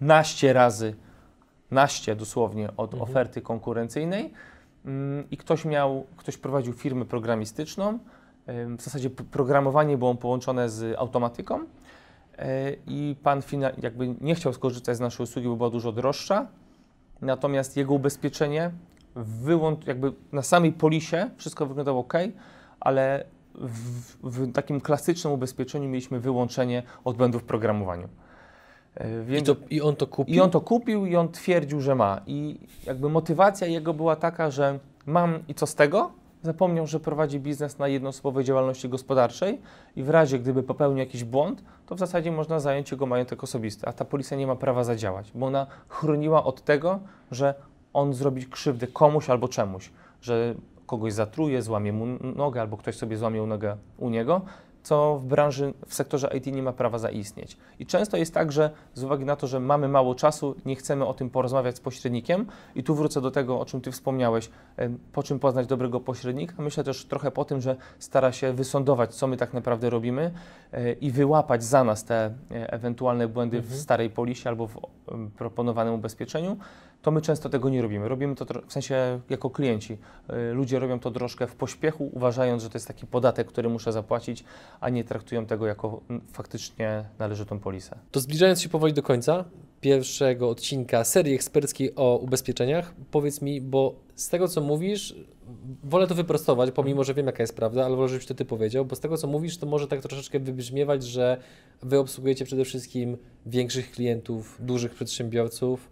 naście 0.00 0.52
razy, 0.52 0.94
naście 1.70 2.16
dosłownie 2.16 2.68
od 2.76 2.94
Mhm. 2.94 3.10
oferty 3.10 3.42
konkurencyjnej 3.42 4.32
Mm, 4.84 5.30
i 5.30 5.36
ktoś 5.36 5.64
miał, 5.64 6.06
ktoś 6.16 6.36
prowadził 6.36 6.72
firmę 6.72 7.04
programistyczną, 7.04 7.98
w 8.46 8.82
zasadzie 8.82 9.10
programowanie 9.10 9.98
było 9.98 10.14
połączone 10.14 10.68
z 10.68 10.98
automatyką 10.98 11.60
e, 12.38 12.72
i 12.86 13.16
pan 13.22 13.42
jakby 13.82 14.14
nie 14.20 14.34
chciał 14.34 14.52
skorzystać 14.52 14.96
z 14.96 15.00
naszej 15.00 15.24
usługi, 15.24 15.48
bo 15.48 15.56
była 15.56 15.70
dużo 15.70 15.92
droższa, 15.92 16.46
natomiast 17.20 17.76
jego 17.76 17.94
ubezpieczenie 17.94 18.70
wyłącz, 19.16 19.86
jakby 19.86 20.12
na 20.32 20.42
samej 20.42 20.72
polisie 20.72 21.30
wszystko 21.36 21.66
wyglądało 21.66 22.00
ok, 22.00 22.14
ale 22.80 23.24
w, 23.54 24.16
w 24.22 24.52
takim 24.52 24.80
klasycznym 24.80 25.32
ubezpieczeniu 25.32 25.88
mieliśmy 25.88 26.20
wyłączenie 26.20 26.82
od 27.04 27.16
błędów 27.16 27.42
w 27.42 27.44
programowaniu. 27.44 28.08
E, 28.96 29.22
I, 29.22 29.26
Więc 29.26 29.46
to, 29.46 29.56
I 29.70 29.80
on 29.80 29.96
to 29.96 30.06
kupił? 30.06 30.34
i 30.34 30.40
on 30.40 30.50
to 30.50 30.60
kupił 30.60 31.06
i 31.06 31.16
on 31.16 31.28
twierdził, 31.28 31.80
że 31.80 31.94
ma. 31.94 32.20
I 32.26 32.60
jakby 32.86 33.08
motywacja 33.08 33.66
jego 33.66 33.94
była 33.94 34.16
taka, 34.16 34.50
że 34.50 34.78
mam 35.06 35.38
i 35.48 35.54
co 35.54 35.66
z 35.66 35.74
tego? 35.74 36.21
Zapomniał, 36.42 36.86
że 36.86 37.00
prowadzi 37.00 37.40
biznes 37.40 37.78
na 37.78 37.88
jednoosobowej 37.88 38.44
działalności 38.44 38.88
gospodarczej 38.88 39.60
i 39.96 40.02
w 40.02 40.10
razie, 40.10 40.38
gdyby 40.38 40.62
popełnił 40.62 40.98
jakiś 40.98 41.24
błąd, 41.24 41.62
to 41.86 41.94
w 41.94 41.98
zasadzie 41.98 42.32
można 42.32 42.60
zająć 42.60 42.90
jego 42.90 43.06
majątek 43.06 43.44
osobisty, 43.44 43.86
a 43.86 43.92
ta 43.92 44.04
policja 44.04 44.36
nie 44.36 44.46
ma 44.46 44.56
prawa 44.56 44.84
zadziałać, 44.84 45.32
bo 45.34 45.46
ona 45.46 45.66
chroniła 45.88 46.44
od 46.44 46.62
tego, 46.62 47.00
że 47.30 47.54
on 47.92 48.14
zrobi 48.14 48.46
krzywdę 48.46 48.86
komuś 48.86 49.30
albo 49.30 49.48
czemuś, 49.48 49.90
że 50.20 50.54
kogoś 50.86 51.12
zatruje, 51.12 51.62
złamie 51.62 51.92
mu 51.92 52.06
nogę 52.36 52.60
albo 52.60 52.76
ktoś 52.76 52.96
sobie 52.96 53.16
złamie 53.16 53.42
nogę 53.42 53.76
u 53.98 54.10
niego. 54.10 54.40
Co 54.82 55.18
w 55.18 55.26
branży, 55.26 55.74
w 55.86 55.94
sektorze 55.94 56.30
IT 56.36 56.46
nie 56.46 56.62
ma 56.62 56.72
prawa 56.72 56.98
zaistnieć. 56.98 57.56
I 57.78 57.86
często 57.86 58.16
jest 58.16 58.34
tak, 58.34 58.52
że 58.52 58.70
z 58.94 59.04
uwagi 59.04 59.24
na 59.24 59.36
to, 59.36 59.46
że 59.46 59.60
mamy 59.60 59.88
mało 59.88 60.14
czasu, 60.14 60.54
nie 60.64 60.76
chcemy 60.76 61.06
o 61.06 61.14
tym 61.14 61.30
porozmawiać 61.30 61.76
z 61.76 61.80
pośrednikiem. 61.80 62.46
I 62.74 62.82
tu 62.82 62.94
wrócę 62.94 63.20
do 63.20 63.30
tego, 63.30 63.60
o 63.60 63.64
czym 63.64 63.80
Ty 63.80 63.92
wspomniałeś, 63.92 64.50
po 65.12 65.22
czym 65.22 65.38
poznać 65.38 65.66
dobrego 65.66 66.00
pośrednika. 66.00 66.62
Myślę 66.62 66.84
też 66.84 67.04
trochę 67.04 67.30
po 67.30 67.44
tym, 67.44 67.60
że 67.60 67.76
stara 67.98 68.32
się 68.32 68.52
wysądować, 68.52 69.14
co 69.14 69.26
my 69.26 69.36
tak 69.36 69.54
naprawdę 69.54 69.90
robimy 69.90 70.30
e, 70.72 70.92
i 70.92 71.10
wyłapać 71.10 71.64
za 71.64 71.84
nas 71.84 72.04
te 72.04 72.24
e, 72.50 72.72
ewentualne 72.72 73.28
błędy 73.28 73.60
w 73.60 73.64
Mhm. 73.64 73.80
starej 73.80 74.10
polisie 74.10 74.50
albo 74.50 74.66
w 74.66 74.80
proponowanym 75.36 75.94
ubezpieczeniu 75.94 76.56
to 77.02 77.10
my 77.10 77.20
często 77.20 77.48
tego 77.48 77.68
nie 77.68 77.82
robimy. 77.82 78.08
Robimy 78.08 78.34
to 78.34 78.46
w 78.66 78.72
sensie 78.72 79.20
jako 79.30 79.50
klienci. 79.50 79.98
Y, 80.50 80.52
Ludzie 80.52 80.78
robią 80.78 80.98
to 81.00 81.10
troszkę 81.10 81.46
w 81.46 81.54
pośpiechu, 81.54 82.10
uważając, 82.12 82.62
że 82.62 82.70
to 82.70 82.76
jest 82.76 82.88
taki 82.88 83.06
podatek, 83.06 83.48
który 83.48 83.68
muszę 83.68 83.92
zapłacić, 83.92 84.44
a 84.80 84.88
nie 84.88 85.04
traktują 85.04 85.46
tego 85.46 85.66
jako 85.66 86.00
faktycznie 86.32 87.04
należytą 87.18 87.58
polisę. 87.58 87.98
To 88.10 88.20
zbliżając 88.20 88.60
się 88.60 88.68
powoli 88.68 88.92
do 88.92 89.02
końca 89.02 89.44
pierwszego 89.80 90.48
odcinka 90.48 91.04
serii 91.04 91.34
eksperckiej 91.34 91.92
o 91.96 92.16
ubezpieczeniach, 92.16 92.94
powiedz 93.10 93.42
mi, 93.42 93.60
bo 93.60 93.94
z 94.14 94.28
tego 94.28 94.48
co 94.48 94.60
mówisz, 94.60 95.14
wolę 95.84 96.06
to 96.06 96.14
wyprostować, 96.14 96.70
pomimo 96.70 97.04
że 97.04 97.14
wiem 97.14 97.26
jaka 97.26 97.42
jest 97.42 97.56
prawda, 97.56 97.84
ale 97.84 97.96
wolę, 97.96 98.08
żebyś 98.08 98.26
to 98.26 98.34
ty 98.34 98.44
powiedział, 98.44 98.84
bo 98.84 98.96
z 98.96 99.00
tego 99.00 99.16
co 99.16 99.26
mówisz, 99.26 99.58
to 99.58 99.66
może 99.66 99.88
tak 99.88 100.00
troszeczkę 100.00 100.40
wybrzmiewać, 100.40 101.04
że 101.04 101.36
wy 101.82 101.98
obsługujecie 101.98 102.44
przede 102.44 102.64
wszystkim 102.64 103.16
większych 103.46 103.90
klientów, 103.90 104.56
dużych 104.60 104.94
przedsiębiorców. 104.94 105.91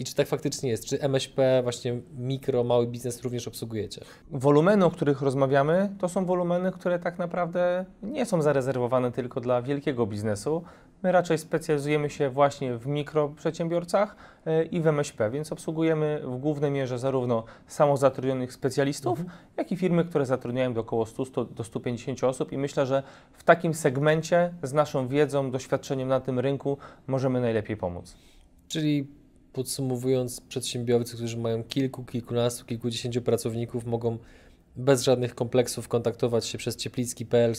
I 0.00 0.04
czy 0.04 0.14
tak 0.14 0.26
faktycznie 0.26 0.70
jest? 0.70 0.84
Czy 0.84 1.00
MŚP, 1.00 1.60
właśnie 1.62 2.00
mikro, 2.18 2.64
mały 2.64 2.86
biznes 2.86 3.22
również 3.22 3.48
obsługujecie? 3.48 4.04
Wolumeny, 4.30 4.84
o 4.84 4.90
których 4.90 5.22
rozmawiamy, 5.22 5.90
to 5.98 6.08
są 6.08 6.24
wolumeny, 6.24 6.72
które 6.72 6.98
tak 6.98 7.18
naprawdę 7.18 7.84
nie 8.02 8.26
są 8.26 8.42
zarezerwowane 8.42 9.12
tylko 9.12 9.40
dla 9.40 9.62
wielkiego 9.62 10.06
biznesu. 10.06 10.62
My 11.02 11.12
raczej 11.12 11.38
specjalizujemy 11.38 12.10
się 12.10 12.30
właśnie 12.30 12.78
w 12.78 12.86
mikroprzedsiębiorcach 12.86 14.16
y, 14.46 14.64
i 14.64 14.80
w 14.80 14.86
MŚP, 14.86 15.30
więc 15.30 15.52
obsługujemy 15.52 16.20
w 16.24 16.36
głównej 16.36 16.70
mierze 16.70 16.98
zarówno 16.98 17.44
samozatrudnionych 17.66 18.52
specjalistów, 18.52 19.18
jak 19.56 19.72
i 19.72 19.76
firmy, 19.76 20.04
które 20.04 20.26
zatrudniają 20.26 20.74
do 20.74 20.80
około 20.80 21.06
100, 21.06 21.24
100 21.24 21.44
do 21.44 21.64
150 21.64 22.24
osób 22.24 22.52
i 22.52 22.58
myślę, 22.58 22.86
że 22.86 23.02
w 23.32 23.44
takim 23.44 23.74
segmencie 23.74 24.54
z 24.62 24.72
naszą 24.72 25.08
wiedzą, 25.08 25.50
doświadczeniem 25.50 26.08
na 26.08 26.20
tym 26.20 26.38
rynku 26.38 26.78
możemy 27.06 27.40
najlepiej 27.40 27.76
pomóc. 27.76 28.16
Czyli 28.68 29.19
podsumowując, 29.52 30.40
przedsiębiorcy, 30.40 31.16
którzy 31.16 31.36
mają 31.36 31.64
kilku, 31.64 32.04
kilkunastu, 32.04 32.64
kilkudziesięciu 32.64 33.22
pracowników, 33.22 33.86
mogą 33.86 34.18
bez 34.76 35.02
żadnych 35.02 35.34
kompleksów 35.34 35.88
kontaktować 35.88 36.46
się 36.46 36.58
przez 36.58 36.76
cieplicki.pl 36.76 37.54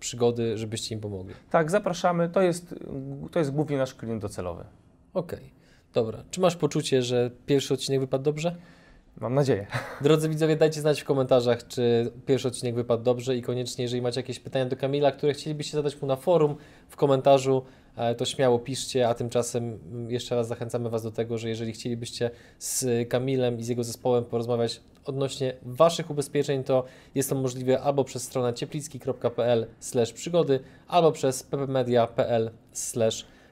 przygody, 0.00 0.58
żebyście 0.58 0.94
im 0.94 1.00
pomogli. 1.00 1.34
Tak, 1.50 1.70
zapraszamy. 1.70 2.28
To 2.28 2.42
jest, 2.42 2.74
to 3.30 3.38
jest 3.38 3.50
głównie 3.50 3.76
nasz 3.76 3.94
klient 3.94 4.22
docelowy. 4.22 4.64
Okej, 5.14 5.52
dobra. 5.94 6.24
Czy 6.30 6.40
masz 6.40 6.56
poczucie, 6.56 7.02
że 7.02 7.30
pierwszy 7.46 7.74
odcinek 7.74 8.00
wypadł 8.00 8.24
dobrze? 8.24 8.56
Mam 9.20 9.34
nadzieję. 9.34 9.66
Drodzy 10.00 10.28
widzowie, 10.28 10.56
dajcie 10.56 10.80
znać 10.80 11.00
w 11.00 11.04
komentarzach, 11.04 11.66
czy 11.66 12.12
pierwszy 12.26 12.48
odcinek 12.48 12.74
wypadł 12.74 13.02
dobrze 13.02 13.36
i 13.36 13.42
koniecznie, 13.42 13.82
jeżeli 13.82 14.02
macie 14.02 14.20
jakieś 14.20 14.40
pytania 14.40 14.66
do 14.66 14.76
Kamila, 14.76 15.12
które 15.12 15.32
chcielibyście 15.32 15.76
zadać 15.76 16.02
mu 16.02 16.08
na 16.08 16.16
forum, 16.16 16.56
w 16.88 16.96
komentarzu, 16.96 17.62
e, 17.96 18.14
to 18.14 18.24
śmiało 18.24 18.58
piszcie, 18.58 19.08
a 19.08 19.14
tymczasem 19.14 19.78
mm, 19.92 20.10
jeszcze 20.10 20.36
raz 20.36 20.48
zachęcamy 20.48 20.90
Was 20.90 21.02
do 21.02 21.10
tego, 21.10 21.38
że 21.38 21.48
jeżeli 21.48 21.72
chcielibyście 21.72 22.30
z 22.58 23.08
Kamilem 23.08 23.58
i 23.58 23.62
z 23.64 23.68
jego 23.68 23.84
zespołem 23.84 24.24
porozmawiać 24.24 24.80
odnośnie 25.04 25.56
Waszych 25.62 26.10
ubezpieczeń, 26.10 26.64
to 26.64 26.84
jest 27.14 27.28
to 27.28 27.34
możliwe 27.34 27.80
albo 27.80 28.04
przez 28.04 28.22
stronę 28.22 28.54
cieplicki.pl 28.54 29.66
przygody, 30.14 30.60
albo 30.88 31.12
przez 31.12 31.42
ppmedia.pl 31.42 32.50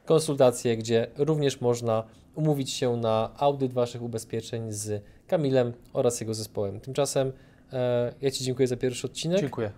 konsultacje, 0.05 0.77
gdzie 0.77 1.07
również 1.17 1.61
można 1.61 2.05
umówić 2.35 2.71
się 2.71 2.97
na 2.97 3.31
audyt 3.37 3.73
Waszych 3.73 4.03
ubezpieczeń 4.03 4.73
z 4.73 5.03
Kamilem 5.27 5.73
oraz 5.93 6.21
jego 6.21 6.35
zespołem. 6.35 6.81
Tymczasem 6.81 7.33
e, 7.73 8.15
ja 8.21 8.31
Ci 8.31 8.45
dziękuję 8.45 8.69
za 8.69 8.77
pierwszy 8.77 9.07
odcinek. 9.07 9.41
Dziękuję. 9.41 9.71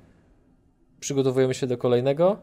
Przygotowujemy 1.01 1.55
się 1.55 1.67
do 1.67 1.79
kolejnego, 1.79 2.37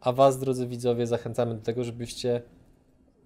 a 0.00 0.12
Was, 0.12 0.38
drodzy 0.38 0.66
widzowie, 0.66 1.06
zachęcamy 1.06 1.54
do 1.54 1.60
tego, 1.60 1.84
żebyście 1.84 2.42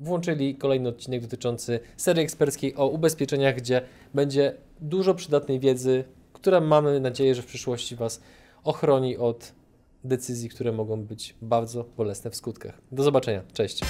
włączyli 0.00 0.54
kolejny 0.54 0.88
odcinek 0.88 1.22
dotyczący 1.22 1.80
serii 1.96 2.22
eksperckiej 2.22 2.76
o 2.76 2.86
ubezpieczeniach, 2.86 3.56
gdzie 3.56 3.82
będzie 4.14 4.54
dużo 4.80 5.14
przydatnej 5.14 5.60
wiedzy, 5.60 6.04
która 6.32 6.60
mamy 6.60 7.00
nadzieję, 7.00 7.34
że 7.34 7.42
w 7.42 7.46
przyszłości 7.46 7.96
Was 7.96 8.20
ochroni 8.64 9.16
od 9.16 9.52
decyzji, 10.04 10.48
które 10.48 10.72
mogą 10.72 11.04
być 11.04 11.34
bardzo 11.42 11.84
bolesne 11.96 12.30
w 12.30 12.36
skutkach. 12.36 12.80
Do 12.92 13.02
zobaczenia. 13.02 13.42
Cześć. 13.52 13.80